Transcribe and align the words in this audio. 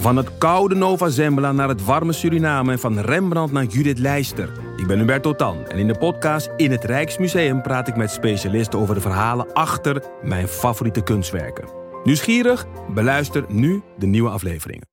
Van 0.00 0.16
het 0.16 0.38
koude 0.38 0.74
Nova 0.74 1.08
Zembla 1.08 1.52
naar 1.52 1.68
het 1.68 1.84
warme 1.84 2.12
Suriname 2.12 2.72
en 2.72 2.78
van 2.78 2.98
Rembrandt 2.98 3.52
naar 3.52 3.64
Judith 3.64 3.98
Leister. 3.98 4.52
Ik 4.76 4.86
ben 4.86 4.98
Hubert 4.98 5.22
Totan 5.22 5.66
en 5.66 5.78
in 5.78 5.86
de 5.86 5.98
podcast 5.98 6.50
In 6.56 6.70
het 6.70 6.84
Rijksmuseum 6.84 7.62
praat 7.62 7.88
ik 7.88 7.96
met 7.96 8.10
specialisten 8.10 8.78
over 8.78 8.94
de 8.94 9.00
verhalen 9.00 9.52
achter 9.52 10.02
mijn 10.22 10.48
favoriete 10.48 11.02
kunstwerken. 11.02 11.68
Nieuwsgierig? 12.04 12.66
Beluister 12.94 13.44
nu 13.48 13.82
de 13.98 14.06
nieuwe 14.06 14.30
afleveringen. 14.30 14.88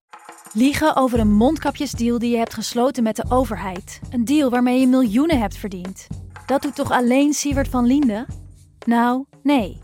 Liegen 0.54 0.96
over 0.96 1.20
een 1.20 1.34
mondkapjesdeal 1.34 2.20
die 2.20 2.32
je 2.32 2.38
hebt 2.38 2.54
gesloten 2.54 3.04
met 3.04 3.16
de 3.16 3.26
overheid. 3.30 4.00
Een 4.10 4.26
deal 4.26 4.50
waarmee 4.50 4.80
je 4.80 4.88
miljoenen 4.88 5.40
hebt 5.40 5.58
verdiend. 5.58 6.08
Dat 6.46 6.62
doet 6.62 6.76
toch 6.76 6.92
alleen 6.92 7.34
Siewert 7.34 7.68
van 7.68 7.86
Liende? 7.86 8.26
Nou, 8.86 9.26
nee. 9.44 9.82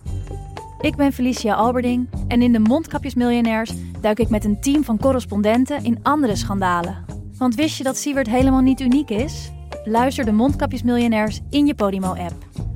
Ik 0.84 0.95
ben 0.95 1.13
Felicia 1.13 1.54
Alberding 1.54 2.09
en 2.27 2.41
in 2.41 2.52
de 2.52 2.59
Mondkapjesmiljonairs 2.59 3.71
duik 4.02 4.20
ik 4.20 4.29
met 4.29 4.45
een 4.45 4.61
team 4.61 4.84
van 4.84 4.98
correspondenten 4.98 5.84
in 5.84 5.99
andere 6.02 6.36
schandalen. 6.36 7.05
Want 7.38 7.55
wist 7.55 7.77
je 7.77 7.84
dat 7.84 7.98
Siewert 7.98 8.27
helemaal 8.27 8.62
niet 8.62 8.80
uniek 8.80 9.09
is? 9.09 9.52
Luister 9.84 10.25
de 10.25 10.31
Mondkapjesmiljonairs 10.31 11.39
in 11.49 11.66
je 11.66 11.75
Podimo-app. 11.75 12.34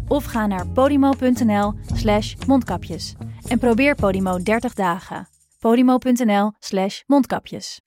Of 0.08 0.26
ga 0.26 0.46
naar 0.46 0.68
podimo.nl 0.68 1.73
slash 1.94 2.35
mondkapjes. 2.48 3.16
En 3.48 3.59
probeer 3.59 3.96
Podimo 3.96 4.38
30 4.44 4.74
dagen. 4.74 5.27
podimo.nl 5.60 6.52
slash 6.60 7.02
mondkapjes. 7.08 7.87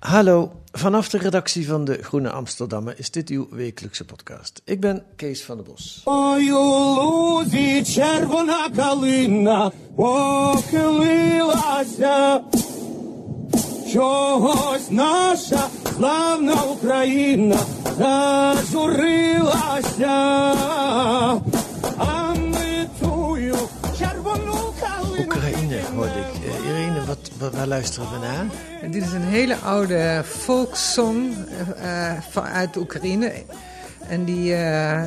Hallo, 0.00 0.52
vanaf 0.72 1.08
de 1.08 1.18
redactie 1.18 1.66
van 1.66 1.84
de 1.84 2.02
Groene 2.02 2.30
Amsterdammer 2.30 2.98
is 2.98 3.10
dit 3.10 3.28
uw 3.28 3.48
wekelijkse 3.50 4.04
podcast. 4.04 4.62
Ik 4.64 4.80
ben 4.80 5.02
Kees 5.16 5.44
van 5.44 5.56
der 5.56 5.64
Bos. 5.64 6.00
Ой, 6.04 6.52
у 6.52 6.60
лузі 6.94 7.84
червона 7.84 8.68
калина 8.76 9.72
похилилася. 9.96 11.54
Чогось 13.92 14.90
наша 14.90 15.68
славна 15.96 16.62
Україна 16.64 17.58
зажурилася. 17.98 19.36
А 21.98 22.34
ми 22.34 22.88
тую 23.00 23.56
червону 23.56 23.79
калину. 23.79 23.79
Oekraïne 25.19 25.79
hoorde 25.95 26.19
ik. 26.19 26.45
Eh, 26.45 26.65
Irene, 26.69 27.05
wat, 27.05 27.31
wat, 27.37 27.53
waar 27.53 27.67
luisteren 27.67 28.11
we 28.11 28.17
naar? 28.17 28.45
Dit 28.91 29.03
is 29.03 29.11
een 29.11 29.21
hele 29.21 29.55
oude 29.55 30.21
folksong 30.25 31.33
eh, 31.75 32.09
eh, 32.15 32.21
van- 32.29 32.43
uit 32.43 32.75
Oekraïne. 32.77 33.31
En 34.07 34.23
die, 34.25 34.55
eh, 34.55 35.03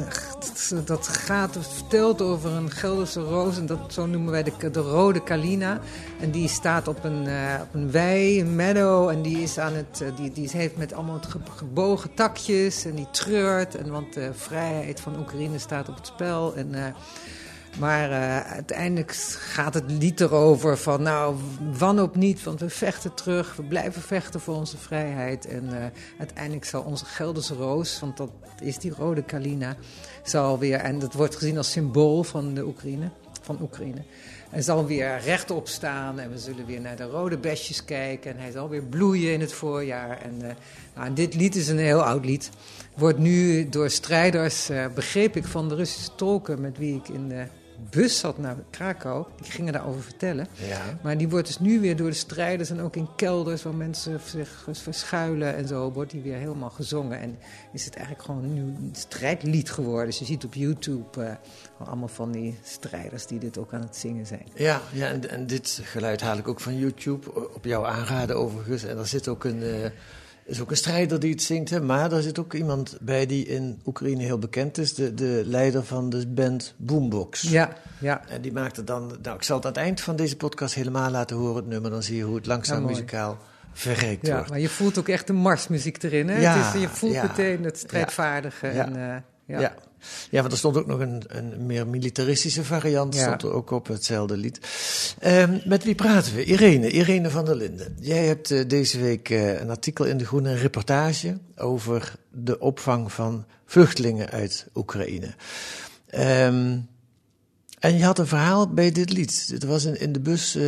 dat 0.84 1.08
gaat, 1.08 1.56
vertelt 1.60 2.22
over 2.22 2.50
een 2.50 2.70
Gelderse 2.70 3.20
roos. 3.20 3.56
En 3.58 3.66
dat, 3.66 3.78
zo 3.88 4.06
noemen 4.06 4.30
wij 4.32 4.42
de, 4.42 4.70
de 4.70 4.80
rode 4.80 5.22
kalina. 5.22 5.80
En 6.20 6.30
die 6.30 6.48
staat 6.48 6.88
op 6.88 7.04
een, 7.04 7.26
eh, 7.26 7.60
op 7.62 7.74
een 7.74 7.90
wei, 7.90 8.40
een 8.40 8.54
meadow. 8.56 9.08
En 9.08 9.22
die, 9.22 9.42
is 9.42 9.58
aan 9.58 9.74
het, 9.74 10.00
eh, 10.00 10.08
die, 10.16 10.32
die 10.32 10.48
heeft 10.52 10.76
met 10.76 10.92
allemaal 10.92 11.20
ge- 11.28 11.38
gebogen 11.56 12.14
takjes. 12.14 12.84
En 12.84 12.94
die 12.94 13.08
treurt. 13.10 13.74
En, 13.76 13.90
want 13.90 14.14
de 14.14 14.30
vrijheid 14.34 15.00
van 15.00 15.18
Oekraïne 15.18 15.58
staat 15.58 15.88
op 15.88 15.94
het 15.96 16.06
spel. 16.06 16.54
En... 16.54 16.74
eh, 16.74 16.84
maar 17.78 18.11
eh, 18.11 18.53
uiteindelijk 18.53 19.12
gaat 19.39 19.75
het 19.75 19.91
lied 19.91 20.20
erover 20.20 20.78
van, 20.78 21.03
nou, 21.03 21.36
wanhoop 21.78 22.17
niet, 22.17 22.42
want 22.42 22.61
we 22.61 22.70
vechten 22.70 23.14
terug, 23.14 23.56
we 23.56 23.62
blijven 23.62 24.03
vechten 24.03 24.41
voor 24.41 24.55
onze 24.55 24.77
vrijheid. 24.77 25.47
En 25.47 25.72
eh, 25.72 25.84
uiteindelijk 26.19 26.64
zal 26.64 26.83
onze 26.83 27.05
Gelderse 27.05 27.55
roos, 27.55 28.00
want 28.00 28.17
dat 28.17 28.30
is 28.61 28.78
die 28.78 28.95
rode 28.95 29.22
kalina, 29.22 29.77
zal 30.22 30.58
weer, 30.58 30.78
en 30.78 30.98
dat 30.98 31.14
wordt 31.14 31.36
gezien 31.36 31.56
als 31.56 31.70
symbool 31.70 32.22
van 32.22 32.55
de 32.55 32.64
Oekraïne, 32.64 33.11
van 33.42 33.58
Oekraïne. 33.61 34.02
Hij 34.50 34.62
zal 34.62 34.86
weer 34.86 35.20
rechtop 35.25 35.69
staan 35.69 36.19
en 36.19 36.30
we 36.30 36.39
zullen 36.39 36.67
weer 36.67 36.80
naar 36.80 36.97
de 36.97 37.05
rode 37.05 37.39
besjes 37.39 37.84
kijken. 37.84 38.30
En 38.30 38.39
hij 38.39 38.50
zal 38.50 38.69
weer 38.69 38.83
bloeien 38.83 39.33
in 39.33 39.41
het 39.41 39.52
voorjaar. 39.52 40.19
En, 40.22 40.34
eh, 40.42 40.55
nou, 40.95 41.06
en 41.06 41.14
dit 41.14 41.34
lied 41.34 41.56
is 41.56 41.69
een 41.69 41.78
heel 41.78 42.02
oud 42.02 42.25
lied. 42.25 42.50
Wordt 42.97 43.19
nu 43.19 43.69
door 43.69 43.91
strijders, 43.91 44.70
begreep 44.95 45.36
ik 45.36 45.45
van 45.45 45.69
de 45.69 45.75
Russische 45.75 46.14
tolken 46.14 46.61
met 46.61 46.78
wie 46.78 46.96
ik 46.96 47.08
in 47.08 47.29
de 47.29 47.45
bus 47.90 48.18
zat 48.18 48.39
naar 48.39 48.56
Krakau. 48.70 49.27
Die 49.42 49.50
gingen 49.50 49.72
daarover 49.72 50.02
vertellen. 50.02 50.46
Ja. 50.68 50.98
Maar 51.02 51.18
die 51.18 51.28
wordt 51.28 51.46
dus 51.46 51.58
nu 51.58 51.80
weer 51.80 51.96
door 51.96 52.11
de 52.11 52.17
strijders 52.17 52.70
en 52.70 52.80
ook 52.80 52.96
in 52.96 53.08
kelders 53.17 53.62
waar 53.62 53.74
mensen 53.74 54.20
zich 54.30 54.64
verschuilen 54.72 55.55
en 55.55 55.68
zo, 55.68 55.92
wordt 55.92 56.11
die 56.11 56.22
weer 56.22 56.36
helemaal 56.36 56.70
gezongen. 56.70 57.20
En 57.20 57.39
is 57.72 57.84
het 57.84 57.95
eigenlijk 57.95 58.27
gewoon 58.27 58.55
nu 58.55 58.61
een 58.61 58.92
strijdlied 58.92 59.70
geworden. 59.70 60.06
Dus 60.06 60.18
je 60.18 60.24
ziet 60.24 60.45
op 60.45 60.55
YouTube 60.55 61.24
eh, 61.24 61.86
allemaal 61.86 62.08
van 62.08 62.33
die 62.33 62.58
strijders 62.62 63.27
die 63.27 63.39
dit 63.39 63.58
ook 63.58 63.72
aan 63.72 63.80
het 63.80 63.96
zingen 63.96 64.27
zijn. 64.27 64.46
Ja, 64.55 64.80
ja 64.92 65.08
en, 65.08 65.30
en 65.30 65.46
dit 65.46 65.80
geluid 65.83 66.20
haal 66.20 66.39
ik 66.39 66.48
ook 66.48 66.61
van 66.61 66.78
YouTube, 66.78 67.55
op 67.55 67.64
jouw 67.64 67.86
aanraden 67.86 68.36
overigens. 68.36 68.84
En 68.84 68.98
er 68.98 69.06
zit 69.06 69.28
ook 69.28 69.45
een, 69.45 69.62
eh, 69.62 69.90
is 70.44 70.60
ook 70.60 70.70
een 70.70 70.77
strijder 70.77 71.20
die 71.20 71.30
het 71.30 71.42
zingt, 71.42 71.70
hè, 71.70 71.80
maar 71.80 72.12
er 72.12 72.22
zit 72.22 72.38
ook 72.38 72.55
iemand 72.55 72.96
bij 73.00 73.27
die 73.27 73.46
in 73.46 73.80
Oekraïne 73.86 74.22
heel 74.22 74.38
bekend 74.38 74.78
is. 74.78 74.94
De, 74.94 75.14
de 75.14 75.42
leider 75.46 75.84
van 75.84 76.10
de 76.10 76.27
band 76.27 76.74
Boombox. 76.77 77.42
Ja, 77.42 77.72
ja. 77.98 78.22
En 78.28 78.40
die 78.40 78.52
maakte 78.52 78.84
dan, 78.84 79.16
nou 79.22 79.36
ik 79.36 79.42
zal 79.42 79.56
het 79.56 79.66
aan 79.66 79.72
het 79.72 79.80
eind 79.80 80.00
van 80.00 80.16
deze 80.16 80.36
podcast 80.36 80.74
helemaal 80.74 81.10
laten 81.10 81.36
horen, 81.36 81.56
het 81.56 81.66
nummer. 81.66 81.90
Dan 81.90 82.02
zie 82.02 82.16
je 82.16 82.22
hoe 82.22 82.36
het 82.36 82.46
langzaam 82.46 82.80
Ja, 82.80 82.86
muzikaal 82.86 83.38
verrijkt 83.72 84.27
Ja, 84.27 84.34
wordt. 84.34 84.50
maar 84.50 84.60
je 84.60 84.68
voelt 84.68 84.98
ook 84.98 85.08
echt 85.08 85.27
de 85.27 85.33
marsmuziek 85.33 86.02
erin. 86.02 86.28
Hè? 86.28 86.40
Ja, 86.40 86.56
het 86.56 86.74
is, 86.74 86.80
je 86.80 86.88
voelt 86.88 87.12
ja. 87.12 87.22
meteen 87.22 87.64
het 87.64 87.78
strijdvaardige. 87.78 88.66
En, 88.66 88.96
eh, 88.96 89.60
ja. 89.60 89.74
Ja. 90.30 90.40
want 90.40 90.52
er 90.52 90.58
stond 90.58 90.76
ook 90.76 90.86
nog 90.86 91.00
een, 91.00 91.22
een 91.26 91.66
meer 91.66 91.86
militaristische 91.86 92.64
variant, 92.64 93.14
Ja. 93.14 93.20
stond 93.22 93.42
er 93.42 93.52
ook 93.52 93.70
op 93.70 93.86
hetzelfde 93.86 94.36
lied. 94.36 94.60
Ehm, 95.18 95.58
met 95.64 95.84
wie 95.84 95.94
praten 95.94 96.34
we? 96.34 96.44
Irene, 96.44 96.90
Irene 96.90 97.30
van 97.30 97.44
der 97.44 97.56
Linden. 97.56 97.96
Jij 98.00 98.26
hebt 98.26 98.50
eh, 98.50 98.60
deze 98.68 99.00
week 99.00 99.30
eh, 99.30 99.60
een 99.60 99.70
artikel 99.70 100.04
in 100.04 100.18
De 100.18 100.26
Groene, 100.26 100.50
een 100.50 100.58
reportage 100.58 101.38
over 101.56 102.14
de 102.30 102.58
opvang 102.58 103.12
van 103.12 103.44
vluchtelingen 103.66 104.30
uit 104.30 104.66
Oekraïne. 104.74 105.34
Ehm, 106.06 106.76
en 107.84 107.98
je 107.98 108.05
had 108.05 108.18
een 108.18 108.27
verhaal 108.27 108.68
bij 108.68 108.92
dit 108.92 109.12
lied. 109.12 109.48
Het 109.52 109.64
was 109.64 109.84
in, 109.84 110.00
in 110.00 110.12
de 110.12 110.20
bus, 110.20 110.55
eh, 110.55 110.62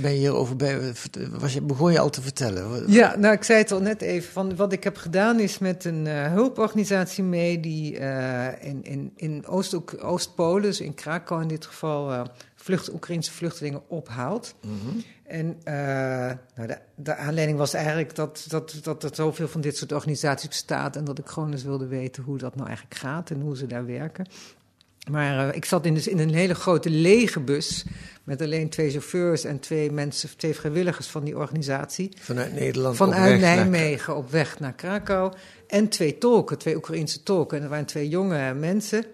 ben 0.00 0.12
je 0.12 0.18
hierover 0.18 0.56
bij, 0.56 0.92
was 1.30 1.52
je, 1.52 1.60
begon 1.60 1.92
je 1.92 1.98
al 1.98 2.10
te 2.10 2.22
vertellen. 2.22 2.90
Ja, 2.92 3.16
nou, 3.16 3.34
ik 3.34 3.44
zei 3.44 3.58
het 3.58 3.72
al 3.72 3.80
net 3.80 4.02
even. 4.02 4.32
Van, 4.32 4.56
wat 4.56 4.72
ik 4.72 4.84
heb 4.84 4.96
gedaan 4.96 5.40
is 5.40 5.58
met 5.58 5.84
een 5.84 6.06
eh, 6.06 6.32
hulporganisatie 6.32 7.24
mee 7.24 7.60
die 7.60 7.98
eh, 7.98 8.68
in, 8.68 8.84
in, 8.84 9.12
in 9.16 9.46
Oost- 9.46 10.00
Oost-Polen, 10.02 10.62
dus 10.62 10.80
in 10.80 10.94
Krakau 10.94 11.42
in 11.42 11.48
dit 11.48 11.66
geval, 11.66 12.26
vlucht, 12.54 12.92
Oekraïnse 12.92 13.32
vluchtelingen 13.32 13.82
ophaalt. 13.88 14.54
En 15.30 15.56
eh, 15.64 15.74
nou, 16.54 16.68
de, 16.68 16.78
de 16.94 17.16
aanleiding 17.16 17.58
was 17.58 17.74
eigenlijk 17.74 18.14
dat, 18.14 18.44
dat, 18.48 18.78
dat 18.82 19.02
er 19.02 19.10
zoveel 19.12 19.48
van 19.48 19.60
dit 19.60 19.76
soort 19.76 19.92
organisaties 19.92 20.48
bestaat 20.48 20.96
en 20.96 21.04
dat 21.04 21.18
ik 21.18 21.26
gewoon 21.26 21.52
eens 21.52 21.62
wilde 21.62 21.86
weten 21.86 22.22
hoe 22.22 22.38
dat 22.38 22.54
nou 22.54 22.68
eigenlijk 22.68 22.98
gaat 23.00 23.30
en 23.30 23.40
hoe 23.40 23.56
ze 23.56 23.66
daar 23.66 23.86
werken. 23.86 24.26
Maar 25.10 25.48
eh, 25.48 25.56
ik 25.56 25.64
zat 25.64 25.86
in, 25.86 25.94
dus 25.94 26.08
in 26.08 26.18
een 26.18 26.34
hele 26.34 26.54
grote 26.54 26.90
lege 26.90 27.40
bus 27.40 27.84
met 28.24 28.42
alleen 28.42 28.68
twee 28.68 28.90
chauffeurs 28.90 29.44
en 29.44 29.60
twee 29.60 29.90
mensen, 29.92 30.28
twee 30.36 30.54
vrijwilligers 30.54 31.06
van 31.06 31.24
die 31.24 31.36
organisatie. 31.36 32.10
Vanuit 32.20 32.52
Nederland 32.54 33.00
op 33.00 33.06
Vanuit 33.08 33.40
naar- 33.40 33.56
Nijmegen 33.56 34.16
op 34.16 34.30
weg 34.30 34.58
naar 34.60 34.72
Krakau. 34.72 35.32
En 35.66 35.88
twee 35.88 36.18
tolken, 36.18 36.58
twee 36.58 36.76
Oekraïense 36.76 37.22
tolken. 37.22 37.56
En 37.58 37.62
er 37.64 37.68
waren 37.70 37.84
twee 37.86 38.08
jonge 38.08 38.54
mensen. 38.54 39.04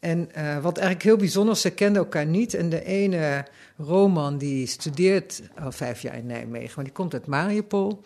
En 0.00 0.28
eh, 0.34 0.58
wat 0.58 0.76
eigenlijk 0.76 1.06
heel 1.06 1.16
bijzonder 1.16 1.56
ze 1.56 1.70
kenden 1.70 2.02
elkaar 2.02 2.26
niet. 2.26 2.54
En 2.54 2.68
de 2.68 2.84
ene, 2.84 3.44
Roman, 3.78 4.38
die 4.38 4.66
studeert 4.66 5.42
al 5.58 5.72
vijf 5.72 6.02
jaar 6.02 6.16
in 6.16 6.26
Nijmegen, 6.26 6.72
maar 6.74 6.84
die 6.84 6.92
komt 6.92 7.12
uit 7.12 7.26
Mariupol. 7.26 8.02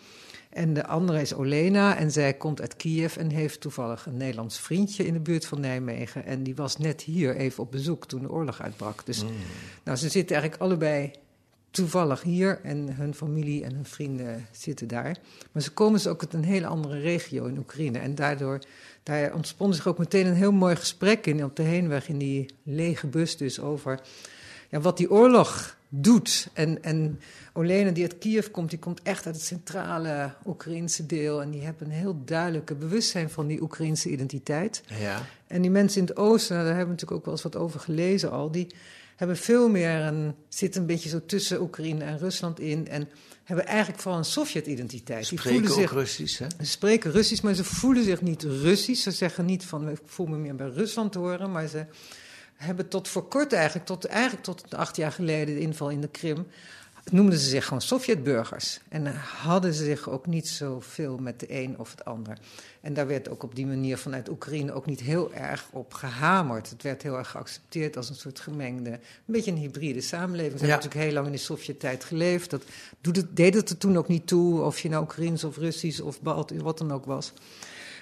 En 0.51 0.73
de 0.73 0.85
andere 0.87 1.21
is 1.21 1.33
Olena 1.33 1.97
en 1.97 2.11
zij 2.11 2.33
komt 2.33 2.61
uit 2.61 2.75
Kiev 2.75 3.17
en 3.17 3.29
heeft 3.29 3.61
toevallig 3.61 4.05
een 4.05 4.17
Nederlands 4.17 4.59
vriendje 4.59 5.05
in 5.05 5.13
de 5.13 5.19
buurt 5.19 5.45
van 5.45 5.59
Nijmegen. 5.59 6.25
En 6.25 6.43
die 6.43 6.55
was 6.55 6.77
net 6.77 7.01
hier 7.01 7.35
even 7.35 7.63
op 7.63 7.71
bezoek 7.71 8.05
toen 8.05 8.21
de 8.21 8.31
oorlog 8.31 8.61
uitbrak. 8.61 9.05
Dus 9.05 9.23
nou, 9.83 9.97
ze 9.97 10.09
zitten 10.09 10.35
eigenlijk 10.35 10.61
allebei 10.61 11.11
toevallig 11.71 12.21
hier 12.21 12.59
en 12.63 12.95
hun 12.95 13.13
familie 13.13 13.63
en 13.63 13.73
hun 13.73 13.85
vrienden 13.85 14.47
zitten 14.51 14.87
daar. 14.87 15.17
Maar 15.51 15.61
ze 15.61 15.71
komen 15.71 15.93
dus 15.93 16.07
ook 16.07 16.21
uit 16.21 16.33
een 16.33 16.43
hele 16.43 16.67
andere 16.67 16.99
regio 16.99 17.45
in 17.45 17.57
Oekraïne. 17.57 17.99
En 17.99 18.15
daardoor 18.15 18.59
daar 19.03 19.33
ontspon 19.33 19.73
zich 19.73 19.87
ook 19.87 19.97
meteen 19.97 20.27
een 20.27 20.35
heel 20.35 20.51
mooi 20.51 20.75
gesprek 20.75 21.25
in 21.25 21.43
op 21.43 21.55
de 21.55 21.63
heenweg 21.63 22.09
in 22.09 22.17
die 22.17 22.45
lege 22.63 23.07
bus 23.07 23.37
dus 23.37 23.59
over 23.59 23.99
ja, 24.69 24.79
wat 24.79 24.97
die 24.97 25.11
oorlog 25.11 25.75
doet. 25.93 26.47
En, 26.53 26.83
en 26.83 27.19
Olena 27.53 27.91
die 27.91 28.03
uit 28.03 28.17
Kiev 28.17 28.47
komt, 28.47 28.69
die 28.69 28.79
komt 28.79 29.01
echt 29.01 29.25
uit 29.25 29.35
het 29.35 29.45
centrale 29.45 30.33
Oekraïnse 30.45 31.05
deel. 31.05 31.41
En 31.41 31.51
die 31.51 31.61
hebben 31.61 31.87
een 31.87 31.93
heel 31.93 32.21
duidelijke 32.25 32.75
bewustzijn 32.75 33.29
van 33.29 33.47
die 33.47 33.61
Oekraïnse 33.61 34.09
identiteit. 34.09 34.83
Ja. 34.99 35.25
En 35.47 35.61
die 35.61 35.71
mensen 35.71 36.01
in 36.01 36.07
het 36.07 36.17
oosten, 36.17 36.55
nou, 36.55 36.67
daar 36.67 36.77
hebben 36.77 36.95
we 36.95 37.01
natuurlijk 37.01 37.19
ook 37.19 37.25
wel 37.25 37.33
eens 37.33 37.53
wat 37.53 37.63
over 37.63 37.79
gelezen 37.79 38.31
al, 38.31 38.51
die 38.51 38.67
hebben 39.15 39.37
veel 39.37 39.69
meer 39.69 39.99
een, 39.99 40.35
zitten 40.49 40.81
een 40.81 40.87
beetje 40.87 41.09
zo 41.09 41.25
tussen 41.25 41.61
Oekraïne 41.61 42.03
en 42.03 42.17
Rusland 42.17 42.59
in 42.59 42.87
en 42.87 43.09
hebben 43.43 43.65
eigenlijk 43.65 43.99
vooral 43.99 44.19
een 44.19 44.25
Sovjet-identiteit. 44.25 45.29
Die 45.29 45.39
Spreken 45.39 45.59
voelen 45.59 45.71
ook 45.71 45.89
zich, 45.89 45.91
Russisch, 45.91 46.39
hè? 46.39 46.45
ze 46.59 46.71
spreken 46.71 47.11
Russisch, 47.11 47.43
maar 47.43 47.53
ze 47.53 47.63
voelen 47.63 48.03
zich 48.03 48.21
niet 48.21 48.43
Russisch. 48.43 49.03
Ze 49.03 49.11
zeggen 49.11 49.45
niet 49.45 49.65
van, 49.65 49.89
ik 49.89 49.99
voel 50.05 50.25
me 50.25 50.37
meer 50.37 50.55
bij 50.55 50.67
Rusland 50.67 51.13
horen, 51.13 51.51
maar 51.51 51.67
ze 51.67 51.85
hebben 52.61 52.87
tot 52.87 53.07
voor 53.07 53.27
kort 53.27 53.53
eigenlijk, 53.53 53.85
tot, 53.85 54.05
eigenlijk 54.05 54.43
tot 54.43 54.75
acht 54.75 54.95
jaar 54.95 55.11
geleden 55.11 55.55
de 55.55 55.61
inval 55.61 55.89
in 55.89 56.01
de 56.01 56.07
Krim, 56.07 56.47
noemden 57.11 57.39
ze 57.39 57.49
zich 57.49 57.63
gewoon 57.63 57.81
Sovjetburgers. 57.81 58.79
En 58.89 59.15
hadden 59.15 59.73
ze 59.73 59.83
zich 59.83 60.09
ook 60.09 60.25
niet 60.25 60.47
zoveel 60.47 61.17
met 61.17 61.39
de 61.39 61.45
een 61.49 61.79
of 61.79 61.91
het 61.91 62.05
ander. 62.05 62.37
En 62.81 62.93
daar 62.93 63.07
werd 63.07 63.29
ook 63.29 63.43
op 63.43 63.55
die 63.55 63.65
manier 63.65 63.97
vanuit 63.97 64.29
Oekraïne 64.29 64.73
ook 64.73 64.85
niet 64.85 64.99
heel 64.99 65.33
erg 65.33 65.65
op 65.71 65.93
gehamerd. 65.93 66.69
Het 66.69 66.81
werd 66.83 67.01
heel 67.01 67.17
erg 67.17 67.29
geaccepteerd 67.29 67.97
als 67.97 68.09
een 68.09 68.15
soort 68.15 68.39
gemengde, 68.39 68.89
een 68.91 68.99
beetje 69.25 69.51
een 69.51 69.57
hybride 69.57 70.01
samenleving. 70.01 70.59
Ze 70.59 70.65
Ja. 70.65 70.71
hebben 70.71 70.75
natuurlijk 70.89 71.03
heel 71.05 71.13
lang 71.13 71.25
in 71.25 71.31
de 71.31 71.37
Sovjet-tijd 71.37 72.03
geleefd. 72.03 72.49
Dat 72.49 72.63
doet 73.01 73.15
het, 73.15 73.35
deed 73.35 73.53
het 73.53 73.69
er 73.69 73.77
toen 73.77 73.97
ook 73.97 74.07
niet 74.07 74.27
toe 74.27 74.61
of 74.61 74.79
je 74.79 74.89
nou 74.89 75.03
Oekraïens 75.03 75.43
of 75.43 75.57
Russisch 75.57 75.99
of 75.99 76.21
Balt, 76.21 76.51
wat 76.51 76.77
dan 76.77 76.91
ook 76.91 77.05
was. 77.05 77.33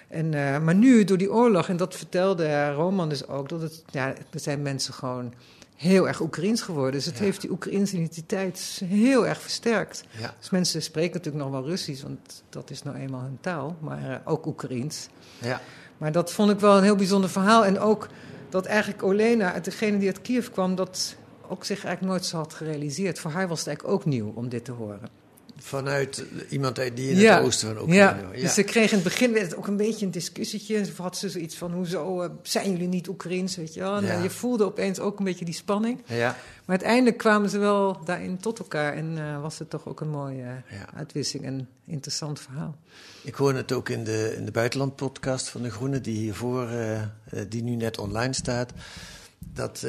En, 0.09 0.33
eh, 0.33 0.59
maar 0.59 0.75
nu, 0.75 1.03
door 1.03 1.17
die 1.17 1.31
oorlog, 1.31 1.69
en 1.69 1.77
dat 1.77 1.95
vertelde 1.95 2.71
Roman 2.71 3.09
dus 3.09 3.27
ook, 3.27 3.49
dat 3.49 3.61
het, 3.61 3.83
ja, 3.91 4.07
er 4.07 4.39
zijn 4.39 4.61
mensen 4.61 4.93
gewoon 4.93 5.33
heel 5.75 6.07
erg 6.07 6.21
Oekraïens 6.21 6.61
geworden. 6.61 6.91
Dus 6.93 7.05
het 7.05 7.17
Ja. 7.17 7.23
heeft 7.23 7.41
die 7.41 7.51
Oekraïnse 7.51 7.95
identiteit 7.95 8.81
heel 8.85 9.27
erg 9.27 9.41
versterkt. 9.41 10.03
Ja. 10.19 10.35
Dus 10.39 10.49
mensen 10.49 10.81
spreken 10.81 11.13
natuurlijk 11.13 11.43
nog 11.43 11.53
wel 11.53 11.65
Russisch, 11.69 12.03
want 12.03 12.43
dat 12.49 12.69
is 12.69 12.83
nou 12.83 12.97
eenmaal 12.97 13.21
hun 13.21 13.37
taal, 13.41 13.75
maar 13.79 14.09
eh, 14.11 14.15
ook 14.25 14.45
Oekraïens. 14.45 15.07
Ja. 15.37 15.61
Maar 15.97 16.11
dat 16.11 16.31
vond 16.31 16.51
ik 16.51 16.59
wel 16.59 16.77
een 16.77 16.83
heel 16.83 16.95
bijzonder 16.95 17.29
verhaal. 17.29 17.65
En 17.65 17.79
ook 17.79 18.07
dat 18.49 18.65
eigenlijk 18.65 19.03
Olena, 19.03 19.59
degene 19.59 19.97
die 19.97 20.07
uit 20.07 20.21
Kiev 20.21 20.47
kwam, 20.49 20.75
dat 20.75 21.15
ook 21.49 21.65
zich 21.65 21.83
eigenlijk 21.85 22.13
nooit 22.13 22.25
zo 22.25 22.37
had 22.37 22.53
gerealiseerd. 22.53 23.19
Voor 23.19 23.31
haar 23.31 23.47
was 23.47 23.59
het 23.59 23.67
eigenlijk 23.67 23.97
ook 23.97 24.05
nieuw 24.05 24.31
om 24.35 24.49
dit 24.49 24.65
te 24.65 24.71
horen. 24.71 25.09
Vanuit 25.61 26.23
iemand 26.49 26.75
die 26.75 27.09
in 27.09 27.27
het 27.27 27.43
oosten 27.43 27.67
van 27.67 27.81
Oekraïne 27.83 28.27
ja. 28.33 28.41
Dus 28.41 28.53
ze 28.53 28.63
kreeg 28.63 28.89
in 28.89 28.95
het 28.95 29.03
begin 29.03 29.33
werd 29.33 29.45
het 29.45 29.55
ook 29.55 29.67
een 29.67 29.77
beetje 29.77 30.05
een 30.05 30.11
discussietje. 30.11 30.77
En 30.77 30.87
had 30.97 31.17
ze 31.17 31.29
zoiets 31.29 31.55
van, 31.55 31.71
hoezo 31.71 32.21
eh, 32.21 32.29
zijn 32.41 32.71
jullie 32.71 32.87
niet 32.87 33.07
Oekraïens, 33.07 33.55
weet 33.55 33.73
je 33.73 33.79
wel? 33.79 33.95
En 33.95 34.03
Ja. 34.05 34.13
eh, 34.13 34.23
je 34.23 34.29
voelde 34.29 34.63
opeens 34.63 34.99
ook 34.99 35.19
een 35.19 35.25
beetje 35.25 35.45
die 35.45 35.53
spanning. 35.53 36.01
ja. 36.05 36.35
Maar 36.65 36.77
uiteindelijk 36.77 37.17
kwamen 37.17 37.49
ze 37.49 37.57
wel 37.57 38.03
daarin 38.05 38.37
tot 38.37 38.59
elkaar. 38.59 38.93
En 38.93 39.17
eh, 39.17 39.41
was 39.41 39.59
het 39.59 39.69
toch 39.69 39.87
ook 39.87 39.99
een 40.01 40.09
mooie 40.09 40.45
uitwisseling 40.95 41.45
en 41.47 41.69
interessant 41.85 42.39
verhaal. 42.39 42.77
Ik 43.23 43.35
hoorde 43.35 43.57
het 43.57 43.71
ook 43.71 43.89
in 43.89 44.03
de, 44.03 44.33
in 44.37 44.45
de 44.45 44.51
buitenlandpodcast 44.51 45.49
van 45.49 45.61
De 45.61 45.69
Groene, 45.71 46.01
die 46.01 46.17
hiervoor, 46.17 46.67
die 47.49 47.63
nu 47.63 47.75
net 47.75 47.97
online 47.97 48.33
staat. 48.33 48.73
Dat 49.53 49.85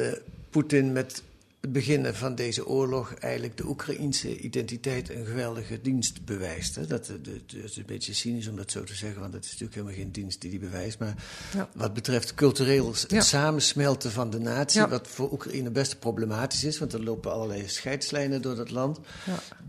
Poetin 0.49 0.91
met 0.91 1.23
het 1.61 1.71
beginnen 1.71 2.15
van 2.15 2.35
deze 2.35 2.67
oorlog 2.67 3.13
eigenlijk 3.13 3.57
de 3.57 3.65
Oekraïense 3.67 4.37
identiteit 4.37 5.09
een 5.09 5.25
geweldige 5.25 5.81
dienst 5.81 6.25
bewijst. 6.25 6.75
Hè. 6.75 6.87
Dat, 6.87 7.11
is 7.63 7.77
een 7.77 7.83
beetje 7.85 8.13
cynisch 8.13 8.47
om 8.47 8.55
dat 8.55 8.71
zo 8.71 8.83
te 8.83 8.95
zeggen, 8.95 9.21
want 9.21 9.33
het 9.33 9.43
is 9.43 9.49
natuurlijk 9.51 9.75
helemaal 9.77 9.97
geen 9.97 10.11
dienst 10.11 10.41
die 10.41 10.49
die 10.49 10.59
bewijst. 10.59 10.99
Maar 10.99 11.15
Ja. 11.53 11.69
wat 11.75 11.93
betreft 11.93 12.33
cultureel 12.33 12.87
het 12.87 13.05
Ja. 13.07 13.21
samensmelten 13.21 14.11
van 14.11 14.29
de 14.29 14.39
natie, 14.39 14.81
Ja. 14.81 14.89
wat 14.89 15.07
voor 15.07 15.31
Oekraïne 15.31 15.69
best 15.71 15.99
problematisch 15.99 16.63
is, 16.63 16.79
want 16.79 16.93
er 16.93 17.03
lopen 17.03 17.31
allerlei 17.33 17.67
scheidslijnen 17.67 18.41
door 18.41 18.55
dat 18.55 18.71
land, 18.71 18.99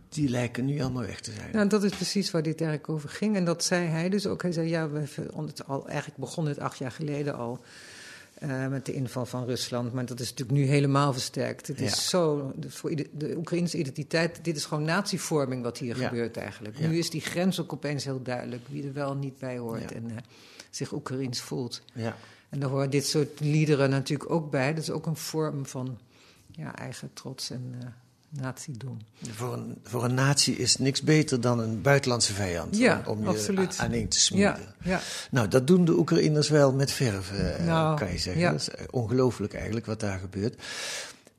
die 0.09 0.29
lijken 0.29 0.65
nu 0.65 0.81
allemaal 0.81 1.07
weg 1.07 1.21
te 1.21 1.33
zijn. 1.33 1.51
Nou, 1.53 1.69
dat 1.69 1.85
is 1.85 1.91
precies 1.91 2.31
waar 2.31 2.43
dit 2.43 2.61
eigenlijk 2.61 2.91
over 2.91 3.09
ging. 3.09 3.37
En 3.37 3.45
dat 3.45 3.65
zei 3.65 3.87
hij 3.87 4.09
dus 4.09 4.27
ook. 4.27 4.43
Hij 4.43 4.53
zei, 4.53 4.69
ja, 4.69 4.91
we 4.91 5.05
hebben 5.15 5.47
het 5.47 5.67
al, 5.67 5.89
eigenlijk 5.89 6.19
begon 6.21 6.47
het 6.47 6.59
acht 6.59 6.79
jaar 6.79 6.93
geleden 6.93 7.37
al. 7.37 7.61
Eh, 8.43 8.67
met 8.69 8.87
de 8.87 8.93
inval 8.93 9.27
van 9.27 9.45
Rusland. 9.45 9.93
Maar 9.93 10.07
dat 10.07 10.21
is 10.21 10.31
natuurlijk 10.31 10.59
nu 10.59 10.65
helemaal 10.65 11.13
versterkt. 11.13 11.67
Het 11.67 11.81
is 11.81 12.09
zo, 12.09 12.53
de, 12.57 12.71
voor 12.71 12.91
de 13.13 13.35
Oekraïnse 13.37 13.79
identiteit, 13.79 14.45
dit 14.45 14.57
is 14.57 14.65
gewoon 14.65 14.85
natievorming 14.85 15.63
wat 15.63 15.79
hier 15.79 15.99
Ja. 15.99 16.09
gebeurt 16.09 16.37
eigenlijk. 16.37 16.79
Ja. 16.79 16.89
Nu 16.89 16.99
is 16.99 17.11
die 17.11 17.21
grens 17.21 17.61
ook 17.61 17.73
opeens 17.73 18.05
heel 18.05 18.23
duidelijk. 18.23 18.63
Wie 18.69 18.87
er 18.87 18.93
wel 18.93 19.15
niet 19.15 19.39
bij 19.39 19.59
hoort 19.59 19.93
en 19.93 20.11
eh, 20.11 20.17
zich 20.71 20.93
Oekraïens 20.93 21.41
voelt. 21.41 21.83
Ja. 21.93 22.17
En 22.49 22.61
daar 22.61 22.69
horen 22.71 22.91
dit 22.91 23.07
soort 23.07 23.41
liederen 23.41 23.91
natuurlijk 23.91 24.31
ook 24.31 24.51
bij. 24.51 24.75
Dat 24.75 24.83
is 24.83 24.91
ook 24.91 25.07
een 25.07 25.17
vorm 25.17 25.67
van 25.67 25.99
ja, 26.51 26.77
eigen 26.77 27.11
trots 27.13 27.51
en 27.51 27.75
eh 28.37 28.43
natiedoem. 28.43 28.99
Voor 29.31 29.53
een, 29.53 29.79
voor 29.83 30.05
een 30.05 30.15
natie 30.15 30.57
is 30.57 30.77
niks 30.77 31.03
beter 31.03 31.41
dan 31.41 31.59
een 31.59 31.83
buitenlandse 31.83 32.33
vijand. 32.33 32.77
Ja, 32.77 33.03
om, 33.07 33.17
om 33.19 33.23
je 33.23 33.29
absoluut. 33.29 33.81
a- 33.81 33.83
aaneen 33.83 34.09
te 34.09 34.21
smeden. 34.21 34.45
Ja, 34.45 34.75
ja. 34.83 35.01
Nou, 35.31 35.49
dat 35.49 35.67
doen 35.67 35.85
de 35.85 35.99
Oekraïners 35.99 36.49
wel 36.49 36.73
met 36.73 36.91
verf, 36.91 37.33
eh, 37.33 37.65
Nou, 37.67 37.99
kan 37.99 38.13
je 38.13 38.19
zeggen. 38.19 38.43
Dat 38.43 38.61
is 38.61 38.69
eh, 38.71 38.85
ongelooflijk 38.91 39.55
eigenlijk 39.55 39.87
wat 39.87 40.01
daar 40.01 40.19
gebeurt. 40.19 40.63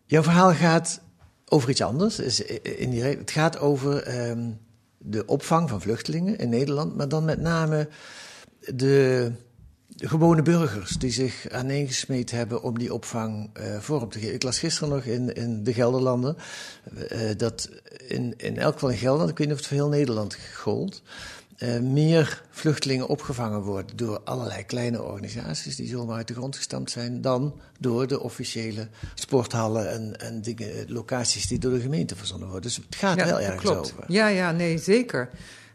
Jouw 0.05 0.23
verhaal 0.23 0.53
gaat 0.53 1.01
over 1.45 1.69
iets 1.69 1.81
anders. 1.81 2.19
Is 2.19 2.41
in 2.61 2.89
die, 2.89 3.03
het 3.03 3.31
gaat 3.31 3.59
over 3.59 4.03
ehm, 4.03 4.49
de 4.97 5.25
opvang 5.25 5.69
van 5.69 5.81
vluchtelingen 5.81 6.37
in 6.37 6.49
Nederland, 6.49 6.95
maar 6.95 7.09
dan 7.09 7.25
met 7.25 7.39
name 7.39 7.89
de 8.59 9.31
gewone 9.97 10.41
burgers 10.41 10.91
die 10.91 11.11
zich 11.11 11.49
aaneengesmeed 11.49 12.31
hebben 12.31 12.61
om 12.61 12.79
die 12.79 12.93
opvang 12.93 13.49
eh, 13.53 13.79
vorm 13.79 14.09
te 14.09 14.19
geven. 14.19 14.33
Ik 14.33 14.43
las 14.43 14.59
gisteren 14.59 14.89
nog 14.89 15.03
in, 15.03 15.33
in 15.33 15.63
de 15.63 15.73
Gelderlanden 15.73 16.37
eh, 17.07 17.19
dat 17.37 17.69
in, 18.07 18.33
in 18.37 18.57
elk 18.57 18.73
geval 18.73 18.89
in 18.89 18.97
Gelderland, 18.97 19.29
ik 19.29 19.37
weet 19.37 19.47
niet 19.47 19.55
of 19.55 19.61
het 19.61 19.69
voor 19.69 19.77
heel 19.77 19.97
Nederland 19.97 20.37
gold, 20.53 21.01
eh, 21.57 21.79
meer 21.79 22.43
vluchtelingen 22.49 23.07
opgevangen 23.07 23.61
worden 23.61 23.97
door 23.97 24.21
allerlei 24.23 24.63
kleine 24.65 25.01
organisaties 25.01 25.75
die 25.75 25.87
zomaar 25.87 26.15
uit 26.15 26.27
de 26.27 26.33
grond 26.33 26.55
gestampt 26.55 26.91
zijn, 26.91 27.21
dan 27.21 27.59
door 27.79 28.07
de 28.07 28.19
officiële 28.19 28.87
sporthallen 29.13 29.91
en, 29.91 30.19
en 30.19 30.41
dingen, 30.41 30.85
locaties 30.87 31.47
die 31.47 31.59
door 31.59 31.73
de 31.73 31.79
gemeente 31.79 32.15
verzonnen 32.15 32.47
worden. 32.47 32.65
Dus 32.67 32.75
het 32.75 32.95
gaat 32.95 33.15
wel 33.15 33.39
ergens 33.39 33.61
klopt. 33.61 33.93
over. 33.93 34.03
Ja, 34.07 34.27
ja, 34.27 34.51
nee, 34.51 34.77
zeker. 34.77 35.29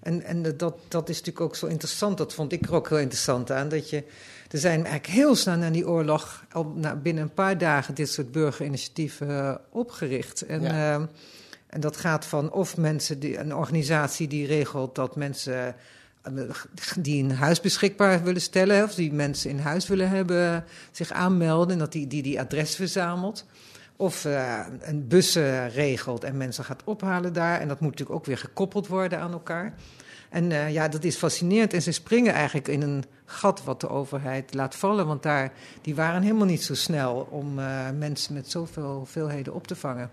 En, 0.08 0.22
en 0.22 0.56
dat, 0.56 0.74
dat 0.88 1.08
is 1.08 1.16
natuurlijk 1.16 1.44
ook 1.44 1.56
zo 1.56 1.66
interessant. 1.66 2.18
Dat 2.18 2.34
vond 2.34 2.52
ik 2.52 2.66
er 2.66 2.74
ook 2.74 2.88
heel 2.88 2.98
interessant 2.98 3.50
aan. 3.50 3.68
Dat 3.68 3.90
je, 3.90 4.04
er 4.50 4.58
zijn 4.58 4.74
eigenlijk 4.84 5.06
heel 5.06 5.36
snel 5.36 5.56
na 5.56 5.70
die 5.70 5.88
oorlog, 5.88 6.44
al 6.52 6.72
na, 6.76 6.96
binnen 6.96 7.22
een 7.22 7.34
paar 7.34 7.58
dagen, 7.58 7.94
dit 7.94 8.10
soort 8.10 8.32
burgerinitiatieven 8.32 9.28
eh, 9.28 9.54
opgericht. 9.70 10.42
En, 10.42 10.62
Ja. 10.62 10.92
ehm, 10.94 11.06
en 11.66 11.80
dat 11.80 11.96
gaat 11.96 12.24
van 12.24 12.52
of 12.52 12.76
mensen, 12.76 13.18
die, 13.18 13.38
een 13.38 13.54
organisatie 13.54 14.28
die 14.28 14.46
regelt 14.46 14.94
dat 14.94 15.16
mensen 15.16 15.74
eh, 16.22 16.32
die 16.98 17.24
een 17.24 17.32
huis 17.32 17.60
beschikbaar 17.60 18.22
willen 18.22 18.40
stellen, 18.40 18.84
of 18.84 18.94
die 18.94 19.12
mensen 19.12 19.50
in 19.50 19.58
huis 19.58 19.86
willen 19.88 20.08
hebben, 20.08 20.64
zich 20.90 21.10
aanmelden 21.10 21.72
en 21.72 21.78
dat 21.78 21.92
die 21.92 22.06
die, 22.06 22.22
die 22.22 22.40
adres 22.40 22.74
verzamelt. 22.74 23.44
Of 23.96 24.24
eh, 24.24 24.66
een 24.80 25.08
bus 25.08 25.34
eh, 25.34 25.74
regelt 25.74 26.24
en 26.24 26.36
mensen 26.36 26.64
gaat 26.64 26.84
ophalen 26.84 27.32
daar. 27.32 27.60
En 27.60 27.68
dat 27.68 27.80
moet 27.80 27.90
natuurlijk 27.90 28.18
ook 28.18 28.26
weer 28.26 28.38
gekoppeld 28.38 28.86
worden 28.86 29.20
aan 29.20 29.32
elkaar. 29.32 29.74
En 30.30 30.52
eh, 30.52 30.72
ja, 30.72 30.88
dat 30.88 31.04
is 31.04 31.16
fascinerend. 31.16 31.72
En 31.72 31.82
ze 31.82 31.92
springen 31.92 32.32
eigenlijk 32.32 32.68
in 32.68 32.82
een 32.82 33.04
gat 33.24 33.64
wat 33.64 33.80
de 33.80 33.88
overheid 33.88 34.54
laat 34.54 34.74
vallen. 34.74 35.06
Want 35.06 35.22
daar, 35.22 35.52
die 35.82 35.94
waren 35.94 36.22
helemaal 36.22 36.46
niet 36.46 36.62
zo 36.62 36.74
snel 36.74 37.28
om 37.30 37.58
eh, 37.58 37.90
mensen 37.98 38.34
met 38.34 38.50
zoveel 38.50 38.94
hoeveelheden 38.96 39.54
op 39.54 39.66
te 39.66 39.76
vangen. 39.76 40.10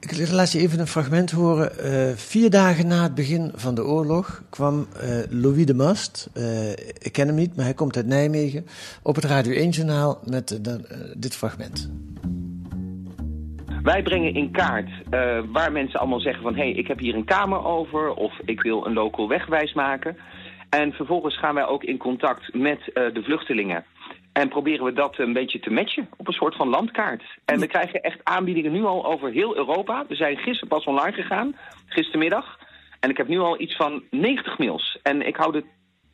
Ik 0.00 0.30
laat 0.30 0.52
je 0.52 0.58
even 0.58 0.80
een 0.80 0.86
fragment 0.86 1.30
horen. 1.30 1.78
Eh, 1.78 2.16
vier 2.16 2.50
dagen 2.50 2.86
na 2.86 3.02
het 3.02 3.14
begin 3.14 3.52
van 3.54 3.74
de 3.74 3.84
oorlog 3.84 4.42
kwam 4.50 4.86
Louis 5.28 5.66
de 5.66 5.74
Mast, 5.74 6.28
ik 6.98 7.12
ken 7.12 7.26
hem 7.26 7.36
niet, 7.36 7.56
maar 7.56 7.64
hij 7.64 7.74
komt 7.74 7.96
uit 7.96 8.06
Nijmegen, 8.06 8.66
op 9.02 9.14
het 9.14 9.24
Radio 9.24 9.68
1-journaal 9.68 10.20
met 10.24 10.58
dit 11.16 11.34
fragment. 11.34 11.88
Wij 13.82 14.02
brengen 14.02 14.34
in 14.34 14.50
kaart 14.50 14.90
eh, 15.10 15.40
waar 15.52 15.72
mensen 15.72 16.00
allemaal 16.00 16.20
zeggen 16.20 16.42
van... 16.42 16.54
hé, 16.54 16.62
hey, 16.62 16.72
ik 16.72 16.86
heb 16.86 16.98
hier 16.98 17.14
een 17.14 17.24
kamer 17.24 17.64
over 17.64 18.14
of 18.14 18.32
ik 18.44 18.62
wil 18.62 18.86
een 18.86 18.92
local 18.92 19.28
wegwijs 19.28 19.72
maken. 19.72 20.16
En 20.70 20.92
vervolgens 20.92 21.38
gaan 21.38 21.54
wij 21.54 21.66
ook 21.66 21.84
in 21.84 21.98
contact 21.98 22.54
met 22.54 22.92
eh, 22.92 23.14
de 23.14 23.22
vluchtelingen. 23.22 23.84
En 24.32 24.48
proberen 24.48 24.84
we 24.84 24.92
dat 24.92 25.18
een 25.18 25.32
beetje 25.32 25.60
te 25.60 25.70
matchen 25.70 26.08
op 26.16 26.26
een 26.26 26.32
soort 26.32 26.56
van 26.56 26.68
landkaart. 26.68 27.22
En 27.44 27.60
we 27.60 27.66
krijgen 27.66 28.02
echt 28.02 28.20
aanbiedingen 28.22 28.72
nu 28.72 28.84
al 28.84 29.06
over 29.06 29.30
heel 29.30 29.56
Europa. 29.56 30.04
We 30.08 30.14
zijn 30.14 30.36
gisteren 30.36 30.68
pas 30.68 30.84
online 30.84 31.12
gegaan, 31.12 31.56
gistermiddag. 31.86 32.58
En 33.00 33.10
ik 33.10 33.16
heb 33.16 33.28
nu 33.28 33.38
al 33.38 33.60
iets 33.60 33.76
van 33.76 34.02
90 34.10 34.58
mails. 34.58 34.98
En 35.02 35.26
ik 35.26 35.36
hou 35.36 35.56
het, 35.56 35.64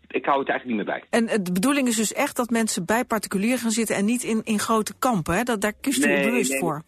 ik 0.09 0.25
hou 0.25 0.39
het 0.39 0.49
eigenlijk 0.49 0.79
niet 0.79 0.87
meer 0.87 1.01
bij. 1.01 1.21
En 1.21 1.43
de 1.45 1.53
bedoeling 1.53 1.89
is 1.89 1.97
dus 1.97 2.13
echt 2.13 2.37
dat 2.37 2.51
mensen 2.51 2.85
bij 2.85 3.05
particulier 3.05 3.59
gaan 3.59 3.71
zitten 3.71 3.97
en 3.97 4.05
niet 4.05 4.23
in, 4.23 4.41
in 4.45 4.59
grote 4.59 4.95
kampen. 4.99 5.35
Hè? 5.35 5.43
Dat, 5.43 5.61
daar 5.61 5.75
kiest 5.81 6.05
u 6.05 6.09
Nee, 6.09 6.25
bewust 6.25 6.51
nee. 6.51 6.61
voor. 6.61 6.83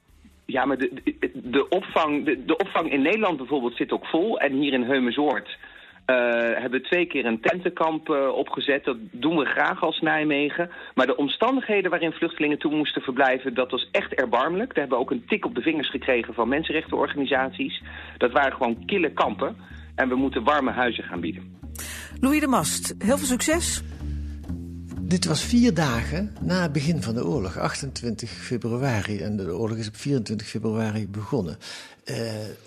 Ja, 0.46 0.64
maar 0.64 0.78
de, 0.78 0.90
de, 1.34 1.68
opvang, 1.68 2.24
de, 2.24 2.44
de 2.44 2.56
opvang 2.56 2.92
in 2.92 3.02
Nederland 3.02 3.36
bijvoorbeeld 3.36 3.76
zit 3.76 3.92
ook 3.92 4.06
vol. 4.06 4.38
En 4.38 4.52
hier 4.52 4.72
in 4.72 4.82
Heumenzoord 4.82 5.58
eh, 6.06 6.16
hebben 6.54 6.80
we 6.80 6.86
twee 6.86 7.06
keer 7.06 7.24
een 7.26 7.40
tentenkamp 7.40 8.10
eh, 8.10 8.28
opgezet. 8.28 8.84
Dat 8.84 8.96
doen 9.10 9.36
we 9.36 9.44
graag 9.44 9.82
als 9.82 10.00
Nijmegen. 10.00 10.70
Maar 10.94 11.06
de 11.06 11.16
omstandigheden 11.16 11.90
waarin 11.90 12.12
vluchtelingen 12.12 12.58
toe 12.58 12.74
moesten 12.74 13.02
verblijven, 13.02 13.54
dat 13.54 13.70
was 13.70 13.88
echt 13.92 14.14
erbarmelijk. 14.14 14.68
Daar 14.68 14.78
hebben 14.78 14.98
we 14.98 15.04
ook 15.04 15.10
een 15.10 15.26
tik 15.26 15.44
op 15.44 15.54
de 15.54 15.60
vingers 15.62 15.90
gekregen 15.90 16.34
van 16.34 16.48
mensenrechtenorganisaties. 16.48 17.82
Dat 18.18 18.32
waren 18.32 18.52
gewoon 18.52 18.84
kille 18.84 19.12
kampen. 19.12 19.56
En 19.94 20.08
we 20.08 20.14
moeten 20.14 20.44
warme 20.44 20.70
huizen 20.70 21.04
gaan 21.04 21.20
bieden. 21.20 21.58
Louis 22.20 22.40
de 22.40 22.46
Mast, 22.46 22.94
heel 22.98 23.16
veel 23.16 23.26
succes. 23.26 23.82
Dit 25.08 25.24
was 25.24 25.42
vier 25.42 25.74
dagen 25.74 26.36
na 26.40 26.62
het 26.62 26.72
begin 26.72 27.02
van 27.02 27.14
de 27.14 27.26
oorlog, 27.26 27.58
28 27.58 28.30
februari. 28.30 29.20
En 29.20 29.36
de 29.36 29.56
oorlog 29.56 29.78
is 29.78 29.88
op 29.88 29.96
24 29.96 30.46
februari 30.46 31.08
begonnen. 31.08 31.58
Eh, 32.04 32.16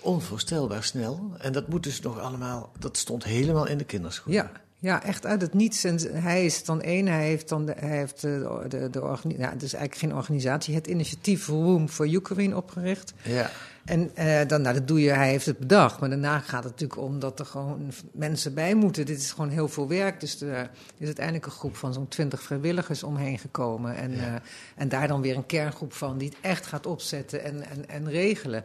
onvoorstelbaar 0.00 0.84
snel. 0.84 1.32
En 1.38 1.52
dat 1.52 1.68
moet 1.68 1.82
dus 1.82 2.00
nog 2.00 2.18
allemaal, 2.18 2.72
dat 2.78 2.96
stond 2.96 3.24
helemaal 3.24 3.66
in 3.66 3.78
de 3.78 3.84
kinderschoenen. 3.84 4.42
Ja, 4.42 4.52
ja, 4.78 5.02
echt 5.02 5.26
uit 5.26 5.42
het 5.42 5.54
niets. 5.54 5.84
En 5.84 5.98
hij 6.12 6.44
is 6.44 6.64
dan 6.64 6.82
één, 6.82 7.06
hij 7.06 7.26
heeft 7.26 7.48
dan 7.48 7.66
de, 7.66 7.74
hij 7.76 7.96
heeft 7.96 8.20
de, 8.20 8.64
de, 8.68 8.90
de 8.90 9.02
organi- 9.02 9.38
ja, 9.38 9.50
het 9.50 9.62
is 9.62 9.72
eigenlijk 9.74 9.94
geen 9.94 10.18
organisatie, 10.18 10.74
het 10.74 10.86
initiatief 10.86 11.46
Room 11.46 11.88
for 11.88 12.08
Ukraine 12.08 12.56
opgericht. 12.56 13.12
Ja. 13.22 13.50
En 13.84 14.10
eh, 14.14 14.48
dan, 14.48 14.62
nou, 14.62 14.74
dat 14.74 14.88
doe 14.88 15.00
je, 15.00 15.10
hij 15.10 15.28
heeft 15.28 15.46
het 15.46 15.58
bedacht. 15.58 16.00
Maar 16.00 16.08
daarna 16.08 16.38
gaat 16.38 16.64
het 16.64 16.72
natuurlijk 16.72 17.00
om 17.00 17.18
dat 17.18 17.38
er 17.38 17.46
gewoon 17.46 17.92
mensen 18.12 18.54
bij 18.54 18.74
moeten. 18.74 19.06
Dit 19.06 19.18
is 19.18 19.30
gewoon 19.30 19.50
heel 19.50 19.68
veel 19.68 19.88
werk. 19.88 20.20
Dus 20.20 20.40
er 20.40 20.70
is 20.98 21.06
uiteindelijk 21.06 21.46
een 21.46 21.52
groep 21.52 21.76
van 21.76 21.92
zo'n 21.92 22.08
twintig 22.08 22.42
vrijwilligers 22.42 23.02
omheen 23.02 23.38
gekomen. 23.38 23.96
En, 23.96 24.12
eh, 24.12 24.34
en 24.76 24.88
daar 24.88 25.08
dan 25.08 25.20
weer 25.20 25.36
een 25.36 25.46
kerngroep 25.46 25.92
van 25.92 26.18
die 26.18 26.28
het 26.28 26.38
echt 26.40 26.66
gaat 26.66 26.86
opzetten 26.86 27.44
en, 27.44 27.62
en, 27.70 27.88
en 27.88 28.10
regelen. 28.10 28.64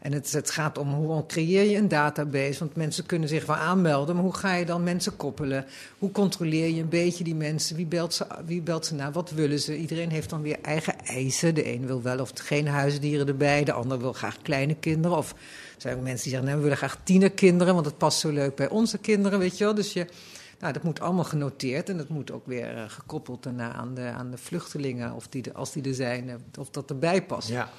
En 0.00 0.12
het, 0.12 0.32
het 0.32 0.50
gaat 0.50 0.78
om 0.78 0.92
hoe 0.92 1.26
creëer 1.26 1.70
je 1.70 1.76
een 1.76 1.88
database. 1.88 2.58
Want 2.58 2.76
mensen 2.76 3.06
kunnen 3.06 3.28
zich 3.28 3.46
wel 3.46 3.56
aanmelden, 3.56 4.14
maar 4.14 4.24
hoe 4.24 4.34
ga 4.34 4.54
je 4.54 4.64
dan 4.64 4.82
mensen 4.82 5.16
koppelen? 5.16 5.64
Hoe 5.98 6.10
controleer 6.10 6.68
je 6.68 6.80
een 6.80 6.88
beetje 6.88 7.24
die 7.24 7.34
mensen? 7.34 7.76
Wie 7.76 7.86
belt 7.86 8.14
ze, 8.14 8.26
wie 8.44 8.62
belt 8.62 8.86
ze 8.86 8.94
naar? 8.94 9.12
Wat 9.12 9.30
willen 9.30 9.60
ze? 9.60 9.76
Iedereen 9.76 10.10
heeft 10.10 10.30
dan 10.30 10.42
weer 10.42 10.58
eigen 10.62 11.00
eisen. 11.04 11.54
De 11.54 11.72
een 11.72 11.86
wil 11.86 12.02
wel 12.02 12.18
of 12.18 12.30
geen 12.34 12.68
huisdieren 12.68 13.26
erbij, 13.26 13.64
de 13.64 13.72
ander 13.72 13.98
wil 13.98 14.12
graag 14.12 14.42
kleine 14.42 14.74
kinderen. 14.74 15.16
Of 15.16 15.32
er 15.32 15.36
zijn 15.76 15.96
ook 15.96 16.02
mensen 16.02 16.22
die 16.22 16.30
zeggen, 16.30 16.44
nou, 16.48 16.56
we 16.56 16.62
willen 16.62 16.78
graag 16.78 16.98
tienerkinderen, 17.02 17.74
want 17.74 17.86
het 17.86 17.98
past 17.98 18.18
zo 18.18 18.30
leuk 18.30 18.54
bij 18.54 18.68
onze 18.68 18.98
kinderen, 18.98 19.38
weet 19.38 19.58
je 19.58 19.64
wel. 19.64 19.74
Dus 19.74 19.92
je, 19.92 20.06
nou, 20.58 20.72
dat 20.72 20.82
moet 20.82 21.00
allemaal 21.00 21.24
genoteerd 21.24 21.88
en 21.88 21.96
dat 21.96 22.08
moet 22.08 22.30
ook 22.30 22.46
weer 22.46 22.74
uh, 22.76 22.82
gekoppeld 22.86 23.42
daarna 23.42 23.72
aan 23.72 23.94
de, 23.94 24.02
aan 24.02 24.30
de 24.30 24.38
vluchtelingen, 24.38 25.12
of 25.12 25.28
die 25.28 25.52
als 25.52 25.72
die 25.72 25.82
er 25.82 25.94
zijn, 25.94 26.28
uh, 26.28 26.34
of 26.58 26.70
dat 26.70 26.90
erbij 26.90 27.22
past. 27.22 27.48
Ja. 27.48 27.70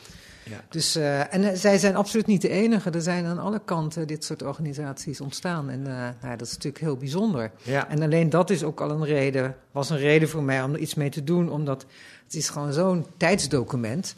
Ja. 0.50 0.64
Dus, 0.70 0.98
uh, 0.98 1.34
en 1.34 1.58
zij 1.58 1.78
zijn 1.78 1.96
absoluut 1.96 2.26
niet 2.26 2.42
de 2.42 2.50
enige. 2.50 2.90
Er 2.90 3.02
zijn 3.02 3.26
aan 3.26 3.40
alle 3.40 3.62
kanten 3.66 4.08
dit 4.08 4.24
soort 4.24 4.42
organisaties 4.42 5.22
ontstaan. 5.22 5.70
En 5.70 5.80
uh, 5.80 5.88
nou, 6.22 6.38
dat 6.38 6.48
is 6.48 6.54
natuurlijk 6.54 6.84
heel 6.84 6.98
bijzonder. 6.98 7.52
Ja. 7.62 7.90
En 7.90 8.02
alleen 8.02 8.30
dat 8.30 8.50
is 8.50 8.64
ook 8.64 8.82
al 8.82 8.90
een 8.90 9.06
reden, 9.06 9.56
was 9.72 9.90
een 9.90 9.98
reden 9.98 10.30
voor 10.30 10.44
mij 10.44 10.64
om 10.64 10.74
er 10.74 10.80
iets 10.80 10.96
mee 10.96 11.10
te 11.10 11.24
doen. 11.24 11.50
Omdat 11.50 11.86
het 12.24 12.36
is 12.36 12.50
gewoon 12.50 12.74
zo'n 12.74 13.06
tijdsdocument. 13.18 14.16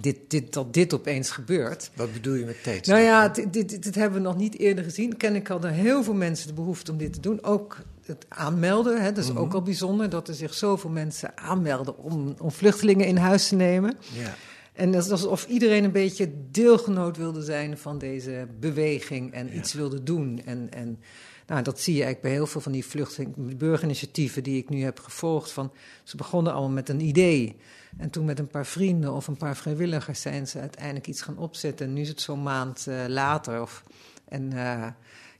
Dit, 0.00 0.16
dit, 0.28 0.52
dat 0.52 0.74
dit 0.74 0.94
opeens 0.94 1.30
gebeurt. 1.30 1.90
Wat 1.94 2.12
bedoel 2.12 2.34
je 2.34 2.44
met 2.44 2.62
tijd? 2.62 2.86
Nou 2.86 3.00
ja, 3.00 3.28
dit, 3.28 3.52
dit, 3.52 3.82
dit, 3.82 3.94
hebben 3.94 4.22
we 4.22 4.26
nog 4.26 4.36
niet 4.36 4.58
eerder 4.58 4.84
gezien. 4.84 5.16
Ken 5.16 5.34
ik 5.34 5.46
hadden 5.46 5.72
heel 5.72 6.02
veel 6.02 6.14
mensen 6.14 6.46
de 6.46 6.52
behoefte 6.52 6.92
om 6.92 6.98
dit 6.98 7.12
te 7.12 7.20
doen. 7.20 7.44
Ook 7.44 7.78
het 8.04 8.26
aanmelden, 8.28 9.02
hè, 9.02 9.12
dat 9.12 9.24
is 9.24 9.30
mm 9.30 9.36
-hmm. 9.36 9.44
ook 9.44 9.54
al 9.54 9.62
bijzonder. 9.62 10.10
Dat 10.10 10.28
er 10.28 10.34
zich 10.34 10.54
zoveel 10.54 10.90
mensen 10.90 11.38
aanmelden 11.38 11.98
om, 11.98 12.34
om 12.38 12.50
vluchtelingen 12.50 13.06
in 13.06 13.16
huis 13.16 13.48
te 13.48 13.54
nemen. 13.54 13.96
Ja. 14.12 14.34
En 14.76 14.92
het 14.92 15.04
is 15.04 15.10
alsof 15.10 15.46
iedereen 15.46 15.84
een 15.84 15.92
beetje 15.92 16.32
deelgenoot 16.50 17.16
wilde 17.16 17.42
zijn 17.42 17.78
van 17.78 17.98
deze 17.98 18.48
beweging 18.60 19.32
en 19.32 19.46
ja. 19.46 19.52
iets 19.52 19.72
wilde 19.72 20.02
doen. 20.02 20.42
En, 20.44 20.68
en 20.70 20.98
nou, 21.46 21.62
dat 21.62 21.80
zie 21.80 21.94
je 21.94 22.02
eigenlijk 22.02 22.28
bij 22.28 22.32
heel 22.32 22.46
veel 22.46 22.60
van 22.60 22.72
die 22.72 22.86
vluchteling, 22.86 23.56
burgerinitiatieven 23.56 24.42
die 24.42 24.58
ik 24.58 24.68
nu 24.68 24.82
heb 24.82 25.00
gevolgd. 25.00 25.50
Van, 25.50 25.72
ze 26.02 26.16
begonnen 26.16 26.52
allemaal 26.52 26.70
met 26.70 26.88
een 26.88 27.00
idee. 27.00 27.56
En 27.96 28.10
toen 28.10 28.24
met 28.24 28.38
een 28.38 28.48
paar 28.48 28.66
vrienden 28.66 29.12
of 29.12 29.26
een 29.26 29.36
paar 29.36 29.56
vrijwilligers 29.56 30.20
zijn 30.20 30.48
ze 30.48 30.60
uiteindelijk 30.60 31.06
iets 31.06 31.22
gaan 31.22 31.38
opzetten. 31.38 31.86
En 31.86 31.92
nu 31.92 32.00
is 32.00 32.08
het 32.08 32.20
zo'n 32.20 32.42
maand 32.42 32.86
uh, 32.88 33.04
later. 33.08 33.60
Of, 33.60 33.82
en 34.28 34.52
uh, 34.54 34.86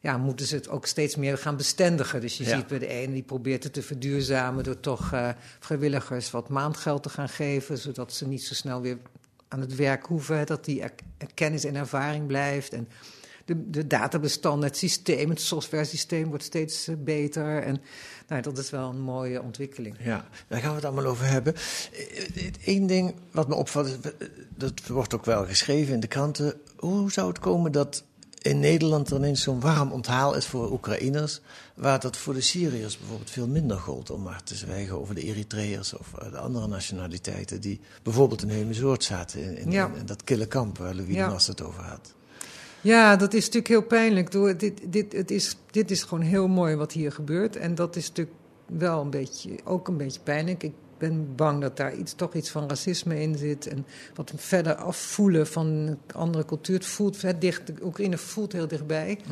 ja, 0.01 0.19
moeten 0.19 0.47
ze 0.47 0.55
het 0.55 0.69
ook 0.69 0.87
steeds 0.87 1.17
meer 1.17 1.39
gaan 1.39 1.57
bestendigen. 1.57 2.21
Dus 2.21 2.37
je 2.37 2.45
ja. 2.45 2.57
ziet 2.57 2.67
bij 2.67 2.79
de 2.79 2.87
ene 2.87 3.13
die 3.13 3.23
probeert 3.23 3.65
het 3.65 3.73
te 3.73 3.83
verduurzamen 3.83 4.65
door 4.65 4.81
toch 4.81 5.13
uh, 5.13 5.29
vrijwilligers 5.61 6.31
wat 6.31 6.49
maandgeld 6.49 7.03
te 7.03 7.09
gaan 7.09 7.29
geven. 7.29 7.79
Zodat 7.79 8.13
ze 8.13 8.27
niet 8.27 8.45
zo 8.45 8.55
snel 8.55 8.81
weer 8.81 8.99
aan 9.57 9.63
het 9.63 9.75
werk 9.75 10.07
hoeven, 10.07 10.47
dat 10.47 10.65
die 10.65 10.83
er, 10.83 10.93
kennis 11.35 11.65
en 11.65 11.77
ervaring 11.77 12.27
blijft. 12.27 12.73
En 12.73 12.89
de, 13.45 13.71
de 13.71 13.87
databestanden, 13.87 14.69
het 14.69 14.79
systeem, 14.79 15.29
het 15.29 15.41
software-systeem 15.41 16.29
wordt 16.29 16.45
steeds 16.45 16.89
uh, 16.89 16.97
beter. 16.99 17.63
En 17.63 17.83
nou, 18.29 18.43
dat 18.43 18.59
is 18.59 18.71
wel 18.71 18.89
een 18.89 19.01
mooie 19.01 19.43
ontwikkeling. 19.43 19.97
Ja, 20.01 20.29
daar 20.49 20.61
gaan 20.61 20.69
we 20.69 20.77
het 20.77 20.85
allemaal 20.85 21.11
over 21.11 21.27
hebben. 21.27 21.55
Eén 22.65 22.87
ding 22.87 23.15
wat 23.31 23.49
me 23.49 23.55
opvalt, 23.55 23.99
dat 24.49 24.87
wordt 24.87 25.15
ook 25.15 25.25
wel 25.25 25.47
geschreven 25.47 25.95
in 25.95 26.01
de 26.01 26.07
kranten. 26.07 26.61
Hoe 26.77 27.13
zou 27.13 27.29
het 27.29 27.39
komen 27.39 27.73
dat 27.73 28.05
in 28.47 28.61
Nederland 28.61 29.09
dan 29.09 29.23
eens 29.23 29.43
zo'n 29.43 29.61
warm 29.61 29.93
onthaal 29.93 30.37
is 30.37 30.47
voor 30.47 30.73
Oekraïners, 30.73 31.41
waar 31.75 32.01
dat 32.01 32.17
voor 32.17 32.35
de 32.35 32.41
Syriërs 32.41 32.99
bijvoorbeeld 32.99 33.31
veel 33.31 33.49
minder 33.49 33.79
gold, 33.79 34.11
om 34.11 34.23
maar 34.23 34.43
te 34.43 34.55
zwijgen 34.55 35.01
over 35.01 35.15
de 35.15 35.23
Eritreërs 35.23 35.95
of 35.95 36.11
de 36.31 36.39
andere 36.39 36.67
nationaliteiten 36.67 37.61
die 37.61 37.81
bijvoorbeeld 38.03 38.43
in 38.43 38.49
Heumensoort 38.49 39.05
zaten, 39.05 39.43
in, 39.43 39.57
in, 39.59 39.71
ja. 39.71 39.91
in, 39.95 40.07
dat 40.07 40.25
kille 40.25 40.47
kamp 40.47 40.79
waar 40.79 40.95
Louis 40.95 41.15
Ja. 41.15 41.29
Nas 41.29 41.47
het 41.47 41.63
over 41.63 41.83
had. 41.83 42.15
Ja, 42.81 43.17
dat 43.17 43.35
is 43.35 43.41
natuurlijk 43.41 43.69
heel 43.69 43.83
pijnlijk. 43.83 44.31
Door, 44.31 44.57
dit, 44.57 44.81
dit, 44.87 45.13
het 45.13 45.31
is, 45.31 45.57
dit 45.71 45.91
is 45.91 46.03
gewoon 46.03 46.25
heel 46.25 46.49
mooi 46.49 46.77
wat 46.77 46.93
hier 46.93 47.13
gebeurt. 47.13 47.57
En 47.57 47.75
dat 47.75 47.97
is 47.97 48.09
natuurlijk 48.09 48.37
wel 48.67 49.01
een 49.01 49.11
beetje, 49.11 49.51
ook 49.65 49.89
een 49.89 49.97
beetje 49.97 50.21
pijnlijk. 50.21 50.63
Ik 50.63 50.73
ben 50.99 51.35
bang 51.35 51.61
dat 51.61 51.77
daar 51.77 51.95
iets, 51.95 52.15
toch 52.15 52.35
iets 52.35 52.51
van 52.51 52.69
racisme 52.69 53.21
in 53.21 53.37
zit. 53.37 53.67
En 53.67 53.87
wat 54.15 54.33
verder 54.37 54.75
afvoelen 54.75 55.47
van 55.47 55.67
een 55.67 55.99
andere 56.13 56.45
cultuur. 56.45 56.77
Het 56.77 56.87
voelt 56.87 57.23
het 57.23 57.41
dicht, 57.41 57.63
Oekraïne 57.83 58.19
voelt 58.19 58.53
heel 58.53 58.69
dichtbij. 58.69 59.11
Ik 59.11 59.25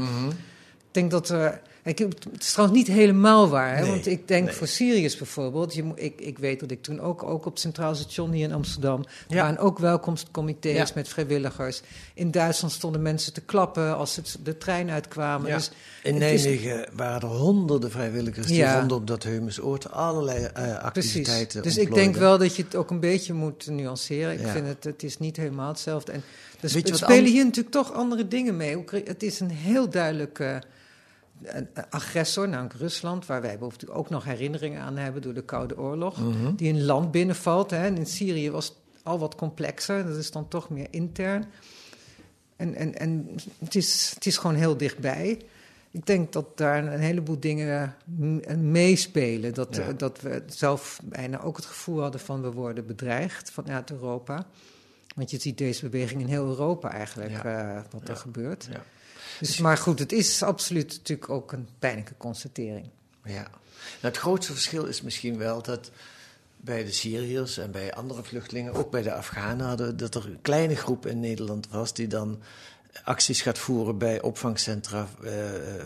denk 0.90 1.10
dat 1.10 1.28
er. 1.28 1.60
Ik, 1.84 1.98
het 1.98 2.26
is 2.38 2.52
trouwens 2.52 2.78
niet 2.78 2.88
helemaal 2.96 3.48
waar. 3.48 3.74
Hè? 3.76 3.80
Nee, 3.82 3.90
want 3.90 4.06
ik 4.06 4.28
denk 4.28 4.44
nee. 4.44 4.54
voor 4.54 4.66
Syriërs 4.66 5.16
bijvoorbeeld. 5.16 5.74
Je, 5.74 5.92
ik, 5.94 6.20
ik 6.20 6.38
weet 6.38 6.60
dat 6.60 6.70
ik 6.70 6.82
toen 6.82 7.00
ook, 7.00 7.22
ook 7.22 7.46
op 7.46 7.52
het 7.52 7.60
Centraal 7.60 7.94
Station 7.94 8.32
hier 8.32 8.44
in 8.44 8.52
Amsterdam. 8.52 9.00
Er 9.28 9.34
Ja. 9.34 9.42
waren 9.42 9.58
ook 9.58 9.78
welkomstcomité's 9.78 10.76
Ja. 10.76 10.86
met 10.94 11.08
vrijwilligers. 11.08 11.82
In 12.14 12.30
Duitsland 12.30 12.72
stonden 12.74 13.02
mensen 13.02 13.32
te 13.32 13.40
klappen 13.40 13.96
als 13.96 14.16
het, 14.16 14.38
de 14.42 14.58
trein 14.58 14.90
uitkwamen. 14.90 15.48
Ja. 15.48 15.56
Dus 15.56 15.70
In 16.02 16.22
is- 16.22 16.42
Nijmegen 16.42 16.88
waren 16.92 17.20
er 17.20 17.36
honderden 17.36 17.90
vrijwilligers 17.90 18.46
die 18.46 18.66
vonden 18.66 18.96
op 18.96 19.06
dat 19.06 19.22
Heumensoord 19.22 19.90
allerlei 19.90 20.44
eh, 20.44 20.78
activiteiten 20.78 21.60
Precies. 21.60 21.78
Dus 21.78 21.88
ik 21.88 21.94
denk 21.94 22.16
wel 22.16 22.38
dat 22.38 22.56
je 22.56 22.62
het 22.62 22.76
ook 22.76 22.90
een 22.90 23.00
beetje 23.00 23.32
moet 23.32 23.66
nuanceren. 23.66 24.32
Ik 24.40 24.46
vind 24.46 24.66
het, 24.66 24.84
het 24.84 25.02
is 25.02 25.18
niet 25.18 25.36
helemaal 25.36 25.68
hetzelfde. 25.68 26.12
En 26.12 26.22
er 26.60 26.76
je 26.76 26.82
er 26.82 26.96
spelen 26.96 27.30
hier 27.30 27.44
natuurlijk 27.44 27.74
toch 27.74 27.92
andere 27.92 28.28
dingen 28.28 28.56
mee. 28.56 28.84
Het 29.04 29.22
is 29.22 29.40
een 29.40 29.50
heel 29.50 29.88
duidelijke 29.90 30.62
agressor, 31.90 32.48
namelijk 32.48 32.74
Rusland, 32.74 33.26
waar 33.26 33.40
wij 33.40 33.58
bijvoorbeeld 33.58 33.90
ook 33.90 34.10
nog 34.10 34.24
herinneringen 34.24 34.80
aan 34.80 34.96
hebben 34.96 35.22
door 35.22 35.34
de 35.34 35.42
Koude 35.44 35.78
Oorlog, 35.78 36.18
Mhm. 36.20 36.54
die 36.54 36.72
een 36.72 36.84
land 36.84 37.10
binnenvalt. 37.10 37.70
Hè. 37.70 37.84
En 37.84 37.96
in 37.96 38.06
Syrië 38.06 38.50
was 38.50 38.66
het 38.68 38.76
al 39.02 39.18
wat 39.18 39.34
complexer, 39.34 40.06
dat 40.06 40.16
is 40.16 40.30
dan 40.30 40.48
toch 40.48 40.70
meer 40.70 40.86
intern. 40.90 41.44
En, 42.56 42.74
en, 42.74 42.94
en 42.98 43.28
het, 43.58 43.74
is, 43.74 44.10
het 44.14 44.26
is 44.26 44.36
gewoon 44.36 44.56
heel 44.56 44.76
dichtbij. 44.76 45.40
Ik 45.90 46.06
denk 46.06 46.32
dat 46.32 46.56
daar 46.56 46.86
een 46.92 47.00
heleboel 47.00 47.40
dingen 47.40 47.94
m- 48.18 48.70
meespelen. 48.70 49.54
Dat, 49.54 49.76
Ja. 49.76 49.82
eh, 49.82 49.88
dat 49.96 50.20
we 50.20 50.42
zelf 50.46 51.00
bijna 51.04 51.40
ook 51.40 51.56
het 51.56 51.64
gevoel 51.66 52.00
hadden 52.00 52.20
van 52.20 52.42
we 52.42 52.50
worden 52.52 52.86
bedreigd 52.86 53.50
vanuit 53.50 53.90
Europa. 53.90 54.46
Want 55.14 55.30
je 55.30 55.40
ziet 55.40 55.58
deze 55.58 55.88
beweging 55.88 56.20
in 56.20 56.26
heel 56.26 56.46
Europa 56.46 56.90
eigenlijk, 56.92 57.30
Ja. 57.30 57.74
eh, 57.76 57.82
wat 57.90 58.00
Ja. 58.04 58.08
er 58.08 58.16
gebeurt. 58.16 58.68
Ja. 58.72 58.82
Dus, 59.40 59.58
maar 59.58 59.76
goed, 59.76 59.98
het 59.98 60.12
is 60.12 60.42
absoluut 60.42 60.88
natuurlijk 60.88 61.30
ook 61.30 61.52
een 61.52 61.68
pijnlijke 61.78 62.14
constatering. 62.16 62.88
Ja. 63.24 63.32
Nou, 63.32 63.50
het 64.00 64.16
grootste 64.16 64.52
verschil 64.52 64.84
is 64.84 65.02
misschien 65.02 65.38
wel 65.38 65.62
dat 65.62 65.90
bij 66.56 66.84
de 66.84 66.92
Syriërs 66.92 67.58
en 67.58 67.70
bij 67.70 67.94
andere 67.94 68.22
vluchtelingen, 68.22 68.72
ook 68.72 68.90
bij 68.90 69.02
de 69.02 69.14
Afghanen, 69.14 69.66
hadden, 69.66 69.96
dat 69.96 70.14
er 70.14 70.24
een 70.24 70.38
kleine 70.42 70.76
groep 70.76 71.06
in 71.06 71.20
Nederland 71.20 71.68
was 71.68 71.94
die 71.94 72.06
dan 72.06 72.42
acties 73.04 73.42
gaat 73.42 73.58
voeren 73.58 73.98
bij 73.98 74.22
opvangcentra 74.22 75.06
eh, 75.24 75.32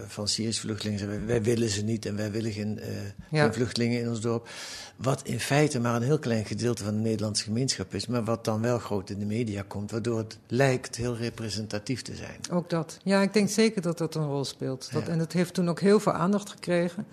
van 0.07 0.29
Syrische 0.29 0.61
vluchtelingen. 0.61 1.27
Wij 1.27 1.43
willen 1.43 1.69
ze 1.69 1.83
niet 1.83 2.07
en 2.07 2.17
wij 2.17 2.31
willen 2.31 2.53
geen, 2.53 2.79
eh, 2.79 2.88
Ja. 3.31 3.43
geen 3.43 3.53
vluchtelingen 3.55 4.00
in 4.00 4.09
ons 4.09 4.21
dorp. 4.21 4.49
Wat 4.97 5.21
in 5.25 5.41
feite 5.41 5.81
maar 5.81 5.95
een 5.95 6.03
heel 6.03 6.19
klein 6.19 6.45
gedeelte 6.45 6.85
van 6.85 6.95
de 6.95 7.00
Nederlandse 7.00 7.45
gemeenschap 7.45 7.95
is, 7.95 8.07
maar 8.07 8.25
wat 8.25 8.45
dan 8.45 8.62
wel 8.62 8.79
groot 8.79 9.11
in 9.11 9.19
de 9.19 9.25
media 9.25 9.65
komt, 9.69 9.91
waardoor 9.91 10.19
het 10.19 10.38
lijkt 10.47 10.97
heel 10.97 11.17
representatief 11.17 12.03
te 12.03 12.15
zijn. 12.15 12.37
Ook 12.50 12.71
dat. 12.71 12.99
Ja, 13.03 13.23
ik 13.23 13.33
denk 13.33 13.49
zeker 13.49 13.83
dat 13.83 13.99
dat 13.99 14.15
een 14.15 14.27
rol 14.27 14.45
speelt. 14.45 14.88
Dat, 14.93 15.07
Ja. 15.07 15.12
En 15.12 15.19
dat 15.19 15.33
heeft 15.33 15.55
toen 15.55 15.69
ook 15.69 15.81
heel 15.81 16.00
veel 16.00 16.12
aandacht 16.12 16.50
gekregen. 16.50 17.07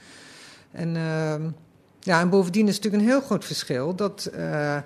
En, 0.72 0.96
ehm, 0.96 1.50
ja, 2.00 2.20
en 2.20 2.30
bovendien 2.30 2.68
is 2.68 2.76
natuurlijk 2.76 3.04
een 3.04 3.10
heel 3.10 3.22
groot 3.22 3.46
verschil 3.46 3.96
dat 3.96 4.26
eh, 4.26 4.78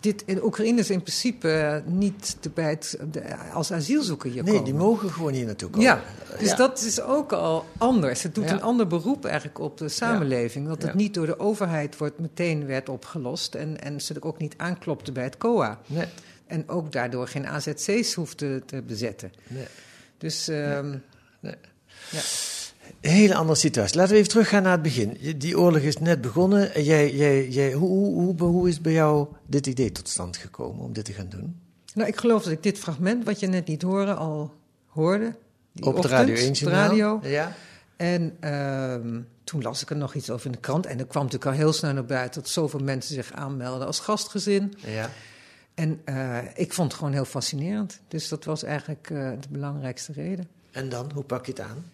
dit 0.00 0.22
in 0.26 0.42
Oekraïne 0.44 0.80
is 0.80 0.90
in 0.90 1.02
principe 1.02 1.82
niet 1.86 2.36
bij 2.54 2.70
het, 2.70 2.98
de- 3.10 3.36
als 3.52 3.72
asielzoeker 3.72 4.30
hier 4.30 4.42
Nee, 4.42 4.50
komen. 4.52 4.64
die 4.64 4.74
mogen 4.74 5.10
gewoon 5.10 5.32
hier 5.32 5.46
naartoe 5.46 5.70
komen. 5.70 5.86
Ja, 5.86 6.02
dus 6.38 6.48
Ja. 6.50 6.56
dat 6.56 6.80
is 6.82 7.00
ook 7.00 7.32
al 7.32 7.64
anders. 7.78 8.22
Het 8.22 8.34
doet 8.34 8.44
Ja. 8.48 8.52
een 8.52 8.62
ander 8.62 8.86
beroep 8.86 9.24
eigenlijk 9.24 9.58
op 9.58 9.78
de 9.78 9.88
samenleving. 9.88 10.66
Dat 10.68 10.82
het 10.82 10.94
niet 10.94 11.14
door 11.14 11.26
de 11.26 11.38
overheid 11.38 11.96
wordt 11.96 12.18
meteen 12.18 12.66
werd 12.66 12.88
opgelost. 12.88 13.54
En, 13.54 13.80
en 13.80 14.00
ze 14.00 14.14
ook 14.22 14.38
niet 14.38 14.54
aanklopte 14.56 15.12
bij 15.12 15.24
het 15.24 15.38
COA. 15.38 15.80
Nee, 15.86 16.06
En 16.46 16.68
ook 16.68 16.92
daardoor 16.92 17.28
geen 17.28 17.46
AZC's 17.46 18.14
hoefde 18.14 18.62
te 18.66 18.82
bezetten. 18.82 19.32
nee. 19.48 19.66
Dus 20.18 20.48
ehm, 20.48 20.96
Nee. 21.40 21.54
ja. 22.10 22.20
Een 23.00 23.10
hele 23.10 23.34
andere 23.34 23.58
situatie. 23.58 23.96
Laten 23.96 24.12
we 24.12 24.18
even 24.18 24.30
teruggaan 24.30 24.62
naar 24.62 24.72
het 24.72 24.82
begin. 24.82 25.36
Die 25.36 25.58
oorlog 25.58 25.80
is 25.80 25.98
net 25.98 26.20
begonnen. 26.20 26.74
En 26.74 26.84
jij, 26.84 27.14
jij, 27.14 27.48
jij, 27.48 27.72
hoe, 27.72 27.88
hoe, 27.88 28.36
hoe, 28.38 28.48
hoe 28.48 28.68
is 28.68 28.80
bij 28.80 28.92
jou 28.92 29.26
dit 29.46 29.66
idee 29.66 29.92
tot 29.92 30.08
stand 30.08 30.36
gekomen 30.36 30.84
om 30.84 30.92
dit 30.92 31.04
te 31.04 31.12
gaan 31.12 31.28
doen? 31.28 31.60
Nou, 31.94 32.08
ik 32.08 32.16
geloof 32.16 32.42
dat 32.42 32.52
ik 32.52 32.62
dit 32.62 32.78
fragment, 32.78 33.24
wat 33.24 33.40
je 33.40 33.46
net 33.46 33.66
niet 33.66 33.82
hoorde, 33.82 34.14
al 34.14 34.54
hoorde. 34.86 35.34
Die 35.72 35.84
Op 35.84 36.02
de 36.02 36.08
Radio 36.08 36.34
1 36.34 36.48
op 36.48 36.54
de 36.54 36.60
journaal? 36.60 36.88
radio. 36.88 37.20
Ja. 37.22 37.52
En 37.96 38.36
ehm, 38.40 39.20
toen 39.44 39.62
las 39.62 39.82
ik 39.82 39.90
er 39.90 39.96
nog 39.96 40.14
iets 40.14 40.30
over 40.30 40.46
in 40.46 40.52
de 40.52 40.58
krant. 40.58 40.86
En 40.86 40.98
er 40.98 41.06
kwam 41.06 41.22
natuurlijk 41.24 41.50
al 41.50 41.56
heel 41.58 41.72
snel 41.72 41.92
naar 41.92 42.04
buiten 42.04 42.42
dat 42.42 42.50
zoveel 42.50 42.80
mensen 42.80 43.14
zich 43.14 43.32
aanmelden 43.32 43.86
als 43.86 44.00
gastgezin. 44.00 44.74
ja. 44.86 45.10
En 45.74 46.00
eh, 46.04 46.38
ik 46.54 46.72
vond 46.72 46.88
het 46.90 46.98
gewoon 46.98 47.14
heel 47.14 47.24
fascinerend. 47.24 48.00
Dus 48.08 48.28
dat 48.28 48.44
was 48.44 48.62
eigenlijk 48.62 49.10
eh, 49.10 49.30
de 49.40 49.48
belangrijkste 49.50 50.12
reden. 50.12 50.48
En 50.72 50.88
dan, 50.88 51.10
hoe 51.14 51.24
pak 51.24 51.46
je 51.46 51.52
het 51.52 51.60
aan? 51.60 51.84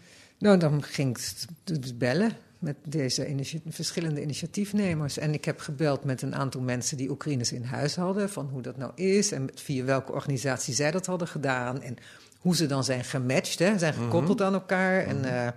Nou, 0.43 0.59
dan 0.59 0.83
ging 0.83 1.19
ik 1.19 1.81
dus 1.81 1.97
bellen 1.97 2.33
met 2.59 2.77
deze 2.85 3.29
initi 3.29 3.63
verschillende 3.69 4.23
initiatiefnemers. 4.23 5.19
En 5.19 5.35
ik 5.35 5.45
heb 5.45 5.61
gebeld 5.61 6.05
met 6.05 6.23
een 6.23 6.35
aantal 6.35 6.61
mensen 6.61 6.97
die 6.97 7.11
Oekraïners 7.11 7.53
in 7.53 7.65
huis 7.65 7.97
hadden, 7.97 8.31
van 8.31 8.49
hoe 8.49 8.63
dat 8.63 8.77
nou 8.77 8.93
is 8.95 9.33
en 9.33 9.51
via 9.55 9.85
welke 9.85 10.13
organisatie 10.13 10.75
zij 10.75 10.91
dat 10.91 11.07
hadden 11.07 11.29
gedaan. 11.29 11.83
En 11.83 11.97
hoe 12.39 12.57
ze 12.57 12.67
dan 12.67 12.85
zijn 12.85 13.05
gematcht, 13.05 13.59
hè, 13.59 13.79
zijn 13.79 13.95
gekoppeld 13.95 14.43
aan 14.43 14.53
elkaar. 14.53 15.05
En 15.07 15.25
uh, 15.25 15.49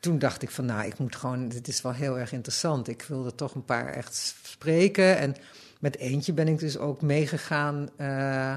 toen 0.00 0.18
dacht 0.18 0.42
ik 0.42 0.50
van, 0.50 0.64
nou, 0.64 0.86
ik 0.86 0.98
moet 0.98 1.16
gewoon, 1.16 1.48
dit 1.48 1.68
is 1.68 1.82
wel 1.82 1.92
heel 1.92 2.18
erg 2.18 2.32
interessant. 2.32 2.88
Ik 2.88 3.02
wilde 3.02 3.34
toch 3.34 3.54
een 3.54 3.64
paar 3.64 3.86
echt 3.86 4.36
spreken. 4.42 5.18
En 5.18 5.34
met 5.80 5.96
eentje 5.96 6.32
ben 6.32 6.48
ik 6.48 6.58
dus 6.58 6.78
ook 6.78 7.02
meegegaan. 7.02 7.88
Uh, 8.00 8.54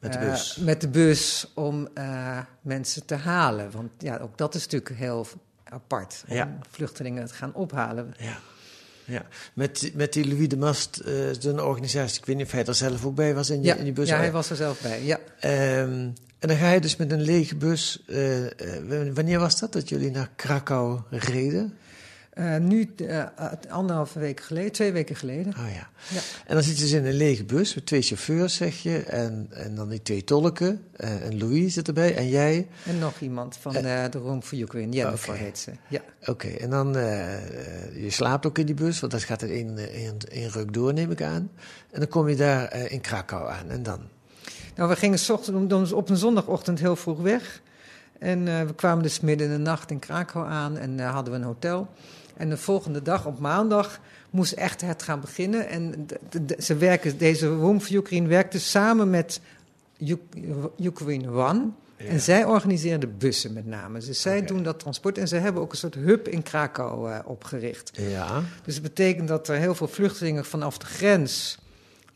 met 0.00 0.12
de 0.12 0.18
bus? 0.18 0.56
Uh, 0.58 0.64
met 0.64 0.80
de 0.80 0.88
bus 0.88 1.50
om 1.54 1.88
mensen 2.60 3.06
te 3.06 3.14
halen. 3.14 3.70
Want 3.70 3.90
ja, 3.98 4.16
ook 4.18 4.38
dat 4.38 4.54
is 4.54 4.62
natuurlijk 4.62 4.94
heel 5.00 5.26
apart. 5.64 6.24
Om 6.28 6.34
Ja. 6.36 6.58
vluchtelingen 6.70 7.26
te 7.26 7.34
gaan 7.34 7.54
ophalen. 7.54 8.14
Ja. 8.18 8.38
Ja, 9.04 9.22
met, 9.54 9.90
met 9.94 10.12
die 10.12 10.28
Louis 10.28 10.48
de 10.48 10.56
Mast, 10.56 11.02
uh, 11.04 11.32
een 11.42 11.60
organisatie, 11.60 12.18
ik 12.18 12.26
weet 12.26 12.36
niet 12.36 12.46
of 12.46 12.52
hij 12.52 12.64
er 12.64 12.74
zelf 12.74 13.04
ook 13.04 13.14
bij 13.14 13.34
was 13.34 13.50
in, 13.50 13.56
die- 13.60 13.66
Ja, 13.70 13.74
in 13.76 13.84
die 13.84 13.92
bus. 13.92 14.08
ja, 14.08 14.16
hij 14.16 14.32
was 14.32 14.50
er 14.50 14.56
zelf 14.56 14.80
bij. 14.80 15.04
Ja. 15.04 15.18
Ehm, 15.40 15.90
en 16.38 16.48
dan 16.48 16.56
ga 16.56 16.70
je 16.70 16.80
dus 16.80 16.96
met 16.96 17.12
een 17.12 17.20
lege 17.20 17.56
bus. 17.56 18.02
eh, 18.06 18.44
eh, 18.46 19.14
wanneer 19.14 19.38
was 19.38 19.58
dat 19.58 19.72
dat 19.72 19.88
jullie 19.88 20.10
naar 20.10 20.30
Krakau 20.36 21.00
reden? 21.10 21.76
Eh, 22.36 22.56
nu, 22.56 22.94
eh, 22.96 23.24
anderhalve 23.68 24.18
week 24.18 24.40
geleden, 24.40 24.72
twee 24.72 24.92
weken 24.92 25.16
geleden. 25.16 25.52
Oh 25.58 25.70
ja. 25.74 25.88
Ja. 26.14 26.20
En 26.46 26.54
dan 26.54 26.62
zit 26.62 26.76
je 26.76 26.82
dus 26.82 26.92
in 26.92 27.04
een 27.06 27.12
lege 27.12 27.44
bus 27.44 27.74
met 27.74 27.86
twee 27.86 28.02
chauffeurs, 28.02 28.54
zeg 28.54 28.82
je. 28.82 28.98
En, 29.02 29.46
en 29.50 29.74
dan 29.74 29.88
die 29.88 30.02
twee 30.02 30.24
tolken. 30.24 30.84
eh, 30.96 31.24
en 31.26 31.38
Louis 31.38 31.74
zit 31.74 31.86
erbij. 31.88 32.16
En 32.16 32.28
jij. 32.28 32.68
En 32.84 32.98
nog 32.98 33.20
iemand 33.20 33.56
van 33.56 33.72
de 33.72 34.08
Room 34.12 34.42
for 34.42 34.58
Ukraine, 34.58 34.92
Jennifer 34.96 35.34
heet 35.34 35.58
ze. 35.58 35.70
Ja. 35.88 36.00
Oké, 36.26 36.48
en 36.48 36.70
dan. 36.70 36.92
je 36.92 38.06
slaapt 38.08 38.46
ook 38.46 38.58
in 38.58 38.66
die 38.66 38.74
bus, 38.74 39.00
want 39.00 39.12
dat 39.12 39.22
gaat 39.22 39.42
in 39.42 39.50
één, 39.50 39.78
één, 39.92 40.16
één 40.30 40.50
ruk 40.50 40.72
door, 40.72 40.92
neem 40.92 41.10
ik 41.10 41.22
aan. 41.22 41.50
En 41.90 42.00
dan 42.00 42.08
kom 42.08 42.28
je 42.28 42.36
daar 42.36 42.74
in 42.90 43.00
Krakau 43.00 43.50
aan. 43.50 43.70
En 43.70 43.82
dan? 43.82 44.00
Nou, 44.74 44.88
we 44.88 44.96
gingen 44.96 45.18
ochtend- 45.30 45.92
op 45.92 46.08
een 46.10 46.16
zondagochtend 46.16 46.78
heel 46.78 46.96
vroeg 46.96 47.20
weg. 47.20 47.62
En 48.18 48.44
we 48.44 48.74
kwamen 48.74 49.02
dus 49.02 49.20
midden 49.20 49.46
in 49.46 49.52
de 49.52 49.58
nacht 49.58 49.90
in 49.90 49.98
Krakau 49.98 50.46
aan 50.48 50.76
en 50.78 50.98
hadden 51.00 51.32
we 51.32 51.38
een 51.38 51.44
hotel. 51.44 51.88
En 52.36 52.48
de 52.48 52.56
volgende 52.56 53.02
dag, 53.02 53.26
op 53.26 53.38
maandag, 53.38 54.00
moest 54.30 54.52
echt 54.52 54.80
het 54.80 55.02
gaan 55.02 55.20
beginnen. 55.20 55.68
En 55.68 56.04
de- 56.06 56.18
de- 56.30 56.44
de- 56.44 56.56
ze 56.62 56.76
werken, 56.76 57.18
deze 57.18 57.46
Room 57.48 57.80
for 57.80 57.94
Ukraine 57.96 58.28
werkte 58.28 58.60
samen 58.60 59.10
met 59.10 59.40
Uk- 59.98 60.20
Ukraine 60.78 61.28
One. 61.30 61.68
En 61.96 62.20
zij 62.20 62.44
organiseren 62.44 63.00
de 63.00 63.06
bussen 63.06 63.52
met 63.52 63.66
name. 63.66 63.98
Dus 64.00 64.20
zij 64.20 64.44
doen 64.44 64.62
dat 64.62 64.78
transport. 64.78 65.18
En 65.18 65.28
ze 65.28 65.36
hebben 65.36 65.62
ook 65.62 65.72
een 65.72 65.78
soort 65.78 65.94
hub 65.94 66.28
in 66.28 66.42
Krakau 66.42 67.10
eh, 67.12 67.18
opgericht. 67.24 67.90
Ja. 67.94 68.42
Dus 68.64 68.74
het 68.74 68.82
betekent 68.82 69.28
dat 69.28 69.48
er 69.48 69.56
heel 69.56 69.74
veel 69.74 69.88
vluchtelingen 69.88 70.44
vanaf 70.44 70.78
de 70.78 70.86
grens 70.86 71.58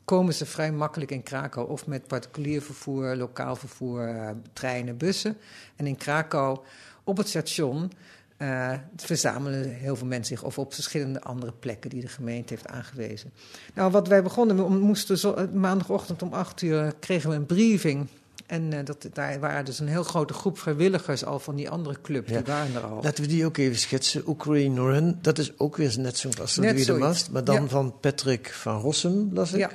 komen 0.05 0.35
ze 0.35 0.47
vrij 0.47 0.73
makkelijk 0.73 1.11
in 1.11 1.23
Krakau. 1.23 1.69
Of 1.71 1.87
met 1.87 2.07
particulier 2.07 2.63
vervoer, 2.63 3.17
lokaal 3.17 3.57
vervoer, 3.57 4.09
eh, 4.09 4.31
treinen, 4.53 4.97
bussen. 4.97 5.37
En 5.77 5.87
in 5.87 5.97
Krakau 5.97 6.59
op 7.05 7.17
het 7.17 7.29
station 7.29 7.93
eh, 8.41 8.73
verzamelen 8.97 9.69
heel 9.69 9.97
veel 9.97 10.07
mensen 10.07 10.37
zich. 10.37 10.47
Of 10.47 10.59
op 10.59 10.75
verschillende 10.75 11.21
andere 11.23 11.53
plekken 11.53 11.91
die 11.91 12.01
de 12.01 12.09
gemeente 12.09 12.55
heeft 12.55 12.67
aangewezen. 12.67 13.33
Nou, 13.75 13.91
wat 13.91 14.09
wij 14.09 14.23
begonnen, 14.23 14.57
we 14.57 14.69
moesten 14.69 15.19
zo, 15.19 15.33
eh, 15.33 15.45
maandagochtend 15.53 16.23
om 16.23 16.33
acht 16.33 16.63
uur 16.63 16.93
kregen 17.01 17.31
we 17.31 17.37
een 17.37 17.47
briefing. 17.47 18.07
En 18.47 18.73
eh, 18.73 18.85
dat, 18.85 19.09
daar 19.13 19.41
waren 19.41 19.65
dus 19.65 19.79
een 19.79 19.89
heel 19.89 20.03
grote 20.03 20.33
groep 20.33 20.59
vrijwilligers 20.59 21.25
al 21.25 21.39
van 21.39 21.57
die 21.57 21.71
andere 21.71 21.97
club. 22.03 22.29
Ja. 22.29 22.37
Die 22.37 22.53
waren 22.53 22.75
er 22.75 22.81
al. 22.83 23.03
Laten 23.03 23.23
we 23.25 23.29
die 23.29 23.45
ook 23.45 23.57
even 23.57 23.79
schetsen. 23.79 24.23
Ukraine 24.29 24.81
Run, 24.81 25.19
dat 25.21 25.39
is 25.39 25.59
ook 25.59 25.77
weer 25.77 25.95
net 25.99 26.19
zo'n 26.19 26.33
Net 26.39 26.57
Louis 26.57 26.87
de. 26.87 26.93
Mast. 26.93 27.31
Maar 27.31 27.45
dan 27.45 27.63
Ja. 27.63 27.69
van 27.69 28.01
Patrick 28.01 28.53
van 28.53 28.81
Rossum, 28.81 29.31
las 29.33 29.53
ik. 29.53 29.59
Ja. 29.59 29.71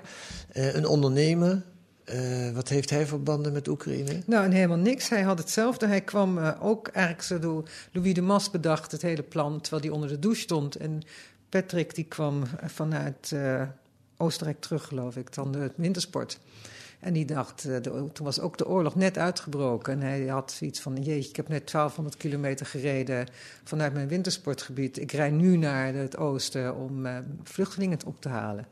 Een 0.51 0.85
ondernemer. 0.87 1.61
Eh, 2.05 2.49
wat 2.51 2.69
heeft 2.69 2.89
hij 2.89 3.07
voor 3.07 3.21
banden 3.21 3.53
met 3.53 3.67
Oekraïne? 3.67 4.21
Nou, 4.25 4.53
helemaal 4.53 4.77
niks. 4.77 5.09
Hij 5.09 5.21
had 5.21 5.37
hetzelfde. 5.37 5.87
Hij 5.87 6.01
kwam 6.01 6.37
eh, 6.37 6.51
ook 6.61 6.91
zo 7.19 7.39
door 7.39 7.69
Louis 7.91 8.13
de 8.13 8.21
Mas 8.21 8.51
bedacht 8.51 8.91
het 8.91 9.01
hele 9.01 9.23
plan 9.23 9.61
terwijl 9.61 9.83
hij 9.83 9.91
onder 9.91 10.09
de 10.09 10.19
douche 10.19 10.41
stond. 10.41 10.75
En 10.75 11.01
Patrick 11.49 11.95
die 11.95 12.05
kwam 12.05 12.43
vanuit 12.65 13.31
eh, 13.31 13.61
Oostenrijk 14.17 14.59
terug, 14.59 14.83
geloof 14.87 15.17
ik, 15.17 15.33
dan 15.33 15.51
de 15.51 15.71
wintersport. 15.75 16.39
En 16.99 17.13
die 17.13 17.25
dacht, 17.25 17.67
toen 17.83 18.25
was 18.25 18.39
ook 18.39 18.57
de 18.57 18.67
oorlog 18.67 18.95
net 18.95 19.17
uitgebroken. 19.17 19.93
En 19.93 20.01
hij 20.01 20.25
had 20.25 20.51
zoiets 20.51 20.79
van, 20.79 20.95
jeetje, 20.95 21.29
ik 21.29 21.35
heb 21.35 21.47
net 21.47 21.71
1200 21.71 22.17
kilometer 22.17 22.65
gereden 22.65 23.27
vanuit 23.63 23.93
mijn 23.93 24.07
wintersportgebied. 24.07 24.99
Ik 24.99 25.11
rij 25.11 25.29
nu 25.29 25.57
naar 25.57 25.93
het 25.93 26.17
oosten 26.17 26.75
om 26.75 27.05
vluchtelingen 27.43 27.99
op 28.05 28.21
te 28.21 28.29
halen. 28.29 28.65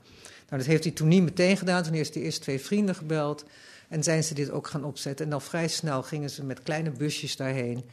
Nou, 0.49 0.62
dat 0.62 0.65
heeft 0.65 0.84
hij 0.84 0.93
toen 0.93 1.08
niet 1.08 1.23
meteen 1.23 1.58
gedaan. 1.58 1.84
Toen 1.84 1.93
heeft 1.93 2.13
hij 2.13 2.23
eerst 2.23 2.41
twee 2.41 2.60
vrienden 2.60 2.95
gebeld. 2.95 3.45
En 3.88 4.03
zijn 4.03 4.23
ze 4.23 4.34
dit 4.34 4.51
ook 4.51 4.67
gaan 4.67 4.84
opzetten. 4.84 5.25
En 5.25 5.32
dan 5.32 5.41
vrij 5.41 5.67
snel 5.67 6.03
gingen 6.03 6.29
ze 6.29 6.43
met 6.43 6.63
kleine 6.63 6.91
busjes 6.91 7.36
daarheen. 7.36 7.84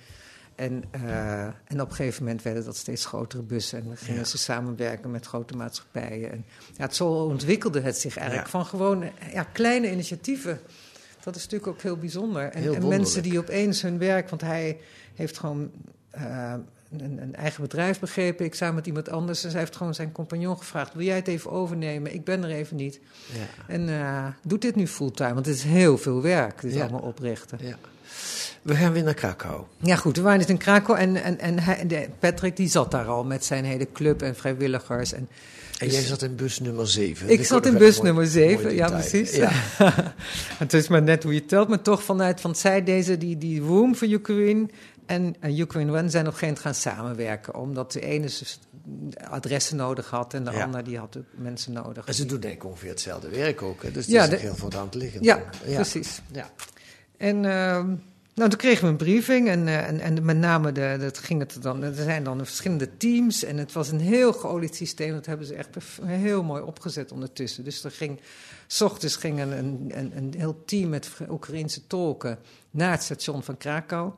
En, 0.55 0.85
eh, 0.91 1.43
en 1.45 1.81
op 1.81 1.89
een 1.91 1.95
gegeven 1.95 2.25
moment 2.25 2.43
werden 2.43 2.65
dat 2.65 2.77
steeds 2.77 3.07
grotere 3.07 3.43
bussen. 3.43 3.79
En 3.79 3.85
dan 3.85 3.97
gingen 3.97 4.21
Ja. 4.21 4.27
ze 4.27 4.39
samenwerken 4.39 5.11
met 5.11 5.27
grote 5.27 5.57
maatschappijen. 5.57 6.31
En 6.33 6.45
ja, 6.77 6.83
het, 6.83 6.95
zo 6.97 7.09
ontwikkelde 7.09 7.81
het 7.81 7.99
zich 7.99 8.17
eigenlijk. 8.17 8.47
Ja. 8.47 8.53
Van 8.53 8.67
gewoon 8.67 9.05
ja, 9.33 9.43
kleine 9.43 9.91
initiatieven. 9.91 10.61
Dat 11.23 11.37
is 11.37 11.43
natuurlijk 11.43 11.71
ook 11.71 11.83
heel 11.83 11.97
bijzonder. 11.97 12.43
En, 12.51 12.63
Heel 12.63 12.75
en 12.75 12.89
mensen 12.89 13.23
die 13.23 13.39
opeens 13.39 13.83
hun 13.83 13.99
werk... 13.99 14.29
Want 14.29 14.41
hij 14.41 14.79
heeft 15.15 15.39
gewoon 15.39 15.71
eh, 16.11 16.55
een, 16.99 17.19
een 17.23 17.35
eigen 17.35 17.63
bedrijf 17.63 18.01
begrepen. 18.01 18.45
Ik 18.45 18.55
samen 18.55 18.75
met 18.75 18.87
iemand 18.87 19.09
anders. 19.11 19.45
En 19.45 19.51
zij 19.51 19.61
heeft 19.61 19.77
gewoon 19.77 19.95
zijn 19.95 20.13
compagnon 20.13 20.59
gevraagd... 20.59 20.95
wil 20.95 21.05
jij 21.05 21.17
het 21.17 21.29
even 21.29 21.51
overnemen? 21.51 22.15
Ik 22.15 22.25
ben 22.25 22.43
er 22.45 22.51
even 22.51 22.77
niet. 22.77 23.01
Ja. 23.33 23.65
En 23.75 23.89
eh 23.89 24.27
doet 24.43 24.63
dit 24.63 24.75
nu 24.75 24.87
fulltime? 24.87 25.35
Want 25.35 25.47
het 25.47 25.55
is 25.55 25.63
heel 25.63 25.99
veel 25.99 26.23
werk, 26.23 26.61
dit 26.61 26.75
Ja. 26.75 26.81
allemaal 26.83 27.01
oprichten. 27.01 27.59
ja. 27.63 27.77
We 28.63 28.75
gaan 28.75 28.93
weer 28.93 29.03
naar 29.03 29.15
Krakau. 29.15 29.63
Ja, 29.79 29.97
goed, 29.97 30.17
we 30.17 30.23
waren 30.23 30.39
dus 30.39 30.49
in 30.49 30.57
Krakau 30.59 30.99
en, 30.99 31.17
en, 31.23 31.39
en 31.39 31.59
hij, 31.59 31.87
de, 31.87 32.09
Patrick 32.19 32.57
die 32.57 32.69
zat 32.69 32.91
daar 32.91 33.07
al 33.07 33.25
met 33.25 33.45
zijn 33.45 33.65
hele 33.65 33.89
club 33.93 34.23
en 34.23 34.37
vrijwilligers. 34.37 35.13
En, 35.13 35.29
En 35.79 35.87
Dus- 35.87 35.95
jij 35.95 36.03
zat 36.05 36.23
in 36.23 36.37
bus 36.37 36.59
nummer 36.61 36.87
7. 36.89 37.29
ik 37.29 37.45
zat 37.45 37.67
in 37.67 37.79
bus 37.79 38.01
nummer 38.01 38.27
7, 38.27 38.75
ja 38.75 38.89
precies. 38.89 39.11
precies. 39.11 39.37
Ja. 39.37 39.51
het 40.59 40.73
is 40.73 40.89
maar 40.89 41.03
net 41.03 41.23
hoe 41.23 41.35
je 41.35 41.47
telt, 41.47 41.69
maar 41.69 41.83
toch 41.83 42.03
vanuit 42.03 42.41
van 42.41 42.55
zij 42.57 42.85
deze, 42.85 43.19
die, 43.19 43.39
die 43.39 43.61
Room 43.61 43.97
voor 43.97 44.09
Ukraine 44.09 44.67
en 45.11 45.35
uh, 45.45 45.59
Ukraine 45.59 45.99
One 45.99 46.09
zijn 46.09 46.27
op 46.27 46.33
een 46.33 46.39
gegeven 46.39 46.47
moment 46.47 46.59
gaan 46.59 46.75
samenwerken. 46.95 47.55
Omdat 47.55 47.93
de 47.93 48.01
ene 48.01 48.29
adressen 49.31 49.77
nodig 49.77 50.11
had 50.11 50.35
en 50.35 50.45
de 50.45 50.51
Ja. 50.51 50.63
ander 50.65 50.85
die 50.85 50.99
had 50.99 51.17
ook 51.17 51.25
mensen 51.31 51.73
nodig. 51.73 52.07
En 52.07 52.15
ze 52.15 52.27
doen 52.27 52.41
denk 52.41 52.55
ik 52.55 52.65
ongeveer 52.65 52.91
hetzelfde 52.91 53.29
werk 53.29 53.63
ook. 53.63 53.83
Hè? 53.83 53.91
Dus 53.91 54.05
het 54.05 54.15
Ja, 54.15 54.23
is 54.23 54.29
de- 54.31 54.37
heel 54.37 54.55
voor 54.57 54.71
de 54.71 54.77
hand 54.77 54.95
liggend. 54.95 55.25
Ja, 55.25 55.37
dan. 55.37 55.75
precies. 55.75 56.21
Ja. 56.33 56.51
En 57.17 57.45
ehm, 57.45 57.87
nou, 58.35 58.51
toen 58.51 58.59
kregen 58.59 58.85
we 58.85 58.91
een 58.91 58.97
briefing 58.97 59.49
en, 59.49 59.69
eh, 59.69 59.89
en, 59.89 60.01
en 60.01 60.25
met 60.25 60.37
name 60.37 60.73
de, 60.73 60.97
dat 61.01 61.19
ging 61.19 61.41
het 61.41 61.57
dan, 61.63 61.83
er 61.83 61.95
zijn 61.95 62.25
dan 62.25 62.39
verschillende 62.47 62.97
teams 62.97 63.45
en 63.45 63.57
het 63.59 63.73
was 63.73 63.91
een 63.91 64.01
heel 64.01 64.33
geolied 64.33 64.75
systeem. 64.75 65.13
Dat 65.13 65.27
hebben 65.27 65.47
ze 65.47 65.55
echt 65.55 65.69
heel 66.05 66.43
mooi 66.43 66.63
opgezet 66.63 67.13
ondertussen. 67.13 67.65
Dus 67.65 67.85
er 67.85 67.91
ging, 67.91 68.21
s 68.67 68.81
ochtends 68.81 69.17
ging 69.17 69.41
een, 69.41 69.53
een, 69.59 69.91
een, 69.95 70.13
een 70.17 70.35
heel 70.37 70.63
team 70.65 70.89
met 70.89 71.11
Oekraïnse 71.31 71.87
tolken 71.87 72.39
naar 72.71 72.91
het 72.91 73.03
station 73.03 73.43
van 73.43 73.57
Krakau. 73.57 74.13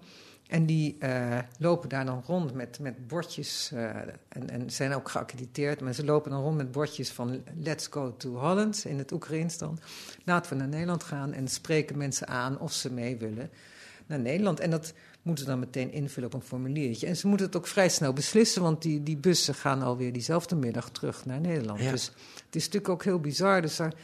En 0.53 0.67
die 0.67 0.97
eh, 0.99 1.39
lopen 1.59 1.89
daar 1.89 2.05
dan 2.05 2.23
rond 2.27 2.55
met, 2.55 2.79
met 2.79 3.07
bordjes. 3.07 3.71
eh, 3.73 3.87
en, 4.29 4.51
en 4.51 4.71
zijn 4.71 4.95
ook 4.95 5.09
geaccrediteerd. 5.09 5.81
Maar 5.81 5.93
ze 5.93 6.05
lopen 6.05 6.31
dan 6.31 6.43
rond 6.43 6.57
met 6.57 6.73
bordjes 6.73 7.11
van 7.11 7.43
Let's 7.57 7.87
go 7.91 8.17
to 8.17 8.35
Holland. 8.35 8.85
In 8.85 8.99
het 8.99 9.13
Oekraïens 9.13 9.59
dan. 9.59 9.79
Laten 10.25 10.53
we 10.53 10.59
naar 10.59 10.69
Nederland 10.69 11.03
gaan. 11.03 11.33
En 11.33 11.49
spreken 11.49 11.99
mensen 11.99 12.29
aan 12.29 12.59
of 12.59 12.73
ze 12.73 12.93
mee 12.93 13.17
willen 13.17 13.51
naar 14.07 14.19
Nederland. 14.19 14.61
En 14.61 14.71
dat 14.71 14.93
moeten 15.23 15.45
ze 15.45 15.51
dan 15.51 15.61
meteen 15.61 15.93
invullen 15.93 16.29
op 16.29 16.35
een 16.35 16.47
formuliertje. 16.47 17.07
En 17.07 17.17
ze 17.17 17.27
moeten 17.27 17.47
het 17.47 17.57
ook 17.57 17.67
vrij 17.67 17.89
snel 17.89 18.13
beslissen. 18.13 18.63
Want 18.63 18.83
die, 18.83 19.03
die 19.03 19.17
bussen 19.17 19.55
gaan 19.55 19.83
alweer 19.83 20.13
diezelfde 20.13 20.57
middag 20.57 20.91
terug 20.91 21.25
naar 21.25 21.41
Nederland. 21.41 21.81
Ja. 21.81 21.91
Dus 21.91 22.07
het 22.47 22.57
is 22.57 22.65
natuurlijk 22.65 22.93
ook 22.93 23.05
heel 23.05 23.21
bizar. 23.21 23.63
Dus 23.63 23.77
daar, 23.77 23.95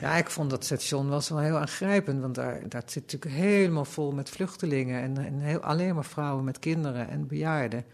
ja, 0.00 0.16
ik 0.16 0.30
vond 0.30 0.50
dat 0.50 0.64
station 0.64 1.08
was 1.08 1.28
wel 1.28 1.38
heel 1.38 1.58
aangrijpend. 1.58 2.20
Want 2.20 2.34
daar, 2.34 2.68
daar 2.68 2.82
zit 2.86 3.02
natuurlijk 3.02 3.32
helemaal 3.32 3.84
vol 3.84 4.12
met 4.12 4.30
vluchtelingen. 4.30 5.02
En, 5.02 5.18
en 5.26 5.40
heel, 5.40 5.60
alleen 5.60 5.94
maar 5.94 6.04
vrouwen 6.04 6.44
met 6.44 6.58
kinderen 6.58 7.08
en 7.08 7.26
bejaarden. 7.26 7.84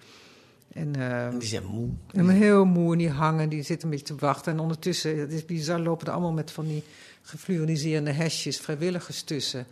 En, 0.73 0.97
eh, 0.97 1.27
En 1.27 1.39
die 1.39 1.49
zijn 1.49 1.65
moe. 1.65 1.89
en 2.13 2.29
heel 2.29 2.65
moe 2.65 2.93
en 2.93 2.99
die 2.99 3.11
hangen, 3.11 3.49
die 3.49 3.63
zitten 3.63 3.89
een 3.89 3.95
beetje 3.97 4.15
te 4.15 4.21
wachten. 4.21 4.53
En 4.53 4.59
ondertussen, 4.59 5.19
het 5.19 5.33
is 5.33 5.45
bizar, 5.45 5.81
lopen 5.81 6.07
er 6.07 6.13
allemaal 6.13 6.33
met 6.33 6.51
van 6.51 6.67
die 6.67 6.83
gefluoriseerde 7.23 8.11
hesjes, 8.11 8.59
vrijwilligers 8.59 9.23
tussen. 9.23 9.67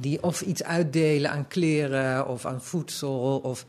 Die 0.00 0.22
of 0.22 0.40
iets 0.40 0.62
uitdelen 0.62 1.30
aan 1.30 1.48
kleren 1.48 2.28
of 2.28 2.46
aan 2.46 2.62
voedsel 2.62 3.38
of 3.38 3.66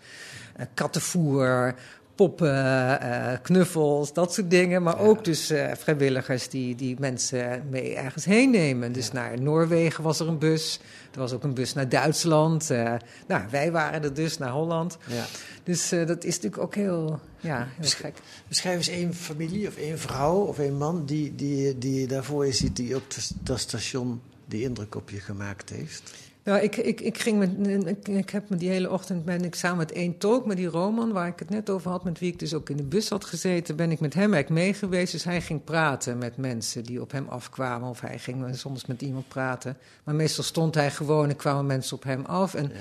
eh, 0.56 0.66
kattenvoer. 0.74 1.76
Poppen, 2.18 3.02
eh, 3.02 3.38
knuffels, 3.42 4.14
dat 4.14 4.34
soort 4.34 4.50
dingen. 4.50 4.84
Maar 4.84 5.00
ook 5.00 5.24
dus 5.24 5.50
eh, 5.50 5.72
vrijwilligers 5.78 6.50
die, 6.50 6.76
die 6.76 6.96
mensen 7.00 7.64
mee 7.70 7.96
ergens 7.96 8.26
heen 8.26 8.52
nemen. 8.52 8.92
Dus 8.92 9.12
naar 9.12 9.42
Noorwegen 9.42 10.04
was 10.04 10.20
er 10.20 10.28
een 10.28 10.38
bus. 10.38 10.80
Er 11.14 11.20
was 11.20 11.34
ook 11.34 11.44
een 11.44 11.54
bus 11.54 11.74
naar 11.74 11.90
Duitsland. 11.90 12.70
Eh, 12.70 12.94
nou, 13.28 13.44
wij 13.50 13.72
waren 13.72 14.04
er 14.04 14.14
dus 14.14 14.38
naar 14.38 14.50
Holland. 14.50 14.98
Ja. 15.08 15.26
Dus 15.64 15.92
eh, 15.92 16.08
dat 16.08 16.24
is 16.24 16.36
natuurlijk 16.36 16.64
ook 16.64 16.76
heel, 16.76 17.20
ja, 17.40 17.68
heel 17.76 17.90
gek. 17.90 18.18
Beschrijf 18.48 18.78
eens 18.78 18.88
één 18.88 19.14
familie 19.14 19.68
of 19.68 19.78
één 19.78 20.00
vrouw 20.00 20.36
of 20.36 20.60
één 20.60 20.78
man 20.78 21.06
die, 21.06 21.36
die, 21.36 21.78
die 21.78 22.00
je 22.00 22.08
daarvoor 22.08 22.46
je 22.46 22.52
ziet, 22.52 22.76
die 22.76 22.96
op 22.96 23.04
dat 23.40 23.60
station 23.60 24.22
die 24.46 24.64
indruk 24.64 24.96
op 24.96 25.10
je 25.10 25.20
gemaakt 25.20 25.70
heeft. 25.70 26.14
Nou, 26.48 26.62
ik, 26.62 26.76
ik, 26.76 27.02
ik, 27.02 27.18
ging 27.18 27.38
met, 27.38 27.68
ik, 27.88 28.08
ik 28.08 28.30
heb 28.30 28.50
me 28.50 28.56
die 28.56 28.70
hele 28.70 28.92
ochtend 28.92 29.26
ben 29.26 29.44
ik 29.44 29.56
samen 29.56 29.78
met 29.78 29.92
één 29.92 30.18
tolk, 30.18 30.46
met 30.46 30.58
die 30.58 30.68
Roman, 30.68 31.12
waar 31.12 31.28
ik 31.28 31.40
het 31.40 31.50
net 31.50 31.70
over 31.70 31.92
had, 31.92 32.04
met 32.04 32.20
wie 32.20 32.32
ik 32.32 32.40
dus 32.40 32.54
ook 32.54 32.70
in 32.70 32.78
de 32.78 32.84
bus 32.84 33.10
had 33.10 33.26
gezeten, 33.26 33.76
ben 33.76 33.92
ik 33.92 34.00
met 34.00 34.14
hem 34.14 34.34
eigenlijk 34.34 34.64
mee 34.64 34.74
geweest. 34.74 35.12
Dus 35.12 35.24
hij 35.24 35.42
ging 35.42 35.64
praten 35.64 36.18
met 36.18 36.38
mensen 36.38 36.84
die 36.84 37.02
op 37.02 37.12
hem 37.12 37.28
afkwamen, 37.28 37.90
of 37.90 38.02
hij 38.02 38.20
ging 38.20 38.56
soms 38.56 38.86
met 38.86 39.02
iemand 39.02 39.28
praten. 39.28 39.78
Maar 40.04 40.16
meestal 40.16 40.44
stond 40.44 40.76
hij 40.76 40.92
gewoon 40.92 41.30
en 41.30 41.36
kwamen 41.36 41.66
mensen 41.66 41.96
op 41.96 42.04
hem 42.04 42.26
af. 42.26 42.54
En 42.54 42.72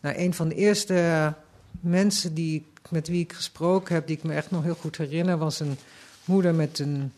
nou, 0.00 0.18
een 0.18 0.34
van 0.34 0.48
de 0.48 0.54
eerste 0.54 1.34
mensen 1.80 2.34
die, 2.34 2.66
met 2.88 3.08
wie 3.08 3.22
ik 3.22 3.32
gesproken 3.32 3.94
heb, 3.94 4.06
die 4.06 4.16
ik 4.16 4.22
me 4.22 4.34
echt 4.34 4.50
nog 4.50 4.62
heel 4.62 4.76
goed 4.80 4.96
herinner, 4.96 5.38
was 5.38 5.60
een 5.60 5.78
moeder 6.24 6.54
met 6.54 6.78
een 6.78 7.12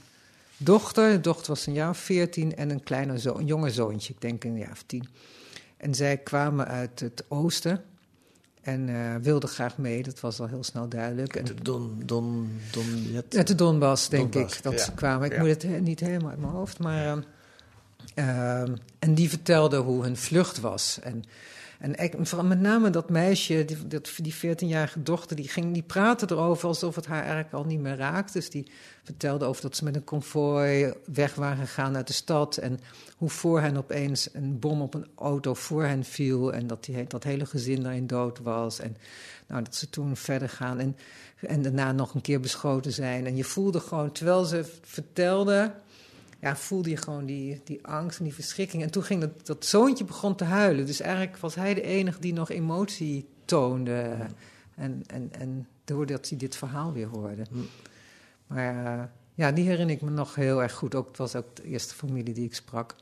dochter. 0.57 1.11
De 1.11 1.21
dochter 1.21 1.49
was 1.49 1.67
een 1.67 1.73
jaar 1.73 1.91
of 1.91 1.99
veertien 1.99 2.57
en 2.57 2.71
een 2.71 2.83
kleine 2.83 3.19
zo, 3.19 3.35
een 3.35 3.47
jonge 3.47 3.71
zoontje, 3.71 4.13
ik 4.13 4.21
denk 4.21 4.45
een 4.45 4.59
jaar 4.59 4.73
of 4.73 4.83
tien. 4.87 5.09
En 5.79 5.95
zij 5.95 6.17
kwamen 6.17 6.67
uit 6.67 7.01
het 7.01 7.25
oosten 7.29 7.83
en 8.63 8.89
eh, 8.89 9.15
wilden 9.23 9.49
graag 9.49 9.79
mee, 9.79 10.03
dat 10.03 10.21
was 10.21 10.41
al 10.41 10.47
heel 10.47 10.65
snel 10.65 10.89
duidelijk. 10.89 11.37
En, 11.37 11.45
De 11.45 11.55
Don, 11.63 12.03
Don, 12.05 12.51
Don, 12.73 13.03
Jet. 13.13 13.37
uit 13.37 13.47
de 13.47 13.55
Donbass, 13.55 14.09
denk 14.09 14.33
Donbass, 14.33 14.57
ik, 14.57 14.63
dat 14.63 14.73
ja. 14.73 14.79
ze 14.79 14.93
kwamen. 14.93 15.27
Ik 15.27 15.33
Ja. 15.33 15.39
moet 15.39 15.49
het 15.49 15.63
he- 15.63 15.79
niet 15.81 16.01
helemaal 16.01 16.31
uit 16.31 16.41
mijn 16.41 16.53
hoofd, 16.53 16.79
maar... 16.79 17.07
ehm, 17.07 17.21
ehm, 18.15 18.77
en 18.99 19.15
die 19.15 19.29
vertelde 19.29 19.77
hoe 19.77 20.03
hun 20.03 20.17
vlucht 20.17 20.61
was. 20.61 20.99
En, 21.03 21.25
en 21.79 22.27
vooral 22.27 22.47
met 22.47 22.61
name 22.61 22.91
dat 22.91 23.11
meisje, 23.11 23.65
die, 23.65 24.03
die 24.17 24.35
14-jarige 24.35 25.03
dochter, 25.03 25.37
die, 25.37 25.49
ging, 25.49 25.73
die 25.75 25.83
praatte 25.83 26.27
erover 26.31 26.69
alsof 26.69 26.95
het 26.95 27.07
haar 27.07 27.23
eigenlijk 27.23 27.53
al 27.53 27.65
niet 27.65 27.81
meer 27.81 27.97
raakt. 27.97 28.33
Dus 28.33 28.51
die 28.51 28.71
vertelde 29.03 29.45
over 29.45 29.63
dat 29.63 29.77
ze 29.77 29.85
met 29.85 29.97
een 29.97 30.05
konvooi 30.05 30.93
weg 31.13 31.35
waren 31.35 31.67
gegaan 31.67 31.97
uit 31.97 32.07
de 32.07 32.13
stad. 32.13 32.57
En 32.57 32.79
hoe 33.17 33.29
voor 33.29 33.61
hen 33.61 33.77
opeens 33.77 34.29
een 34.33 34.59
bom 34.59 34.81
op 34.81 34.95
een 34.95 35.07
auto 35.15 35.55
voor 35.55 35.85
hen 35.85 36.05
viel. 36.05 36.53
En 36.53 36.67
dat 36.67 36.85
die, 36.85 37.07
dat 37.07 37.25
hele 37.25 37.47
gezin 37.47 37.83
daarin 37.83 38.07
dood 38.07 38.39
was. 38.39 38.81
En 38.81 38.97
nou, 39.47 39.63
dat 39.63 39.75
ze 39.75 39.91
toen 39.91 40.17
verder 40.17 40.49
gaan. 40.49 40.79
En, 40.79 40.97
en 41.41 41.63
daarna 41.63 41.93
nog 41.93 42.15
een 42.15 42.21
keer 42.21 42.41
beschoten 42.41 42.93
zijn. 42.93 43.27
En 43.27 43.37
je 43.37 43.45
voelde 43.45 43.81
gewoon, 43.81 44.13
terwijl 44.13 44.45
ze 44.45 44.65
vertelde, 44.83 45.75
ja, 46.41 46.57
voelde 46.57 46.91
je 46.91 46.97
gewoon 46.97 47.27
die, 47.27 47.61
die 47.65 47.87
angst 47.87 48.19
en 48.19 48.25
die 48.25 48.35
verschrikking. 48.35 48.83
En 48.83 48.91
toen 48.91 49.03
ging 49.03 49.21
dat, 49.21 49.47
dat 49.47 49.65
zoontje 49.65 50.05
begon 50.05 50.35
te 50.35 50.45
huilen. 50.45 50.87
Dus 50.87 51.01
eigenlijk 51.01 51.37
was 51.37 51.55
hij 51.55 51.75
de 51.75 51.83
enige 51.83 52.21
die 52.21 52.33
nog 52.33 52.51
emotie 52.51 53.29
toonde. 53.45 54.17
En, 54.75 55.03
en, 55.07 55.33
en 55.33 55.69
doordat 55.85 56.29
hij 56.29 56.39
dit 56.39 56.57
verhaal 56.57 56.93
weer 56.93 57.07
hoorde. 57.07 57.43
Maar 58.47 58.99
eh, 58.99 59.05
ja, 59.35 59.53
die 59.53 59.65
herinner 59.65 59.95
ik 59.95 60.03
me 60.03 60.11
nog 60.11 60.35
heel 60.35 60.63
erg 60.63 60.73
goed. 60.73 60.95
Ook, 60.95 61.09
het 61.09 61.17
was 61.17 61.35
ook 61.35 61.57
de 61.57 61.65
eerste 61.65 61.95
familie 61.95 62.35
die 62.35 62.45
ik 62.45 62.55
sprak. 62.55 62.95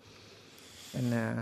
En 0.92 1.12
eh, 1.12 1.38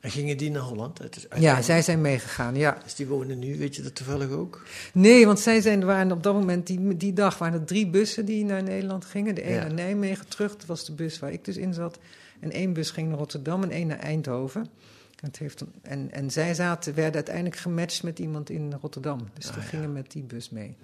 En 0.00 0.10
gingen 0.10 0.36
die 0.36 0.50
naar 0.50 0.62
Holland? 0.62 0.98
Het 0.98 1.16
is 1.16 1.26
ja, 1.38 1.62
zij 1.62 1.82
zijn 1.82 2.00
meegegaan, 2.00 2.54
ja. 2.54 2.78
Dus 2.82 2.94
die 2.94 3.06
wonen 3.06 3.38
nu, 3.38 3.58
weet 3.58 3.76
je 3.76 3.82
dat 3.82 3.94
toevallig 3.94 4.30
ook? 4.30 4.62
Nee, 4.92 5.26
want 5.26 5.40
zij 5.40 5.60
zijn, 5.60 5.84
waren 5.84 6.12
op 6.12 6.22
dat 6.22 6.34
moment, 6.34 6.66
die, 6.66 6.96
die 6.96 7.12
dag 7.12 7.38
waren 7.38 7.60
er 7.60 7.66
drie 7.66 7.86
bussen 7.86 8.24
die 8.24 8.44
naar 8.44 8.62
Nederland 8.62 9.04
gingen. 9.04 9.34
De 9.34 9.46
een 9.46 9.52
Ja. 9.54 9.60
naar 9.60 9.74
Nijmegen 9.74 10.28
terug, 10.28 10.56
dat 10.56 10.66
was 10.66 10.84
de 10.84 10.92
bus 10.92 11.18
waar 11.18 11.32
ik 11.32 11.44
dus 11.44 11.56
in 11.56 11.74
zat. 11.74 11.98
En 12.40 12.50
één 12.50 12.72
bus 12.72 12.90
ging 12.90 13.08
naar 13.08 13.18
Rotterdam 13.18 13.62
en 13.62 13.70
één 13.70 13.86
naar 13.86 13.98
Eindhoven. 13.98 14.66
Het 15.22 15.38
heeft, 15.38 15.60
een- 15.60 15.72
en, 15.82 16.08
en 16.12 16.30
zij 16.30 16.54
zaten, 16.54 16.94
werden 16.94 17.14
uiteindelijk 17.14 17.56
gematcht 17.56 18.02
met 18.02 18.18
iemand 18.18 18.50
in 18.50 18.74
Rotterdam. 18.80 19.28
Dus 19.34 19.46
Ah, 19.48 19.52
die 19.54 19.62
ja. 19.62 19.68
gingen 19.68 19.92
met 19.92 20.12
die 20.12 20.22
bus 20.22 20.50
mee. 20.50 20.74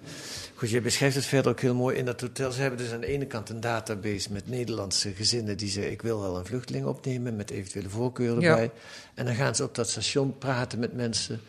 Goed, 0.55 0.69
je 0.69 0.81
beschrijft 0.81 1.15
het 1.15 1.25
verder 1.25 1.51
ook 1.51 1.59
heel 1.59 1.75
mooi 1.75 1.97
in 1.97 2.05
dat 2.05 2.21
hotel. 2.21 2.51
Ze 2.51 2.61
hebben 2.61 2.79
dus 2.79 2.91
aan 2.91 2.99
de 2.99 3.07
ene 3.07 3.25
kant 3.25 3.49
een 3.49 3.59
database 3.59 4.31
met 4.33 4.47
Nederlandse 4.47 5.11
gezinnen 5.13 5.57
die 5.57 5.69
zeggen: 5.69 5.91
Ik 5.91 6.01
wil 6.01 6.21
wel 6.21 6.37
een 6.37 6.45
vluchteling 6.45 6.85
opnemen 6.85 7.35
met 7.35 7.49
eventuele 7.49 7.89
voorkeuren 7.89 8.41
Ja. 8.41 8.49
erbij. 8.49 8.71
En 9.13 9.25
dan 9.25 9.35
gaan 9.35 9.55
ze 9.55 9.63
op 9.63 9.75
dat 9.75 9.89
station 9.89 10.37
praten 10.37 10.79
met 10.79 10.93
mensen. 10.93 11.41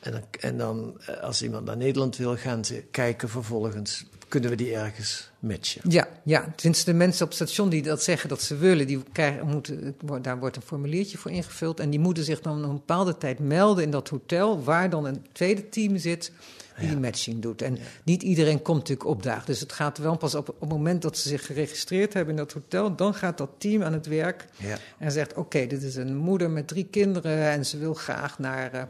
En 0.00 0.12
dan, 0.12 0.22
en 0.40 0.58
dan, 0.58 1.00
eh, 1.06 1.20
als 1.22 1.42
iemand 1.42 1.64
naar 1.64 1.76
Nederland 1.76 2.16
wil, 2.16 2.36
gaan 2.36 2.64
ze 2.64 2.84
kijken 2.90 3.28
vervolgens: 3.28 4.04
kunnen 4.40 4.50
we 4.52 4.56
die 4.64 4.74
ergens 4.74 5.30
matchen? 5.38 5.90
Ja, 5.90 6.08
ja, 6.24 6.52
tenminste 6.56 6.90
de 6.90 6.96
mensen 6.96 7.22
op 7.24 7.28
het 7.28 7.36
station 7.36 7.68
die 7.68 7.82
dat 7.82 8.02
zeggen 8.02 8.28
dat 8.28 8.42
ze 8.42 8.56
willen, 8.56 8.86
die 8.86 9.02
krijgen, 9.12 9.46
moeten, 9.46 9.96
daar 10.22 10.38
wordt 10.38 10.56
een 10.56 10.62
formuliertje 10.62 11.18
voor 11.18 11.30
ingevuld. 11.30 11.80
En 11.80 11.90
die 11.90 12.00
moeten 12.00 12.24
zich 12.24 12.40
dan 12.40 12.64
een 12.64 12.72
bepaalde 12.72 13.18
tijd 13.18 13.38
melden 13.38 13.84
in 13.84 13.90
dat 13.90 14.08
hotel, 14.08 14.62
waar 14.62 14.90
dan 14.90 15.04
een 15.06 15.26
tweede 15.32 15.68
team 15.68 15.96
zit 15.96 16.32
die 16.78 16.88
die 16.88 16.96
matching 16.98 17.42
doet. 17.42 17.62
En 17.62 17.78
niet 18.04 18.22
iedereen 18.22 18.62
komt 18.62 18.78
natuurlijk 18.78 19.08
opdagen. 19.08 19.46
Dus 19.46 19.60
het 19.60 19.72
gaat 19.72 19.98
wel 19.98 20.16
pas 20.16 20.34
op, 20.34 20.48
op 20.48 20.60
het 20.60 20.68
moment 20.68 21.02
dat 21.02 21.18
ze 21.18 21.28
zich 21.28 21.46
geregistreerd 21.46 22.12
hebben 22.14 22.34
in 22.34 22.40
dat 22.40 22.52
hotel, 22.52 22.96
dan 22.96 23.14
gaat 23.14 23.38
dat 23.38 23.50
team 23.58 23.82
aan 23.82 23.92
het 23.92 24.06
werk 24.06 24.44
Ja. 24.56 24.76
en 24.98 25.12
zegt: 25.12 25.34
Oké, 25.34 25.66
dit 25.66 25.82
is 25.82 25.96
een 25.96 26.16
moeder 26.16 26.50
met 26.50 26.68
drie 26.68 26.84
kinderen 26.90 27.50
en 27.50 27.66
ze 27.66 27.78
wil 27.78 27.94
graag 27.94 28.38
naar. 28.38 28.72
eh, 28.72 28.82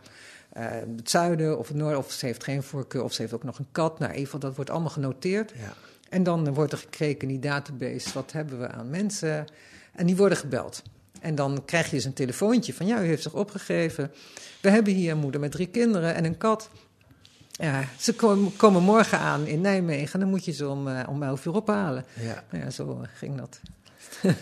eh, 0.54 0.66
het 0.96 1.10
zuiden 1.10 1.58
of 1.58 1.68
het 1.68 1.76
noorden, 1.76 1.98
of 1.98 2.12
ze 2.12 2.26
heeft 2.26 2.44
geen 2.44 2.62
voorkeur, 2.62 3.02
of 3.02 3.12
ze 3.12 3.20
heeft 3.20 3.34
ook 3.34 3.42
nog 3.42 3.58
een 3.58 3.68
kat. 3.72 3.98
Nou, 3.98 4.14
geval, 4.14 4.40
dat 4.40 4.54
wordt 4.56 4.70
allemaal 4.70 4.90
genoteerd. 4.90 5.52
Ja. 5.56 5.72
En 6.08 6.22
dan 6.22 6.54
wordt 6.54 6.72
er 6.72 6.78
gekeken 6.78 7.20
in 7.20 7.28
die 7.28 7.50
database, 7.50 8.12
wat 8.12 8.32
hebben 8.32 8.60
we 8.60 8.68
aan 8.68 8.90
mensen? 8.90 9.46
En 9.92 10.06
die 10.06 10.16
worden 10.16 10.38
gebeld. 10.38 10.82
En 11.20 11.34
dan 11.34 11.62
krijg 11.64 11.90
je 11.90 11.96
dus 11.96 12.04
een 12.04 12.12
telefoontje 12.12 12.74
van, 12.74 12.86
ja, 12.86 13.02
u 13.02 13.06
heeft 13.06 13.22
zich 13.22 13.34
opgegeven. 13.34 14.12
We 14.60 14.70
hebben 14.70 14.92
hier 14.92 15.12
een 15.12 15.18
moeder 15.18 15.40
met 15.40 15.50
drie 15.50 15.66
kinderen 15.66 16.14
en 16.14 16.24
een 16.24 16.38
kat. 16.38 16.70
Ja, 17.50 17.84
ze 17.98 18.14
komen, 18.56 18.82
morgen 18.82 19.18
aan 19.18 19.46
in 19.46 19.60
Nijmegen 19.60 20.12
en 20.12 20.20
dan 20.20 20.28
moet 20.28 20.44
je 20.44 20.52
ze 20.52 20.68
om, 20.68 20.88
eh, 20.88 21.08
om 21.08 21.22
11 21.22 21.44
uur 21.44 21.54
ophalen. 21.54 22.04
Ja. 22.20 22.44
Nou 22.50 22.64
ja, 22.64 22.70
zo 22.70 23.00
ging 23.14 23.38
dat. 23.38 23.60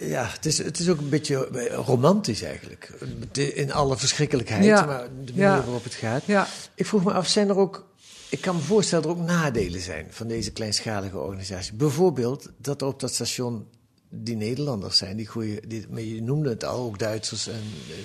Ja, 0.00 0.24
het 0.32 0.46
is, 0.46 0.58
het 0.58 0.78
is 0.78 0.88
ook 0.88 0.98
een 0.98 1.08
beetje 1.08 1.48
eh, 1.48 1.74
romantisch 1.74 2.42
eigenlijk. 2.42 2.90
In 3.34 3.72
alle 3.72 3.96
verschrikkelijkheid, 3.96 4.64
Ja. 4.64 4.84
maar 4.84 5.02
de 5.02 5.32
manier 5.32 5.36
Ja. 5.36 5.56
waarop 5.64 5.84
het 5.84 5.94
gaat. 5.94 6.22
Ja, 6.24 6.46
Ik 6.74 6.86
vroeg 6.86 7.04
me 7.04 7.12
af, 7.12 7.26
zijn 7.28 7.48
er 7.48 7.56
ook... 7.56 7.88
Ik 8.28 8.40
kan 8.40 8.56
me 8.56 8.62
voorstellen 8.62 9.04
dat 9.06 9.14
er 9.16 9.20
ook 9.20 9.26
nadelen 9.26 9.80
zijn 9.80 10.06
van 10.10 10.28
deze 10.28 10.50
kleinschalige 10.52 11.18
organisatie. 11.18 11.72
Bijvoorbeeld 11.74 12.48
dat 12.56 12.80
er 12.80 12.86
op 12.86 13.00
dat 13.00 13.12
station 13.14 13.66
die 14.12 14.36
Nederlanders 14.36 14.96
zijn, 14.96 15.16
die 15.16 15.26
goeie, 15.26 15.60
die, 15.66 15.86
maar 15.90 16.00
je 16.00 16.22
noemde 16.22 16.48
het 16.48 16.64
al, 16.64 16.84
ook 16.84 16.98
Duitsers. 16.98 17.48
En, 17.48 17.60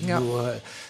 Ja. 0.06 0.20
bedoel, 0.20 0.42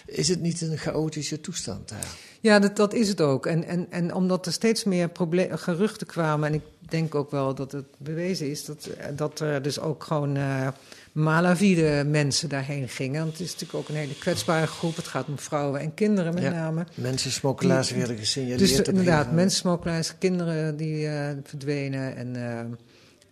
is 0.06 0.28
het 0.28 0.40
niet 0.40 0.60
een 0.60 0.78
chaotische 0.78 1.40
toestand 1.40 1.88
daar? 1.88 2.08
Ja, 2.40 2.58
dat, 2.58 2.76
dat 2.76 2.94
is 2.94 3.08
het 3.08 3.20
ook. 3.20 3.46
En, 3.46 3.64
en, 3.64 3.86
en 3.90 4.14
omdat 4.14 4.46
er 4.46 4.52
steeds 4.52 4.84
meer 4.84 5.10
geruchten 5.50 6.06
kwamen, 6.06 6.48
en 6.48 6.54
ik 6.54 6.62
denk 6.88 7.14
ook 7.14 7.30
wel 7.30 7.54
dat 7.54 7.72
het 7.72 7.86
bewezen 7.98 8.50
is, 8.50 8.64
dat, 8.64 8.88
dat 9.16 9.40
er 9.40 9.62
dus 9.62 9.78
ook 9.80 10.04
gewoon 10.04 10.36
eh 10.36 10.68
malavide 11.12 12.04
mensen 12.06 12.48
daarheen 12.48 12.88
gingen. 12.88 13.20
Want 13.20 13.32
het 13.32 13.40
is 13.40 13.52
natuurlijk 13.52 13.78
ook 13.78 13.88
een 13.88 13.94
hele 13.94 14.18
kwetsbare 14.18 14.66
groep. 14.66 14.96
Het 14.96 15.06
gaat 15.06 15.26
om 15.28 15.38
vrouwen 15.38 15.80
en 15.80 15.94
kinderen 15.94 16.34
met 16.34 16.42
Ja. 16.42 16.50
name. 16.50 16.86
Mensensmokkelaars 16.94 17.90
werden 17.90 18.18
gesignaleerd. 18.18 18.58
Dus 18.58 18.80
inderdaad, 18.80 19.32
mensensmokkelaars, 19.32 20.12
kinderen 20.18 20.76
die 20.76 21.06
eh, 21.06 21.30
verdwenen 21.44 22.16
en, 22.16 22.36
eh, 22.36 22.64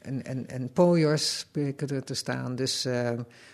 en, 0.04 0.24
en, 0.24 0.48
en 0.48 0.70
bleken 1.52 1.88
er 1.88 2.04
te 2.04 2.14
staan. 2.14 2.56
Dus 2.56 2.84
eh, 2.84 3.10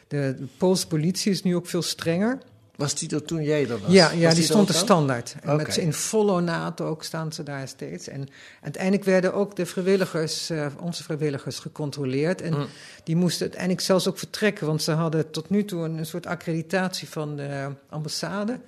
de, 0.09 0.35
de 0.39 0.47
Poolse 0.57 0.87
politie 0.87 1.33
is 1.33 1.43
nu 1.43 1.57
ook 1.57 1.67
veel 1.67 1.83
strenger. 1.83 2.39
Was 2.77 2.95
die 2.95 3.11
er 3.15 3.25
toen 3.25 3.43
jij 3.43 3.63
er 3.69 3.79
was? 3.81 3.93
Ja, 3.93 4.05
Was 4.11 4.19
ja 4.19 4.35
die 4.35 4.43
stond 4.45 4.69
er 4.69 4.75
standaard. 4.75 5.35
En 5.43 5.57
met 5.57 5.77
in 5.77 5.93
volle 5.93 6.33
ornaat 6.33 6.81
ook 6.81 7.05
staan 7.05 7.33
ze 7.33 7.43
daar 7.43 7.69
steeds. 7.69 8.09
En 8.09 8.29
uiteindelijk 8.63 9.05
werden 9.05 9.35
ook 9.35 9.57
de 9.57 9.67
vrijwilligers, 9.67 10.51
eh, 10.51 10.67
onze 10.81 11.03
vrijwilligers, 11.03 11.59
gecontroleerd. 11.59 12.43
En 12.43 12.53
Mm. 12.59 12.67
die 13.05 13.17
moesten 13.17 13.41
uiteindelijk 13.43 13.81
zelfs 13.81 14.09
ook 14.09 14.19
vertrekken, 14.19 14.67
want 14.67 14.83
ze 14.83 14.91
hadden 14.93 15.31
tot 15.31 15.51
nu 15.51 15.65
toe 15.65 15.85
een, 15.85 15.99
een 15.99 16.07
soort 16.07 16.27
accreditatie 16.27 17.09
van 17.09 17.37
de 17.37 17.69
ambassade. 17.89 18.59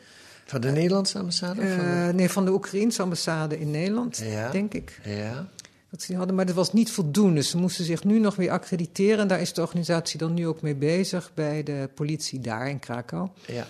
Van 0.45 0.61
de 0.61 0.71
Nederlandse 0.71 1.19
ambassade? 1.19 1.61
of 1.63 1.69
van 1.69 1.79
de- 1.79 1.85
Eh, 2.09 2.09
nee, 2.15 2.29
van 2.31 2.45
de 2.45 2.51
Oekraïense 2.53 3.03
ambassade 3.03 3.59
in 3.61 3.71
Nederland, 3.71 4.17
Ja. 4.25 4.51
denk 4.51 4.75
ik. 4.75 5.01
Ja. 5.05 5.47
Ze 5.99 6.17
hadden, 6.17 6.35
maar 6.35 6.47
dat 6.47 6.55
was 6.55 6.73
niet 6.73 6.91
voldoende. 6.91 7.43
Ze 7.43 7.57
moesten 7.57 7.85
zich 7.85 8.05
nu 8.05 8.19
nog 8.19 8.37
weer 8.37 8.51
accrediteren. 8.51 9.19
En 9.19 9.29
daar 9.29 9.41
is 9.41 9.53
de 9.53 9.61
organisatie 9.61 10.19
dan 10.19 10.35
nu 10.35 10.47
ook 10.47 10.63
mee 10.63 10.75
bezig 10.75 11.31
bij 11.35 11.63
de 11.63 11.89
politie 11.95 12.41
daar 12.41 12.69
in 12.69 12.79
Krakau. 12.79 13.29
ja. 13.47 13.67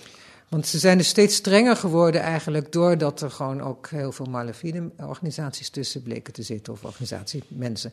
Want 0.53 0.67
ze 0.67 0.79
zijn 0.79 0.99
dus 0.99 1.09
steeds 1.09 1.35
strenger 1.35 1.77
geworden 1.77 2.21
eigenlijk 2.21 2.73
doordat 2.73 3.21
er 3.21 3.31
gewoon 3.31 3.61
ook 3.61 3.89
heel 3.89 4.13
veel 4.13 4.27
malafide 4.27 4.91
organisaties 4.97 5.69
tussen 5.69 6.03
bleken 6.03 6.33
te 6.33 6.43
zitten 6.43 6.73
of 6.73 6.85
organisaties, 6.85 7.43
mensen. 7.49 7.93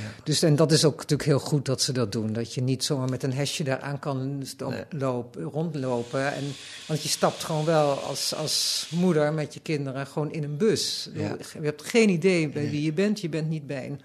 Ja. 0.00 0.22
Dus 0.24 0.42
en 0.42 0.56
dat 0.56 0.72
is 0.72 0.84
ook 0.84 0.96
natuurlijk 0.96 1.28
heel 1.28 1.38
goed 1.38 1.64
dat 1.64 1.82
ze 1.82 1.92
dat 1.92 2.12
doen. 2.12 2.32
Dat 2.32 2.54
je 2.54 2.60
niet 2.60 2.84
zomaar 2.84 3.08
met 3.08 3.22
een 3.22 3.32
hesje 3.32 3.64
daaraan 3.64 3.98
kan 3.98 4.42
Nee. 4.58 4.84
lopen, 4.90 5.42
rondlopen. 5.42 6.32
En, 6.34 6.44
want 6.86 7.02
je 7.02 7.08
stapt 7.08 7.44
gewoon 7.44 7.64
wel 7.64 7.90
als, 7.92 8.34
als 8.34 8.86
moeder 8.90 9.32
met 9.32 9.54
je 9.54 9.60
kinderen 9.60 10.06
gewoon 10.06 10.32
in 10.32 10.44
een 10.44 10.56
bus. 10.56 11.10
Ja. 11.14 11.36
Je 11.52 11.64
hebt 11.64 11.82
geen 11.82 12.08
idee 12.08 12.48
bij 12.48 12.70
wie 12.70 12.82
je 12.82 12.92
bent. 12.92 13.20
Je 13.20 13.28
bent 13.28 13.48
niet 13.48 13.66
bij 13.66 13.86
een 13.86 14.00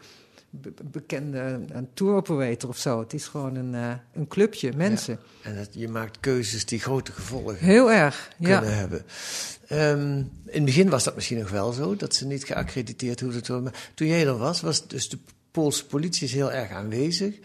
bekende 0.84 1.60
een 1.70 1.90
tour 1.94 2.16
operator 2.16 2.70
of 2.70 2.78
zo. 2.78 3.00
Het 3.00 3.14
is 3.14 3.28
gewoon 3.28 3.56
een, 3.56 3.76
eh, 3.76 3.94
een 4.14 4.28
clubje 4.28 4.74
mensen. 4.76 5.20
En 5.44 5.56
dat, 5.56 5.70
je 5.72 5.88
maakt 5.88 6.20
keuzes 6.20 6.66
die 6.66 6.80
grote 6.80 7.12
gevolgen 7.12 7.58
Heel 7.58 7.92
erg, 7.92 8.30
ja. 8.38 8.60
kunnen 8.60 8.78
hebben. 8.78 9.06
Ehm, 9.68 10.18
in 10.46 10.52
het 10.52 10.66
begin 10.66 10.90
was 10.90 11.04
dat 11.04 11.16
misschien 11.16 11.40
nog 11.40 11.50
wel 11.50 11.72
zo, 11.72 11.96
dat 11.96 12.16
ze 12.16 12.26
niet 12.26 12.44
geaccrediteerd 12.44 13.20
hoefden 13.20 13.44
te 13.44 13.52
worden. 13.52 13.72
Maar 13.72 13.92
toen 13.94 14.08
jij 14.08 14.26
er 14.26 14.38
was, 14.38 14.62
was 14.62 14.88
dus 14.88 15.10
de 15.10 15.18
Poolse 15.52 15.86
politie 15.86 16.28
is 16.28 16.34
heel 16.34 16.52
erg 16.52 16.72
aanwezig. 16.72 17.36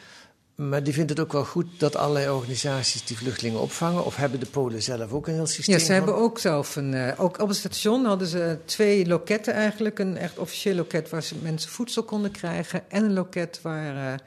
Maar 0.56 0.82
die 0.82 0.92
vindt 0.94 1.10
het 1.10 1.20
ook 1.20 1.32
wel 1.32 1.44
goed 1.44 1.66
dat 1.78 1.96
allerlei 1.96 2.30
organisaties 2.30 3.04
die 3.04 3.16
vluchtelingen 3.16 3.60
opvangen. 3.60 4.04
Of 4.04 4.16
hebben 4.16 4.40
de 4.40 4.46
Polen 4.46 4.82
zelf 4.82 5.12
ook 5.12 5.26
een 5.26 5.34
heel 5.34 5.46
systeem? 5.46 5.74
Ja, 5.74 5.80
ze 5.80 5.86
van- 5.86 5.94
hebben 5.94 6.14
ook 6.16 6.38
zelf 6.38 6.76
een. 6.76 6.94
eh, 6.94 7.20
ook 7.20 7.40
op 7.40 7.48
het 7.48 7.56
station 7.56 8.04
hadden 8.04 8.28
ze 8.28 8.58
twee 8.64 9.06
loketten 9.06 9.54
eigenlijk. 9.54 9.98
Een 9.98 10.16
echt 10.16 10.38
officieel 10.38 10.74
loket 10.74 11.10
waar 11.10 11.22
ze 11.22 11.34
mensen 11.42 11.70
voedsel 11.70 12.02
konden 12.02 12.30
krijgen. 12.30 12.90
En 12.90 13.04
een 13.04 13.12
loket 13.12 13.58
waar 13.62 14.12
eh, 14.12 14.18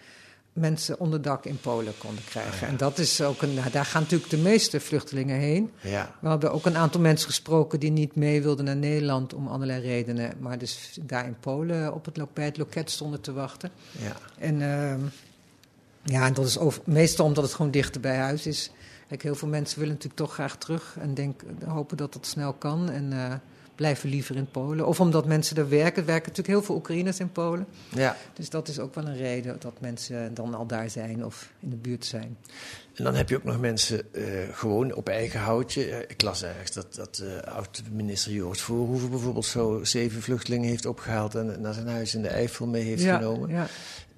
mensen 0.53 0.99
onderdak 0.99 1.45
in 1.45 1.59
Polen 1.59 1.93
konden 1.97 2.23
krijgen. 2.23 2.67
En 2.67 2.77
dat 2.77 2.97
is 2.97 3.21
ook 3.21 3.41
een. 3.41 3.53
nou, 3.53 3.69
daar 3.69 3.85
gaan 3.85 4.01
natuurlijk 4.01 4.29
de 4.29 4.37
meeste 4.37 4.79
vluchtelingen 4.79 5.39
heen. 5.39 5.71
Ja, 5.81 6.15
We 6.19 6.29
hebben 6.29 6.51
ook 6.51 6.65
een 6.65 6.77
aantal 6.77 7.01
mensen 7.01 7.27
gesproken 7.27 7.79
die 7.79 7.91
niet 7.91 8.15
mee 8.15 8.41
wilden 8.41 8.65
naar 8.65 8.75
Nederland 8.75 9.33
om 9.33 9.47
allerlei 9.47 9.81
redenen. 9.81 10.33
Maar 10.39 10.57
dus 10.57 10.97
daar 11.01 11.25
in 11.25 11.35
Polen 11.39 11.93
op 11.93 12.05
het, 12.05 12.33
bij 12.33 12.45
het 12.45 12.57
loket 12.57 12.91
stonden 12.91 13.21
te 13.21 13.33
wachten. 13.33 13.69
ja. 13.91 14.15
En 14.37 14.61
ehm, 14.61 14.99
ja, 16.03 16.25
en 16.25 16.33
dat 16.33 16.45
is 16.45 16.57
over, 16.57 16.81
meestal 16.85 17.25
omdat 17.25 17.43
het 17.43 17.53
gewoon 17.53 17.71
dichter 17.71 18.01
bij 18.01 18.17
huis 18.17 18.45
is. 18.47 18.71
Kijk, 19.07 19.23
heel 19.23 19.35
veel 19.35 19.47
mensen 19.47 19.79
willen 19.79 19.93
natuurlijk 19.93 20.21
toch 20.21 20.33
graag 20.33 20.57
terug 20.57 20.95
en 20.99 21.13
denk, 21.13 21.41
hopen 21.65 21.97
dat 21.97 22.13
dat 22.13 22.25
snel 22.25 22.53
kan. 22.53 22.89
En 22.89 23.13
eh, 23.13 23.33
blijven 23.79 24.09
liever 24.09 24.35
in 24.35 24.51
Polen. 24.51 24.87
Of 24.87 24.99
omdat 24.99 25.25
mensen 25.25 25.57
er 25.57 25.69
werken. 25.69 26.01
Er 26.01 26.07
werken 26.07 26.29
natuurlijk 26.29 26.47
heel 26.47 26.63
veel 26.63 26.75
Oekraïners 26.75 27.19
in 27.19 27.31
Polen. 27.31 27.67
ja. 27.89 28.17
Dus 28.33 28.49
dat 28.49 28.67
is 28.67 28.79
ook 28.79 28.95
wel 28.95 29.05
een 29.05 29.17
reden 29.17 29.57
dat 29.59 29.81
mensen 29.81 30.33
dan 30.33 30.53
al 30.53 30.65
daar 30.65 30.89
zijn 30.89 31.25
of 31.25 31.51
in 31.59 31.69
de 31.69 31.75
buurt 31.75 32.05
zijn. 32.05 32.37
En 32.95 33.03
dan 33.03 33.15
heb 33.15 33.29
je 33.29 33.35
ook 33.35 33.43
nog 33.43 33.59
mensen 33.59 34.13
eh, 34.13 34.23
gewoon 34.51 34.93
op 34.93 35.09
eigen 35.09 35.39
houtje. 35.39 36.05
Ik 36.07 36.21
las 36.21 36.43
ergens 36.43 36.71
dat, 36.71 36.95
dat 36.95 37.23
eh, 37.23 37.53
oud-minister 37.53 38.31
Joost 38.31 38.61
Voorhoeven 38.61 39.09
bijvoorbeeld 39.09 39.45
zo 39.45 39.83
zeven 39.83 40.21
vluchtelingen 40.21 40.69
heeft 40.69 40.85
opgehaald 40.85 41.35
en 41.35 41.61
naar 41.61 41.73
zijn 41.73 41.87
huis 41.87 42.15
in 42.15 42.21
de 42.21 42.27
Eifel 42.27 42.67
mee 42.67 42.83
heeft 42.83 43.03
genomen. 43.03 43.49
ja. 43.49 43.67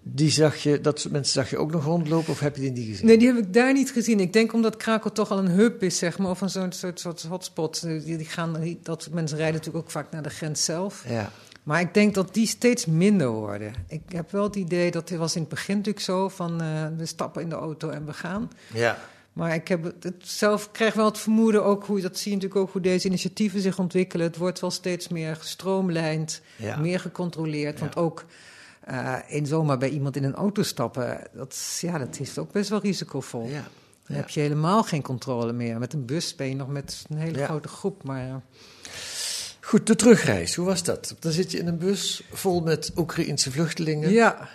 Die 0.04 0.30
zag 0.30 0.56
je, 0.56 0.82
dat 0.82 1.00
soort 1.00 1.14
mensen 1.14 1.34
zag 1.34 1.50
je 1.50 1.58
ook 1.58 1.72
nog 1.72 1.84
rondlopen 1.84 2.32
of 2.32 2.40
heb 2.40 2.56
je 2.56 2.62
die 2.62 2.72
niet 2.72 2.88
gezien? 2.88 3.06
Nee, 3.06 3.18
die 3.18 3.28
heb 3.28 3.38
ik 3.38 3.54
daar 3.54 3.74
niet 3.74 3.92
gezien. 3.92 4.20
Ik 4.20 4.34
denk 4.34 4.54
omdat 4.54 4.78
Krakow 4.78 5.12
toch 5.12 5.32
al 5.32 5.38
een 5.38 5.50
hub 5.50 5.84
is, 5.84 5.98
zeg 5.98 6.18
maar, 6.18 6.30
of 6.30 6.42
een 6.42 6.50
soort, 6.50 6.76
soort, 6.76 7.00
soort 7.00 7.22
hotspot. 7.22 7.82
Die, 7.82 8.18
die 8.18 8.26
gaan, 8.26 8.78
dat 8.84 9.04
soort 9.04 9.16
mensen 9.16 9.38
rijden 9.38 9.56
natuurlijk 9.56 9.86
ook 9.86 9.92
vaak 9.92 10.12
naar 10.12 10.24
de 10.24 10.30
grens 10.30 10.66
zelf. 10.66 11.04
Ja, 11.08 11.32
Maar 11.64 11.82
ik 11.82 11.94
denk 11.94 12.14
dat 12.14 12.34
die 12.34 12.48
steeds 12.48 12.86
minder 12.86 13.30
worden. 13.30 13.74
Ik 13.88 14.02
heb 14.08 14.32
wel 14.32 14.44
het 14.44 14.56
idee 14.56 14.92
dat 14.92 15.08
dit 15.08 15.18
was 15.18 15.36
in 15.36 15.42
het 15.42 15.50
begin 15.50 15.76
natuurlijk 15.76 16.06
zo 16.06 16.30
van 16.30 16.62
eh, 16.62 16.86
we 16.98 17.06
stappen 17.06 17.42
in 17.42 17.50
de 17.50 17.56
auto 17.56 17.90
en 17.90 18.06
we 18.06 18.14
gaan. 18.14 18.52
ja, 18.74 18.98
Maar 19.34 19.54
ik 19.54 19.68
heb 19.68 19.84
het, 19.84 20.04
het 20.04 20.16
zelf 20.24 20.72
krijg 20.72 20.94
wel 20.94 21.06
het 21.06 21.18
vermoeden 21.18 21.64
ook 21.64 21.86
hoe 21.86 22.02
dat 22.02 22.18
zie 22.18 22.32
je 22.32 22.38
natuurlijk 22.38 22.62
ook 22.62 22.72
hoe 22.72 22.82
deze 22.82 23.08
initiatieven 23.08 23.62
zich 23.62 23.80
ontwikkelen. 23.80 24.26
Het 24.26 24.38
wordt 24.38 24.60
wel 24.60 24.72
steeds 24.72 25.08
meer 25.08 25.36
gestroomlijnd, 25.36 26.42
ja. 26.56 26.78
meer 26.78 27.00
gecontroleerd. 27.00 27.80
Want 27.80 27.96
ook 27.96 28.26
eh, 28.82 29.16
in 29.28 29.46
zomaar 29.46 29.78
bij 29.78 29.90
iemand 29.90 30.16
in 30.16 30.24
een 30.24 30.36
auto 30.36 30.64
stappen, 30.64 31.20
dat, 31.34 31.52
is- 31.54 31.78
ja, 31.82 31.98
dat 31.98 32.20
is 32.20 32.38
ook 32.38 32.52
best 32.52 32.70
wel 32.70 32.80
risicovol. 32.80 33.48
ja. 33.48 33.64
Dan 34.08 34.20
heb 34.20 34.30
je 34.30 34.40
helemaal 34.40 34.84
geen 34.84 35.02
controle 35.02 35.54
meer. 35.54 35.80
Met 35.80 35.94
een 35.94 36.06
bus 36.06 36.36
ben 36.36 36.48
je 36.48 36.56
nog 36.56 36.68
met 36.68 37.06
een 37.10 37.18
hele 37.18 37.44
grote 37.44 37.68
groep. 37.68 38.04
Maar 38.04 38.28
eh, 38.28 38.36
Goed, 39.62 39.88
de 39.88 39.96
terugreis, 39.96 40.56
hoe 40.56 40.66
was 40.66 40.84
dat? 40.84 41.16
Dan 41.20 41.32
zit 41.32 41.52
je 41.52 41.58
in 41.58 41.68
een 41.68 41.78
bus 41.78 42.24
vol 42.32 42.62
met 42.62 42.92
Oekraïense 42.98 43.52
vluchtelingen. 43.52 44.10
ja, 44.12 44.50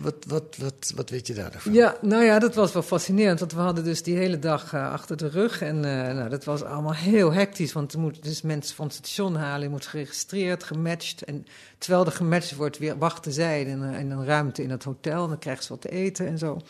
Wat, 0.00 0.24
wat, 0.26 0.56
wat, 0.58 0.92
wat 0.94 1.10
weet 1.10 1.26
je 1.26 1.34
daar? 1.34 1.62
Ja, 1.70 1.96
nou 2.00 2.24
ja, 2.24 2.38
dat 2.38 2.54
was 2.54 2.72
wel 2.72 2.82
fascinerend. 2.82 3.40
Want 3.40 3.52
we 3.52 3.60
hadden 3.60 3.84
dus 3.84 4.02
die 4.02 4.16
hele 4.16 4.38
dag 4.38 4.72
eh, 4.72 4.92
achter 4.92 5.16
de 5.16 5.28
rug. 5.28 5.62
En 5.62 5.76
eh, 5.84 6.14
nou, 6.14 6.28
dat 6.28 6.44
was 6.44 6.62
allemaal 6.62 6.94
heel 6.94 7.32
hectisch. 7.32 7.72
Want 7.72 7.92
er 7.92 7.98
moeten 7.98 8.22
dus 8.22 8.42
mensen 8.42 8.76
van 8.76 8.86
het 8.86 8.94
station 8.94 9.36
halen. 9.36 9.62
Je 9.62 9.68
moet 9.68 9.86
geregistreerd, 9.86 10.64
gematcht. 10.64 11.22
En 11.24 11.46
terwijl 11.78 12.06
er 12.06 12.12
gematcht 12.12 12.56
wordt, 12.56 12.78
weer 12.78 12.98
wachten 12.98 13.32
zij 13.32 13.62
in 13.62 13.80
een, 13.80 13.94
in 13.94 14.10
een 14.10 14.24
ruimte 14.24 14.62
in 14.62 14.70
het 14.70 14.84
hotel. 14.84 15.22
En 15.22 15.28
dan 15.28 15.38
krijgen 15.38 15.64
ze 15.64 15.68
wat 15.72 15.80
te 15.80 15.90
eten 15.90 16.26
en 16.26 16.38
zo. 16.38 16.60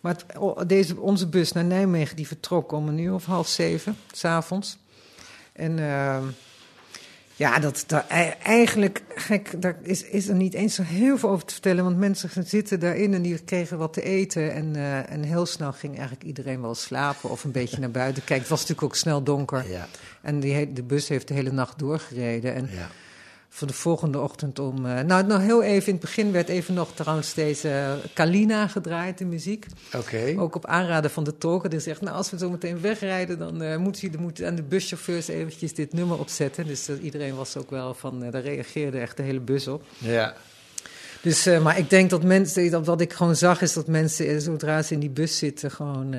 Maar 0.00 0.16
deze, 0.66 1.00
onze 1.00 1.28
bus 1.28 1.52
naar 1.52 1.64
Nijmegen 1.64 2.16
die 2.16 2.26
vertrok 2.26 2.72
om 2.72 2.88
een 2.88 2.98
uur 2.98 3.14
of 3.14 3.24
half 3.24 3.48
zeven, 3.48 3.96
s'avonds. 4.12 4.78
En 5.52 5.78
ehm, 5.78 6.24
ja, 7.42 7.58
dat, 7.58 7.84
dat, 7.86 8.04
ei- 8.08 8.34
eigenlijk, 8.42 9.02
gek, 9.14 9.62
daar 9.62 9.76
is, 9.82 10.02
is 10.04 10.28
er 10.28 10.34
niet 10.34 10.54
eens 10.54 10.74
zo 10.74 10.82
heel 10.82 11.18
veel 11.18 11.28
over 11.30 11.44
te 11.46 11.52
vertellen. 11.52 11.84
Want 11.84 11.96
mensen 11.98 12.30
zitten 12.46 12.80
daarin 12.80 13.14
en 13.14 13.22
die 13.22 13.38
kregen 13.44 13.78
wat 13.78 13.92
te 13.92 14.02
eten. 14.02 14.52
En, 14.52 14.76
eh, 14.76 15.10
en 15.10 15.22
heel 15.22 15.46
snel 15.46 15.72
ging 15.72 15.92
eigenlijk 15.94 16.24
iedereen 16.24 16.60
wel 16.60 16.74
slapen 16.74 17.30
of 17.30 17.44
een 17.44 17.50
beetje 17.50 17.78
naar 17.80 17.90
buiten 17.90 18.24
kijken. 18.24 18.38
Het 18.40 18.48
was 18.48 18.60
natuurlijk 18.60 18.86
ook 18.88 18.96
snel 18.96 19.22
donker. 19.22 19.70
Ja, 19.70 19.88
En 20.22 20.40
die, 20.40 20.72
de 20.72 20.82
bus 20.82 21.08
heeft 21.08 21.28
de 21.28 21.34
hele 21.34 21.52
nacht 21.52 21.78
doorgereden. 21.78 22.54
En 22.54 22.68
ja. 22.72 22.88
Voor 23.54 23.66
de 23.66 23.72
volgende 23.74 24.20
ochtend 24.20 24.58
om... 24.58 24.86
eh, 24.86 25.04
nou, 25.04 25.26
nou, 25.26 25.42
heel 25.42 25.62
even, 25.62 25.86
in 25.86 25.92
het 25.92 26.00
begin 26.02 26.32
werd 26.32 26.48
even 26.48 26.74
nog 26.74 26.94
trouwens 26.94 27.34
deze 27.34 27.98
Kalina 28.14 28.66
gedraaid, 28.68 29.18
de 29.18 29.24
muziek. 29.24 29.66
Oké. 29.96 30.34
Ook 30.38 30.54
op 30.54 30.66
aanraden 30.66 31.10
van 31.10 31.24
de 31.24 31.38
tolken. 31.38 31.70
Die 31.70 31.80
zegt, 31.80 32.00
nou, 32.00 32.16
als 32.16 32.30
we 32.30 32.38
zo 32.38 32.50
meteen 32.50 32.80
wegrijden... 32.80 33.38
dan 33.38 33.62
eh 33.62 33.76
moeten 33.76 34.00
jullie 34.00 34.18
moeten 34.18 34.46
aan 34.46 34.54
de 34.54 34.62
buschauffeurs 34.62 35.28
eventjes 35.28 35.74
dit 35.74 35.92
nummer 35.92 36.18
opzetten. 36.18 36.66
Dus 36.66 36.88
eh, 36.88 37.04
iedereen 37.04 37.34
was 37.34 37.56
ook 37.56 37.70
wel 37.70 37.94
van... 37.94 38.30
daar 38.30 38.42
reageerde 38.42 38.98
echt 38.98 39.16
de 39.16 39.22
hele 39.22 39.40
bus 39.40 39.68
op. 39.68 39.82
Ja, 39.98 40.34
Dus, 41.22 41.44
maar 41.62 41.78
ik 41.78 41.90
denk 41.90 42.10
dat 42.10 42.22
mensen... 42.22 42.70
Dat, 42.70 42.86
wat 42.86 43.00
ik 43.00 43.12
gewoon 43.12 43.36
zag 43.36 43.62
is 43.62 43.72
dat 43.72 43.86
mensen, 43.86 44.40
zodra 44.40 44.82
ze 44.82 44.94
in 44.94 45.00
die 45.00 45.10
bus 45.10 45.38
zitten... 45.38 45.70
gewoon, 45.70 46.14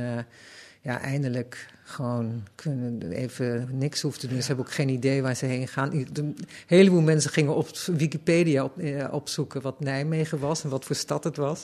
ja, 0.82 1.02
eindelijk 1.02 1.68
gewoon 1.94 2.44
kunnen 2.56 3.12
even 3.12 3.68
niks 3.72 4.02
hoeven 4.02 4.20
te 4.20 4.28
doen. 4.28 4.42
Ze 4.42 4.48
hebben 4.48 4.66
ook 4.66 4.72
geen 4.72 4.90
idee 4.90 5.22
waar 5.22 5.36
ze 5.36 5.46
heen 5.46 5.68
gaan. 5.68 5.92
Een 6.14 6.38
heleboel 6.66 7.02
mensen 7.02 7.32
gingen 7.32 7.56
op 7.56 7.70
Wikipedia 7.86 8.64
op, 8.64 8.78
eh, 8.78 9.14
opzoeken 9.14 9.62
wat 9.62 9.80
Nijmegen 9.80 10.40
was 10.40 10.64
en 10.64 10.70
wat 10.70 10.86
voor 10.86 10.96
stad 10.96 11.24
het 11.24 11.38
was. 11.38 11.64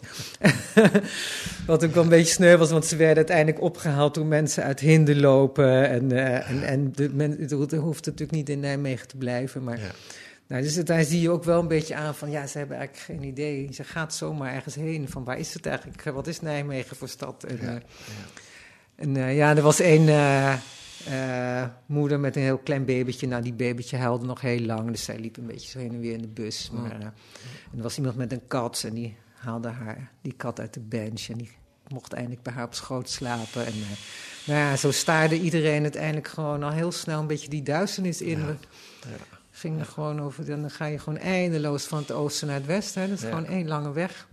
wat 1.67 1.85
ook 1.85 1.93
wel 1.93 2.03
een 2.03 2.09
beetje 2.09 2.33
sneu 2.33 2.57
was, 2.57 2.71
want 2.71 2.85
ze 2.85 2.95
werden 2.95 3.17
uiteindelijk 3.17 3.61
opgehaald 3.61 4.13
door 4.13 4.25
mensen 4.25 4.63
uit 4.63 4.79
Hinden 4.79 5.19
lopen. 5.19 5.89
En, 5.89 6.11
eh, 6.11 6.49
en, 6.49 6.63
en 6.63 6.91
de 6.91 7.09
men, 7.13 7.37
het 7.39 7.71
hoeft 7.71 8.05
natuurlijk 8.05 8.31
niet 8.31 8.49
in 8.49 8.59
Nijmegen 8.59 9.07
te 9.07 9.17
blijven, 9.17 9.63
maar... 9.63 9.79
ja. 9.79 9.91
Nou, 10.47 10.61
dus 10.61 10.75
daar 10.75 11.03
zie 11.03 11.21
je 11.21 11.29
ook 11.29 11.43
wel 11.43 11.59
een 11.59 11.67
beetje 11.67 11.95
aan 11.95 12.15
van, 12.15 12.31
ja, 12.31 12.47
ze 12.47 12.57
hebben 12.57 12.77
eigenlijk 12.77 13.05
geen 13.05 13.23
idee. 13.23 13.73
Ze 13.73 13.83
gaat 13.83 14.13
zomaar 14.13 14.53
ergens 14.53 14.75
heen 14.75 15.09
van, 15.09 15.23
waar 15.23 15.39
is 15.39 15.53
het 15.53 15.65
eigenlijk? 15.65 16.03
Wat 16.03 16.27
is 16.27 16.41
Nijmegen 16.41 16.95
voor 16.95 17.07
stad? 17.07 17.43
En, 17.43 17.59
Ja, 17.61 17.75
eh, 17.75 17.81
en 18.99 19.17
eh, 19.17 19.35
ja, 19.35 19.55
er 19.55 19.62
was 19.62 19.79
één 19.79 20.07
eh, 20.07 20.53
eh, 20.53 21.69
moeder 21.85 22.19
met 22.19 22.35
een 22.35 22.41
heel 22.41 22.57
klein 22.57 22.85
babytje. 22.85 23.27
Nou, 23.27 23.43
die 23.43 23.53
babytje 23.53 23.97
huilde 23.97 24.25
nog 24.25 24.41
heel 24.41 24.59
lang, 24.59 24.91
dus 24.91 25.03
zij 25.03 25.19
liep 25.19 25.38
een 25.38 25.45
beetje 25.45 25.69
zo 25.69 25.79
heen 25.79 25.93
en 25.93 25.99
weer 25.99 26.13
in 26.13 26.21
de 26.21 26.27
bus. 26.27 26.69
Maar, 26.73 26.91
en 26.91 27.13
er 27.77 27.81
was 27.83 27.97
iemand 27.97 28.15
met 28.15 28.31
een 28.31 28.47
kat 28.47 28.83
en 28.88 28.93
die 28.93 29.15
haalde 29.33 29.67
haar, 29.67 30.12
die 30.21 30.33
kat 30.33 30.59
uit 30.59 30.73
de 30.73 30.79
bench. 30.79 31.27
En 31.29 31.38
die 31.38 31.51
mocht 31.88 32.13
eindelijk 32.13 32.41
bij 32.43 32.53
haar 32.53 32.65
op 32.65 32.73
schoot 32.73 33.09
slapen. 33.09 33.65
En 33.65 33.73
nou 34.45 34.59
ja, 34.59 34.75
zo 34.75 34.91
staarde 34.91 35.39
iedereen 35.39 35.81
uiteindelijk 35.83 36.27
gewoon 36.27 36.63
al 36.63 36.71
heel 36.71 36.91
snel 36.91 37.19
een 37.19 37.27
beetje 37.27 37.49
die 37.49 37.63
duisternis 37.63 38.21
in. 38.21 38.45
We 38.45 38.55
gingen 39.51 39.85
gewoon 39.85 40.21
over, 40.21 40.45
dan 40.45 40.71
ga 40.71 40.85
je 40.85 40.99
gewoon 40.99 41.19
eindeloos 41.19 41.83
van 41.83 41.97
het 41.97 42.12
oosten 42.12 42.47
naar 42.47 42.55
het 42.55 42.65
westen. 42.65 43.01
Hè. 43.01 43.07
Dat 43.07 43.17
is 43.17 43.23
Ja. 43.23 43.29
gewoon 43.29 43.45
één 43.45 43.67
lange 43.67 43.91
weg. 43.91 44.27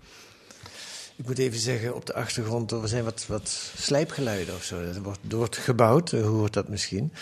Ik 1.16 1.26
moet 1.26 1.38
even 1.38 1.59
zeggen, 1.59 1.94
op 1.94 2.07
de 2.07 2.14
achtergrond 2.14 2.70
er 2.70 2.88
zijn 2.88 3.05
wat, 3.05 3.24
wat 3.29 3.48
slijpgeluiden 3.76 4.55
of 4.55 4.62
zo. 4.62 4.81
Er 4.81 5.02
wordt, 5.02 5.18
wordt 5.29 5.57
gebouwd, 5.57 6.12
u 6.12 6.20
hoort 6.22 6.52
dat 6.52 6.68
misschien. 6.68 7.12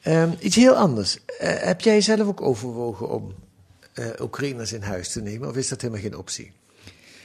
Ehm, 0.00 0.30
iets 0.38 0.56
heel 0.56 0.74
anders. 0.76 1.18
Eh, 1.38 1.54
heb 1.62 1.80
jij 1.80 2.00
zelf 2.00 2.20
ook 2.28 2.40
overwogen 2.40 3.08
om 3.08 3.34
eh 3.92 4.06
Oekraïners 4.20 4.72
in 4.72 4.82
huis 4.82 5.12
te 5.12 5.20
nemen? 5.22 5.48
Of 5.48 5.56
is 5.56 5.68
dat 5.68 5.80
helemaal 5.80 6.02
geen 6.02 6.16
optie? 6.16 6.52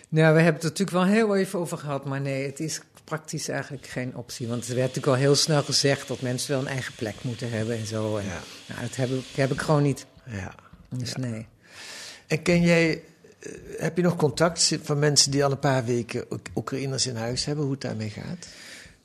Nou, 0.10 0.36
we 0.36 0.42
hebben 0.42 0.54
het 0.54 0.64
er 0.64 0.70
natuurlijk 0.70 0.98
wel 0.98 1.06
heel 1.16 1.36
even 1.36 1.60
over 1.60 1.78
gehad, 1.78 2.06
maar 2.06 2.22
nee, 2.22 2.46
het 2.46 2.60
is 2.60 2.80
praktisch 3.04 3.48
eigenlijk 3.50 3.88
geen 3.88 4.16
optie. 4.16 4.48
Want 4.48 4.62
er 4.68 4.76
werd 4.76 4.88
natuurlijk 4.88 5.08
al 5.08 5.22
heel 5.22 5.36
snel 5.36 5.64
gezegd 5.64 6.08
dat 6.08 6.22
mensen 6.22 6.52
wel 6.52 6.60
een 6.60 6.68
eigen 6.68 6.94
plek 6.96 7.16
moeten 7.22 7.52
hebben 7.52 7.78
en 7.78 7.86
zo. 7.86 8.18
En, 8.18 8.26
Ja. 8.26 8.40
nou, 8.68 8.82
dat 8.82 8.96
heb, 8.96 9.10
ik- 9.10 9.36
heb 9.36 9.52
ik 9.52 9.62
gewoon 9.62 9.84
niet. 9.84 10.06
Ja. 10.26 10.56
Dus 10.90 11.10
Ja. 11.12 11.18
nee. 11.20 11.48
En 12.28 12.42
ken 12.42 12.62
jij, 12.62 12.92
eh, 12.92 13.00
heb 13.78 13.98
je 13.98 14.04
nog 14.04 14.16
contact 14.16 14.78
van 14.82 15.00
mensen 15.00 15.32
die 15.32 15.44
al 15.46 15.52
een 15.52 15.60
paar 15.60 15.86
weken 15.86 16.26
Oek- 16.32 16.48
Oekraïners 16.56 17.08
in 17.08 17.16
huis 17.16 17.46
hebben, 17.46 17.64
hoe 17.64 17.74
het 17.74 17.82
daarmee 17.82 18.10
gaat? 18.10 18.48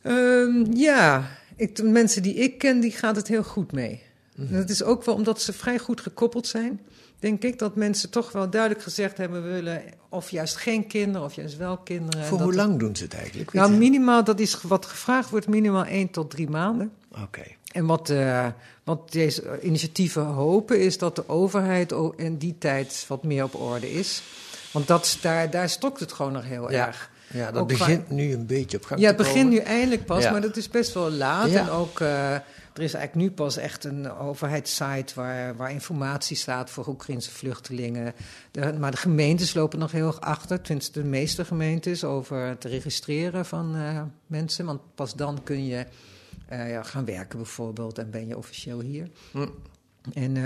Ehm, 0.03 0.73
ja, 0.77 1.29
ik, 1.57 1.77
de 1.77 1.83
mensen 1.83 2.23
die 2.23 2.35
ik 2.35 2.59
ken, 2.59 2.81
die 2.81 2.93
gaat 2.93 3.17
het 3.17 3.29
heel 3.29 3.43
goed 3.43 3.73
mee. 3.73 4.03
Mhm. 4.37 4.55
Dat 4.55 4.69
is 4.71 4.83
ook 4.83 5.05
wel 5.05 5.15
omdat 5.15 5.43
ze 5.43 5.53
vrij 5.53 5.79
goed 5.79 6.01
gekoppeld 6.01 6.47
zijn. 6.47 6.81
Denk 7.19 7.43
ik 7.43 7.59
dat 7.59 7.77
mensen 7.77 8.11
toch 8.11 8.33
wel 8.33 8.51
duidelijk 8.51 8.83
gezegd 8.83 9.17
hebben: 9.17 9.43
we 9.43 9.51
willen 9.51 9.83
of 10.09 10.31
juist 10.31 10.57
geen 10.57 10.87
kinderen 10.87 11.27
of 11.27 11.35
juist 11.35 11.57
wel 11.57 11.77
kinderen. 11.77 12.25
Voor 12.25 12.41
hoe 12.41 12.55
lang 12.55 12.79
doen 12.79 12.97
ze 12.97 13.05
het 13.05 13.15
eigenlijk? 13.15 13.53
Nou, 13.53 13.73
minimaal, 13.73 14.25
dat 14.25 14.41
is 14.41 14.63
wat 14.63 14.87
gevraagd 14.87 15.31
wordt, 15.31 15.49
minimaal 15.49 15.85
1 15.85 16.11
tot 16.11 16.31
3 16.31 16.49
maanden. 16.49 16.93
Oké. 17.23 17.43
En 17.71 17.87
wat, 17.87 18.11
eh, 18.11 18.47
wat 18.85 19.13
deze 19.13 19.61
initiatieven 19.63 20.25
hopen, 20.25 20.81
is 20.81 20.99
dat 20.99 21.17
de 21.17 21.29
overheid 21.29 21.95
in 22.17 22.37
die 22.37 22.57
tijd 22.59 23.05
wat 23.09 23.25
meer 23.25 23.45
op 23.45 23.55
orde 23.55 23.93
is. 23.93 24.23
Want 24.73 24.87
dat, 24.87 25.19
daar, 25.21 25.51
daar 25.51 25.69
stokt 25.69 26.01
het 26.01 26.13
gewoon 26.13 26.33
nog 26.33 26.45
heel 26.45 26.71
Ja. 26.71 26.87
erg. 26.87 27.11
Ja, 27.33 27.51
dat 27.51 27.63
Ook 27.63 27.69
qua- 27.69 27.77
begint 27.79 28.11
nu 28.11 28.33
een 28.33 28.47
beetje 28.47 28.77
op 28.77 28.85
gang 28.85 29.01
Ja, 29.01 29.07
het 29.07 29.17
te 29.17 29.23
begint 29.23 29.51
nu 29.51 29.57
komen. 29.57 29.73
eindelijk 29.73 30.05
pas, 30.05 30.23
Ja. 30.23 30.31
maar 30.31 30.41
dat 30.41 30.57
is 30.57 30.69
best 30.69 30.95
wel 30.95 31.11
laat. 31.11 31.51
Ja. 31.51 31.61
En 31.61 31.69
ook, 31.71 32.01
eh, 32.01 32.33
er 32.35 32.83
is 32.87 32.95
eigenlijk 32.95 33.15
nu 33.15 33.31
pas 33.31 33.57
echt 33.57 33.85
een 33.85 34.13
overheidssite 34.13 35.15
waar, 35.15 35.57
waar 35.57 35.71
informatie 35.71 36.37
staat 36.37 36.71
voor 36.71 36.89
Oekraïnse 36.89 37.31
vluchtelingen. 37.31 38.15
De- 38.51 38.73
maar 38.79 38.91
de 38.91 38.97
gemeentes 38.97 39.55
lopen 39.55 39.79
nog 39.79 39.93
heel 39.93 40.07
erg 40.07 40.21
achter, 40.21 40.61
tenminste 40.61 41.01
de 41.03 41.07
meeste 41.09 41.45
gemeentes, 41.45 42.05
over 42.05 42.47
het 42.47 42.65
registreren 42.65 43.47
van 43.47 43.77
eh, 43.77 44.03
mensen. 44.27 44.65
Want 44.65 44.81
pas 44.95 45.15
dan 45.15 45.41
kun 45.43 45.67
je 45.67 45.87
ja, 46.51 46.83
gaan 46.83 47.05
werken 47.05 47.39
bijvoorbeeld 47.39 47.99
en 47.99 48.11
ben 48.11 48.27
je 48.27 48.37
officieel 48.37 48.81
hier. 48.81 49.09
Hm. 49.33 49.49
En 50.13 50.37
eh, 50.37 50.43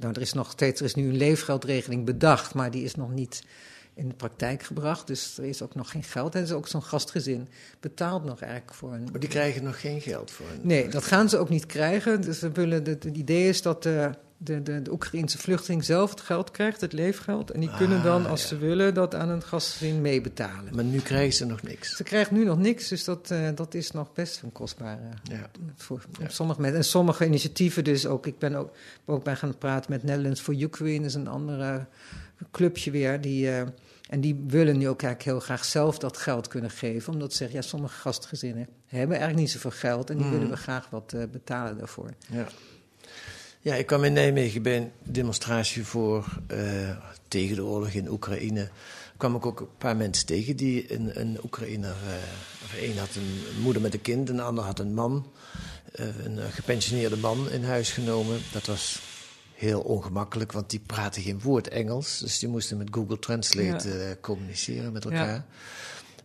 nou, 0.00 0.12
er 0.12 0.20
is 0.20 0.32
nog 0.32 0.50
steeds, 0.50 0.80
er 0.80 0.86
is 0.86 0.94
nu 0.94 1.08
een 1.08 1.16
leefgeldregeling 1.16 2.04
bedacht, 2.04 2.54
maar 2.54 2.70
die 2.70 2.84
is 2.84 2.94
nog 2.94 3.10
niet 3.10 3.42
in 3.94 4.08
de 4.08 4.14
praktijk 4.14 4.62
gebracht. 4.62 5.06
Dus 5.06 5.38
er 5.38 5.44
is 5.44 5.62
ook 5.62 5.74
nog 5.74 5.90
geen 5.90 6.02
geld. 6.02 6.34
En 6.34 6.42
is 6.42 6.52
ook 6.52 6.68
zo'n 6.68 6.82
gastgezin 6.82 7.48
betaalt 7.80 8.24
nog 8.24 8.40
eigenlijk 8.40 8.74
voor 8.74 8.92
een. 8.92 9.08
Maar 9.10 9.20
die 9.20 9.28
krijgen 9.28 9.64
nog 9.64 9.80
geen 9.80 10.00
geld 10.00 10.30
voor. 10.30 10.46
Een... 10.46 10.60
Nee, 10.66 10.88
dat 10.88 11.04
gaan 11.04 11.28
ze 11.28 11.38
ook 11.38 11.48
niet 11.48 11.66
krijgen. 11.66 12.20
Dus 12.20 12.40
we 12.40 12.50
willen, 12.50 12.84
het 12.84 13.04
idee 13.04 13.48
is 13.48 13.62
dat 13.62 13.82
de, 13.82 14.10
de, 14.38 14.62
de, 14.62 14.82
de 14.82 14.92
Oekraïnse 14.92 15.38
vluchteling 15.38 15.84
zelf 15.84 16.10
het 16.10 16.20
geld 16.20 16.50
krijgt, 16.50 16.80
het 16.80 16.92
leefgeld. 16.92 17.50
En 17.50 17.60
die 17.60 17.70
kunnen 17.76 18.02
dan, 18.02 18.24
Ah, 18.24 18.30
als 18.30 18.42
ja. 18.42 18.46
ze 18.48 18.56
willen, 18.58 18.94
dat 18.94 19.14
aan 19.14 19.28
een 19.28 19.42
gastgezin 19.42 20.00
meebetalen. 20.00 20.74
Maar 20.74 20.84
nu 20.84 20.98
krijgen 21.00 21.32
ze 21.34 21.44
nog 21.46 21.62
niks. 21.62 21.96
Ze 21.96 22.02
krijgt 22.02 22.30
nu 22.30 22.44
nog 22.44 22.58
niks, 22.58 22.88
dus 22.88 23.04
dat, 23.04 23.30
eh, 23.30 23.48
dat 23.54 23.74
is 23.74 23.90
nog 23.90 24.12
best 24.12 24.42
een 24.42 24.52
kostbare 24.52 25.00
Ja. 25.22 25.50
voor 25.76 26.02
Ja. 26.20 26.28
sommige 26.28 26.60
mensen. 26.60 26.78
En 26.78 26.84
sommige 26.84 27.26
initiatieven 27.26 27.84
dus 27.84 28.06
ook. 28.06 28.26
Ik 28.26 28.38
ben 28.38 28.54
ook, 28.54 28.70
ook 29.04 29.24
bij 29.24 29.36
gaan 29.36 29.58
praten 29.58 29.90
met 29.90 30.02
Netherlands 30.02 30.40
for 30.40 30.54
Ukraine, 30.62 31.04
is 31.06 31.14
een 31.14 31.28
andere 31.28 31.86
clubje 32.50 32.90
weer. 32.90 33.20
Die, 33.20 33.48
eh, 33.50 33.60
en 34.08 34.20
die 34.20 34.44
willen 34.46 34.78
nu 34.78 34.88
ook 34.88 35.02
eigenlijk 35.02 35.22
heel 35.22 35.40
graag 35.40 35.64
zelf 35.64 35.98
dat 35.98 36.16
geld 36.16 36.48
kunnen 36.48 36.70
geven. 36.70 37.12
Omdat 37.12 37.30
ze 37.30 37.36
zeggen, 37.36 37.56
ja, 37.56 37.62
sommige 37.62 37.94
gastgezinnen 37.98 38.68
hebben 38.86 39.16
eigenlijk 39.16 39.38
niet 39.46 39.50
zoveel 39.50 39.70
geld. 39.78 40.10
En 40.10 40.16
die 40.16 40.26
Mhm. 40.26 40.34
willen 40.34 40.50
we 40.50 40.56
graag 40.56 40.90
wat 40.90 41.12
eh, 41.12 41.22
betalen 41.32 41.78
daarvoor. 41.78 42.10
Ja. 42.30 42.46
Ja, 43.66 43.74
ik 43.74 43.86
kwam 43.86 44.04
in 44.04 44.12
Nijmegen 44.12 44.62
bij 44.62 44.76
een 44.76 44.90
demonstratie 45.02 45.84
voor, 45.84 46.38
eh, 46.46 46.96
tegen 47.28 47.56
de 47.56 47.64
oorlog 47.64 47.88
in 47.88 48.08
Oekraïne. 48.10 48.68
kwam 49.16 49.34
ik 49.36 49.46
ook 49.46 49.60
een 49.60 49.76
paar 49.78 49.96
mensen 49.96 50.26
tegen 50.26 50.56
die 50.56 50.92
een, 50.94 51.20
een 51.20 51.38
Oekraïner... 51.44 51.90
eh, 51.90 52.64
of 52.64 52.74
een 52.80 52.98
had 52.98 53.14
een 53.14 53.60
moeder 53.62 53.82
met 53.82 53.94
een 53.94 54.00
kind, 54.00 54.28
een 54.28 54.40
ander 54.40 54.64
had 54.64 54.78
een 54.78 54.94
man. 54.94 55.26
eh, 55.92 56.06
een 56.24 56.38
gepensioneerde 56.52 57.16
man 57.16 57.50
in 57.50 57.64
huis 57.64 57.90
genomen. 57.90 58.40
Dat 58.52 58.66
was 58.66 59.00
heel 59.54 59.80
ongemakkelijk, 59.80 60.52
want 60.52 60.70
die 60.70 60.80
praten 60.86 61.22
geen 61.22 61.40
woord 61.40 61.68
Engels. 61.68 62.18
Dus 62.18 62.38
die 62.38 62.48
moesten 62.48 62.76
met 62.76 62.88
Google 62.90 63.18
Translate 63.18 64.18
communiceren 64.20 64.92
met 64.92 65.04
elkaar. 65.04 65.34
Ja. 65.34 65.46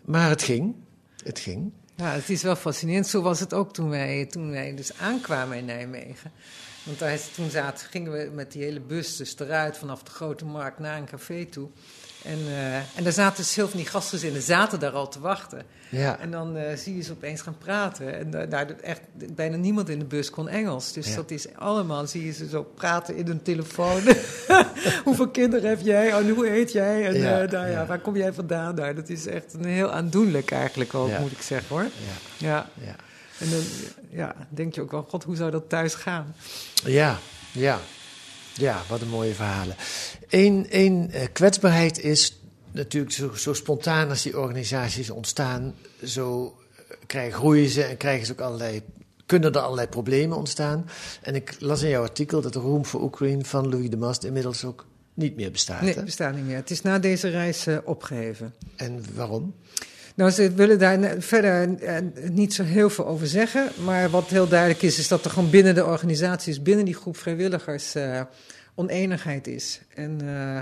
Maar 0.05 0.29
het 0.29 0.43
ging. 0.43 0.75
Het 1.23 1.39
ging. 1.39 1.71
Ja, 1.95 2.11
het 2.11 2.29
is 2.29 2.43
wel 2.43 2.55
fascinerend. 2.55 3.07
Zo 3.07 3.21
was 3.21 3.39
het 3.39 3.53
ook 3.53 3.73
toen 3.73 3.89
wij, 3.89 4.25
toen 4.25 4.51
wij 4.51 4.75
dus 4.75 4.97
aankwamen 4.97 5.57
in 5.57 5.65
Nijmegen. 5.65 6.31
Want 6.83 6.99
daar, 6.99 7.19
toen 7.35 7.49
zaten, 7.49 7.87
gingen 7.89 8.11
we 8.11 8.29
met 8.33 8.51
die 8.51 8.63
hele 8.63 8.79
bus 8.79 9.17
dus 9.17 9.35
eruit 9.39 9.77
vanaf 9.77 10.03
de 10.03 10.11
Grote 10.11 10.45
Markt 10.45 10.79
naar 10.79 10.97
een 10.97 11.05
café 11.05 11.45
toe. 11.45 11.67
En, 12.23 12.37
eh, 12.47 12.75
en 12.75 13.03
daar 13.03 13.11
zaten 13.13 13.37
dus 13.37 13.55
heel 13.55 13.63
veel 13.63 13.73
van 13.73 13.79
die 13.81 13.89
gastgezinnen 13.89 14.41
zaten 14.41 14.79
daar 14.79 14.91
al 14.91 15.07
te 15.09 15.19
wachten. 15.19 15.61
Ja. 15.89 16.19
En 16.19 16.31
dan 16.31 16.57
eh, 16.57 16.77
zie 16.77 16.95
je 16.95 17.01
ze 17.03 17.11
opeens 17.11 17.41
gaan 17.41 17.57
praten. 17.57 18.17
En 18.17 18.49
daar 18.49 18.67
echt 18.81 19.01
bijna 19.35 19.55
niemand 19.55 19.89
in 19.89 19.99
de 19.99 20.05
bus 20.05 20.29
kon 20.29 20.49
Engels. 20.49 20.93
Dus 20.93 21.07
Ja. 21.07 21.15
dat 21.15 21.31
is 21.31 21.55
allemaal, 21.55 22.07
zie 22.07 22.25
je 22.25 22.31
ze 22.31 22.47
zo 22.47 22.63
praten 22.63 23.15
in 23.15 23.27
een 23.27 23.41
telefoon. 23.41 24.01
Hoeveel 25.03 25.29
kinderen 25.29 25.69
heb 25.69 25.79
jij? 25.81 26.11
En 26.11 26.29
hoe 26.29 26.47
heet 26.47 26.71
jij? 26.71 27.05
En 27.05 27.17
Ja, 27.17 27.41
eh, 27.41 27.51
nou, 27.51 27.65
ja, 27.67 27.71
ja. 27.71 27.85
waar 27.85 27.99
kom 27.99 28.15
jij 28.17 28.33
vandaan? 28.33 28.75
Nou, 28.75 28.93
dat 28.93 29.09
is 29.09 29.25
echt 29.27 29.53
een 29.53 29.65
heel 29.65 29.91
aandoenlijk 29.91 30.51
eigenlijk 30.51 30.93
ook, 30.93 31.19
moet 31.19 31.31
ik 31.31 31.41
zeggen 31.41 31.67
hoor. 31.75 31.83
Ja, 31.83 32.47
Ja, 32.47 32.69
ja. 32.85 32.95
En 33.41 33.49
dan 33.49 33.61
ja, 34.09 34.35
denk 34.49 34.75
je 34.75 34.81
ook 34.81 34.91
wel, 34.91 35.05
god, 35.09 35.23
hoe 35.23 35.35
zou 35.35 35.51
dat 35.51 35.69
thuis 35.69 35.93
gaan? 35.93 36.35
Ja, 36.85 37.19
ja. 37.51 37.79
Ja, 38.53 38.81
wat 38.87 39.01
een 39.01 39.09
mooie 39.09 39.33
verhalen. 39.33 39.75
Eén 40.29 40.69
één, 40.69 41.11
eh, 41.11 41.27
kwetsbaarheid 41.33 41.99
is 41.99 42.41
natuurlijk 42.71 43.13
zo, 43.13 43.33
zo 43.33 43.53
spontaan 43.53 44.09
als 44.09 44.21
die 44.21 44.39
organisaties 44.39 45.09
ontstaan, 45.09 45.75
zo 46.03 46.57
eh, 46.75 46.95
krijgen, 47.05 47.33
groeien 47.39 47.69
ze 47.69 47.83
en 47.83 47.97
krijgen 47.97 48.25
ze 48.25 48.31
ook 48.31 48.41
allerlei, 48.41 48.81
kunnen 49.25 49.53
er 49.53 49.59
allerlei 49.59 49.87
problemen 49.87 50.37
ontstaan. 50.37 50.89
En 51.21 51.35
ik 51.35 51.55
las 51.59 51.81
in 51.81 51.89
jouw 51.89 52.03
artikel 52.03 52.41
dat 52.41 52.53
de 52.53 52.59
Room 52.59 52.85
for 52.85 53.03
Ukraine 53.03 53.45
van 53.45 53.69
Louis 53.69 53.89
de 53.89 53.97
Mast 53.97 54.23
inmiddels 54.23 54.63
ook 54.63 54.85
niet 55.13 55.35
meer 55.35 55.51
bestaat. 55.51 55.81
Nee, 55.81 55.89
hè? 55.89 55.95
het 55.95 56.05
bestaat 56.05 56.35
niet 56.35 56.45
meer. 56.45 56.55
Het 56.55 56.71
is 56.71 56.81
na 56.81 56.99
deze 56.99 57.29
reis 57.29 57.67
eh, 57.67 57.77
opgeheven. 57.83 58.53
En 58.75 59.03
waarom? 59.15 59.53
Nou, 60.15 60.31
ze 60.31 60.53
willen 60.53 60.79
daar 60.79 61.15
verder 61.19 61.77
eh, 61.83 61.97
niet 62.31 62.53
zo 62.53 62.63
heel 62.63 62.89
veel 62.89 63.07
over 63.07 63.27
zeggen. 63.27 63.69
Maar 63.83 64.09
wat 64.09 64.29
heel 64.29 64.47
duidelijk 64.47 64.81
is, 64.81 64.99
is 64.99 65.07
dat 65.07 65.25
er 65.25 65.31
gewoon 65.31 65.49
binnen 65.49 65.75
de 65.75 65.85
organisaties, 65.85 66.61
binnen 66.61 66.85
die 66.85 66.95
groep 66.95 67.17
vrijwilligers, 67.17 67.95
eh, 67.95 68.21
oneenigheid 68.75 69.47
is. 69.47 69.81
En 69.95 70.21
eh, 70.21 70.59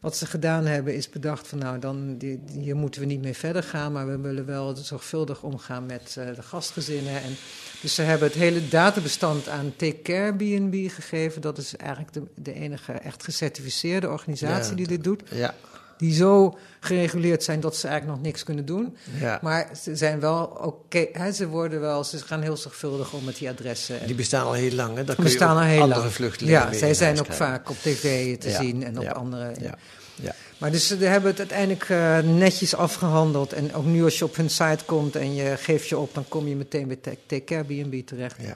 wat 0.00 0.16
ze 0.16 0.26
gedaan 0.26 0.66
hebben, 0.66 0.94
is 0.94 1.08
bedacht 1.08 1.48
van 1.48 1.58
nou, 1.58 1.78
dan, 1.78 2.18
die, 2.18 2.42
hier 2.52 2.76
moeten 2.76 3.00
we 3.00 3.06
niet 3.06 3.22
mee 3.22 3.34
verder 3.34 3.62
gaan. 3.62 3.92
Maar 3.92 4.06
we 4.06 4.18
willen 4.18 4.46
wel 4.46 4.76
zorgvuldig 4.76 5.42
omgaan 5.42 5.86
met 5.86 6.12
de 6.14 6.42
gastgezinnen. 6.42 7.22
En, 7.22 7.36
dus 7.82 7.94
ze 7.94 8.02
hebben 8.02 8.28
het 8.28 8.36
hele 8.36 8.68
databestand 8.68 9.48
aan 9.48 9.72
Take 9.76 10.02
Care 10.02 10.32
BNB 10.32 10.90
gegeven. 10.90 11.40
Dat 11.40 11.58
is 11.58 11.76
eigenlijk 11.76 12.12
de, 12.12 12.22
de 12.34 12.52
enige 12.52 12.92
echt 12.92 13.24
gecertificeerde 13.24 14.10
organisatie 14.10 14.70
Ja, 14.70 14.76
die 14.76 14.86
dit 14.86 15.04
doet. 15.04 15.22
Ja, 15.30 15.54
Die 15.96 16.14
zo 16.14 16.58
gereguleerd 16.80 17.44
zijn 17.44 17.60
dat 17.60 17.76
ze 17.76 17.88
eigenlijk 17.88 18.16
nog 18.18 18.26
niks 18.26 18.42
kunnen 18.42 18.64
doen. 18.64 18.96
ja. 19.20 19.38
Maar 19.42 19.68
ze 19.82 19.96
zijn 19.96 20.20
wel 20.20 20.44
oké. 20.44 21.06
hè, 21.12 21.32
ze 21.32 21.48
worden 21.48 21.80
wel, 21.80 22.04
ze 22.04 22.18
gaan 22.18 22.40
heel 22.40 22.56
zorgvuldig 22.56 23.12
om 23.12 23.24
met 23.24 23.36
die 23.36 23.48
adressen. 23.48 24.00
En 24.00 24.06
die 24.06 24.14
bestaan 24.16 24.46
al 24.46 24.52
heel 24.52 24.72
lang. 24.72 24.96
Hè? 24.96 25.04
Kun 25.04 25.24
bestaan 25.24 25.56
al 25.56 25.62
heel 25.62 25.80
andere 25.80 26.00
lang. 26.00 26.12
vluchtelingen 26.12 26.60
Ja, 26.60 26.72
zij 26.72 26.94
zijn 26.94 27.18
ook 27.18 27.24
krijgen. 27.24 27.46
vaak 27.46 27.70
op 27.70 27.76
tv 27.76 28.36
te 28.38 28.48
Ja, 28.48 28.60
zien 28.60 28.84
en 28.84 28.96
op 28.98 29.02
ja, 29.04 29.10
andere. 29.12 29.52
Ja, 29.60 29.74
ja. 30.22 30.34
Maar 30.58 30.70
dus 30.70 30.86
ze 30.86 30.96
hebben 30.96 31.30
het 31.30 31.38
uiteindelijk 31.38 31.88
eh, 31.88 32.18
netjes 32.18 32.74
afgehandeld. 32.74 33.52
En 33.52 33.74
ook 33.74 33.84
nu 33.84 34.04
als 34.04 34.18
je 34.18 34.24
op 34.24 34.36
hun 34.36 34.50
site 34.50 34.84
komt 34.86 35.16
en 35.16 35.34
je 35.34 35.56
geeft 35.56 35.88
je 35.88 35.98
op, 35.98 36.14
dan 36.14 36.24
kom 36.28 36.48
je 36.48 36.56
meteen 36.56 36.88
bij 36.88 37.16
Take 37.26 37.64
B&B 37.64 38.06
terecht. 38.06 38.36
Ja. 38.42 38.54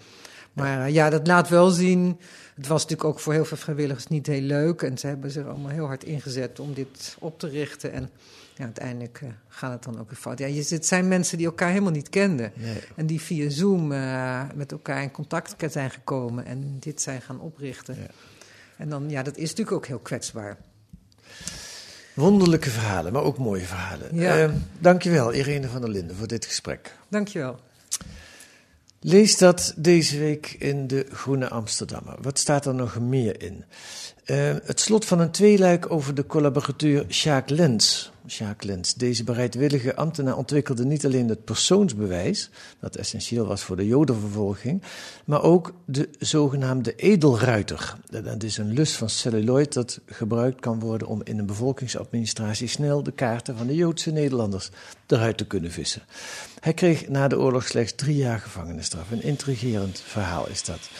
Maar 0.53 0.87
eh, 0.87 0.95
ja, 0.95 1.11
dat 1.11 1.27
laat 1.27 1.49
wel 1.49 1.71
zien. 1.71 2.19
Het 2.55 2.67
was 2.67 2.83
natuurlijk 2.83 3.09
ook 3.09 3.21
voor 3.21 3.33
heel 3.33 3.45
veel 3.45 3.57
vrijwilligers 3.57 4.07
niet 4.07 4.27
heel 4.27 4.41
leuk. 4.41 4.83
En 4.83 4.99
ze 4.99 5.07
hebben 5.07 5.31
zich 5.31 5.47
allemaal 5.47 5.71
heel 5.71 5.87
hard 5.87 6.05
ingezet 6.05 6.61
om 6.61 6.75
dit 6.75 7.17
op 7.19 7.39
te 7.39 7.49
richten. 7.49 7.93
En 7.93 8.11
ja, 8.59 8.65
uiteindelijk 8.65 9.19
eh, 9.23 9.29
gaat 9.49 9.73
het 9.73 9.83
dan 9.83 10.01
ook 10.01 10.11
weer 10.11 10.19
fout. 10.19 10.39
Ja, 10.39 10.47
je, 10.47 10.67
het 10.69 10.87
zijn 10.87 11.09
mensen 11.09 11.37
die 11.37 11.47
elkaar 11.47 11.69
helemaal 11.69 11.93
niet 11.93 12.09
kenden. 12.09 12.53
Nee. 12.55 12.81
En 12.97 13.07
die 13.07 13.21
via 13.21 13.51
Zoom 13.51 13.93
eh, 13.93 14.43
met 14.55 14.73
elkaar 14.73 15.03
in 15.03 15.11
contact 15.11 15.73
zijn 15.73 15.91
gekomen 15.91 16.45
en 16.45 16.77
dit 16.81 17.03
zijn 17.03 17.21
gaan 17.21 17.41
oprichten. 17.41 17.95
Ja. 17.95 18.07
En 18.77 18.89
dan, 18.89 19.11
ja, 19.11 19.23
dat 19.23 19.37
is 19.37 19.49
natuurlijk 19.49 19.77
ook 19.77 19.87
heel 19.87 19.99
kwetsbaar. 19.99 20.57
Wonderlijke 22.15 22.71
verhalen, 22.71 23.13
maar 23.13 23.23
ook 23.23 23.39
mooie 23.39 23.65
verhalen. 23.65 24.17
Ja. 24.17 24.39
Eh, 24.39 24.51
dankjewel, 24.79 25.33
Irene 25.33 25.69
van 25.69 25.81
der 25.81 25.91
Linden, 25.91 26.17
voor 26.17 26.27
dit 26.27 26.45
gesprek. 26.45 26.95
Dankjewel. 27.09 27.61
Lees 29.01 29.39
dat 29.39 29.75
deze 29.77 30.19
week 30.19 30.57
in 30.59 30.87
de 30.87 31.07
Groene 31.13 31.49
Amsterdammer. 31.49 32.17
Wat 32.21 32.39
staat 32.39 32.67
er 32.67 32.75
nog 32.75 33.01
meer 33.01 33.43
in? 33.43 33.65
Eh, 34.25 34.37
het 34.65 34.81
slot 34.81 35.05
van 35.05 35.21
een 35.21 35.31
tweeluik 35.31 35.91
over 35.93 36.15
de 36.15 36.27
collaborateur 36.27 37.05
Sjaak 37.09 37.51
Lens. 37.51 38.13
Deze 38.97 39.25
bereidwillige 39.25 39.97
ambtenaar 39.97 40.37
ontwikkelde 40.37 40.85
niet 40.85 41.05
alleen 41.05 41.29
het 41.29 41.45
persoonsbewijs, 41.45 42.51
dat 42.81 42.97
essentieel 42.97 43.47
was 43.47 43.62
voor 43.62 43.77
de 43.77 43.87
jodenvervolging, 43.87 44.83
maar 45.25 45.43
ook 45.43 45.75
de 45.85 46.09
zogenaamde 46.19 46.95
edelruiter. 46.95 47.97
Dat 48.11 48.43
is 48.43 48.57
een 48.57 48.73
lus 48.73 48.93
van 48.93 49.09
celluloid 49.09 49.73
dat 49.73 50.01
gebruikt 50.07 50.61
kan 50.61 50.81
worden 50.81 51.09
om 51.09 51.21
in 51.25 51.38
een 51.38 51.47
bevolkingsadministratie 51.47 52.69
snel 52.69 53.03
de 53.03 53.12
kaarten 53.12 53.57
van 53.57 53.67
de 53.67 53.75
Joodse 53.75 54.11
Nederlanders 54.11 54.71
eruit 55.07 55.37
te 55.37 55.47
kunnen 55.47 55.71
vissen. 55.71 56.03
Hij 56.61 56.75
kreeg 56.75 57.09
na 57.09 57.29
de 57.29 57.38
oorlog 57.38 57.67
slechts 57.67 57.93
drie 57.95 58.17
jaar 58.17 58.41
gevangenisstraf. 58.41 59.11
Een 59.11 59.23
intrigerend 59.23 60.01
verhaal 60.01 60.49
is 60.49 60.64
dat. 60.64 60.91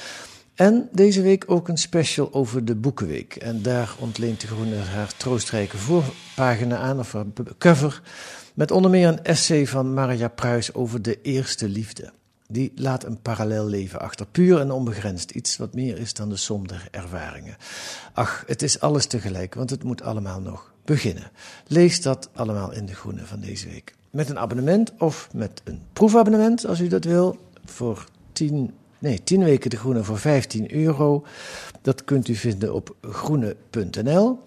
En 0.59 0.89
deze 0.93 1.23
week 1.23 1.45
ook 1.47 1.69
een 1.69 1.77
special 1.77 2.33
over 2.33 2.65
de 2.65 2.75
Boekenweek. 2.75 3.37
En 3.37 3.63
daar 3.63 3.95
ontleent 3.99 4.41
de 4.41 4.47
Groene 4.47 4.77
haar 4.77 5.17
troostrijke 5.17 5.77
voorpagina 5.77 6.77
aan, 6.77 6.99
of 6.99 7.13
haar 7.13 7.25
cover, 7.59 8.03
met 8.55 8.71
onder 8.71 8.91
meer 8.91 9.09
een 9.09 9.25
essay 9.25 9.67
van 9.67 9.95
Marja 9.95 10.29
Pruis 10.29 10.75
over 10.75 11.03
de 11.03 11.21
eerste 11.23 11.69
liefde. 11.69 12.13
Die 12.49 12.73
laat 12.75 13.05
een 13.05 13.21
parallel 13.23 13.67
leven 13.67 14.01
achter, 14.01 14.27
puur 14.27 14.61
en 14.61 14.71
onbegrensd. 14.71 15.31
Iets 15.31 15.57
wat 15.57 15.75
meer 15.75 15.99
is 15.99 16.15
dan 16.15 16.29
de 16.29 16.37
som 16.37 16.69
der 16.69 16.89
ervaringen. 16.91 17.57
Ach, 18.13 18.45
het 18.47 18.63
is 18.63 18.81
alles 18.81 19.07
tegelijk, 19.07 19.55
want 19.55 19.71
het 19.71 19.85
moet 19.85 20.03
allemaal 20.03 20.41
nog 20.41 20.73
beginnen. 20.85 21.31
Lees 21.67 22.03
dat 22.03 22.29
allemaal 22.35 22.73
in 22.73 22.87
de 22.87 22.95
groene 22.95 23.27
van 23.27 23.41
deze 23.41 23.69
week. 23.69 23.95
Met 24.11 24.31
een 24.31 24.39
abonnement 24.39 24.93
of 24.99 25.29
met 25.33 25.61
een 25.65 25.83
proefabonnement, 25.93 26.67
als 26.67 26.81
u 26.81 26.89
dat 26.89 27.05
wil, 27.05 27.39
voor 27.65 28.05
10, 28.33 28.75
nee, 28.99 29.23
10 29.23 29.45
weken 29.45 29.71
de 29.71 29.77
groene 29.77 30.05
voor 30.05 30.19
15 30.19 30.75
euro. 30.75 31.25
Dat 31.83 32.05
kunt 32.05 32.29
u 32.29 32.35
vinden 32.35 32.75
op 32.75 32.97
groene.nl. 33.01 34.39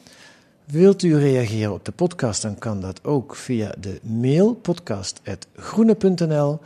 Wilt 0.72 1.04
u 1.04 1.18
reageren 1.18 1.74
op 1.74 1.86
de 1.86 1.92
podcast, 1.92 2.42
dan 2.42 2.58
kan 2.58 2.82
dat 2.82 3.04
ook 3.04 3.36
via 3.36 3.74
de 3.80 4.00
mail 4.04 4.54
podcast.groene.nl. 4.54 6.60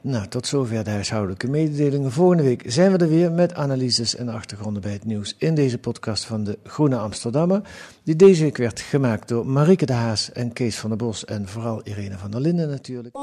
Nou, 0.00 0.26
tot 0.28 0.46
zover 0.46 0.84
de 0.84 0.90
huishoudelijke 0.90 1.48
mededelingen. 1.48 2.12
Volgende 2.12 2.42
week 2.42 2.62
zijn 2.66 2.92
we 2.92 2.98
er 2.98 3.08
weer 3.08 3.32
met 3.32 3.54
analyses 3.54 4.16
en 4.16 4.28
achtergronden 4.28 4.82
bij 4.82 4.92
het 4.92 5.04
nieuws 5.04 5.34
in 5.38 5.54
deze 5.54 5.78
podcast 5.78 6.24
van 6.24 6.44
de 6.44 6.58
Groene 6.64 6.96
Amsterdammer. 6.96 7.60
Die 8.02 8.16
deze 8.16 8.42
week 8.42 8.56
werd 8.56 8.80
gemaakt 8.80 9.28
door 9.28 9.46
Marike 9.46 9.86
de 9.86 9.92
Haas 9.92 10.32
en 10.32 10.52
Kees 10.52 10.76
van 10.76 10.90
der 10.90 10.98
Bos 10.98 11.24
en 11.24 11.48
vooral 11.48 11.80
Irene 11.84 12.18
van 12.18 12.30
der 12.30 12.40
Linden 12.40 12.68
natuurlijk. 12.68 13.16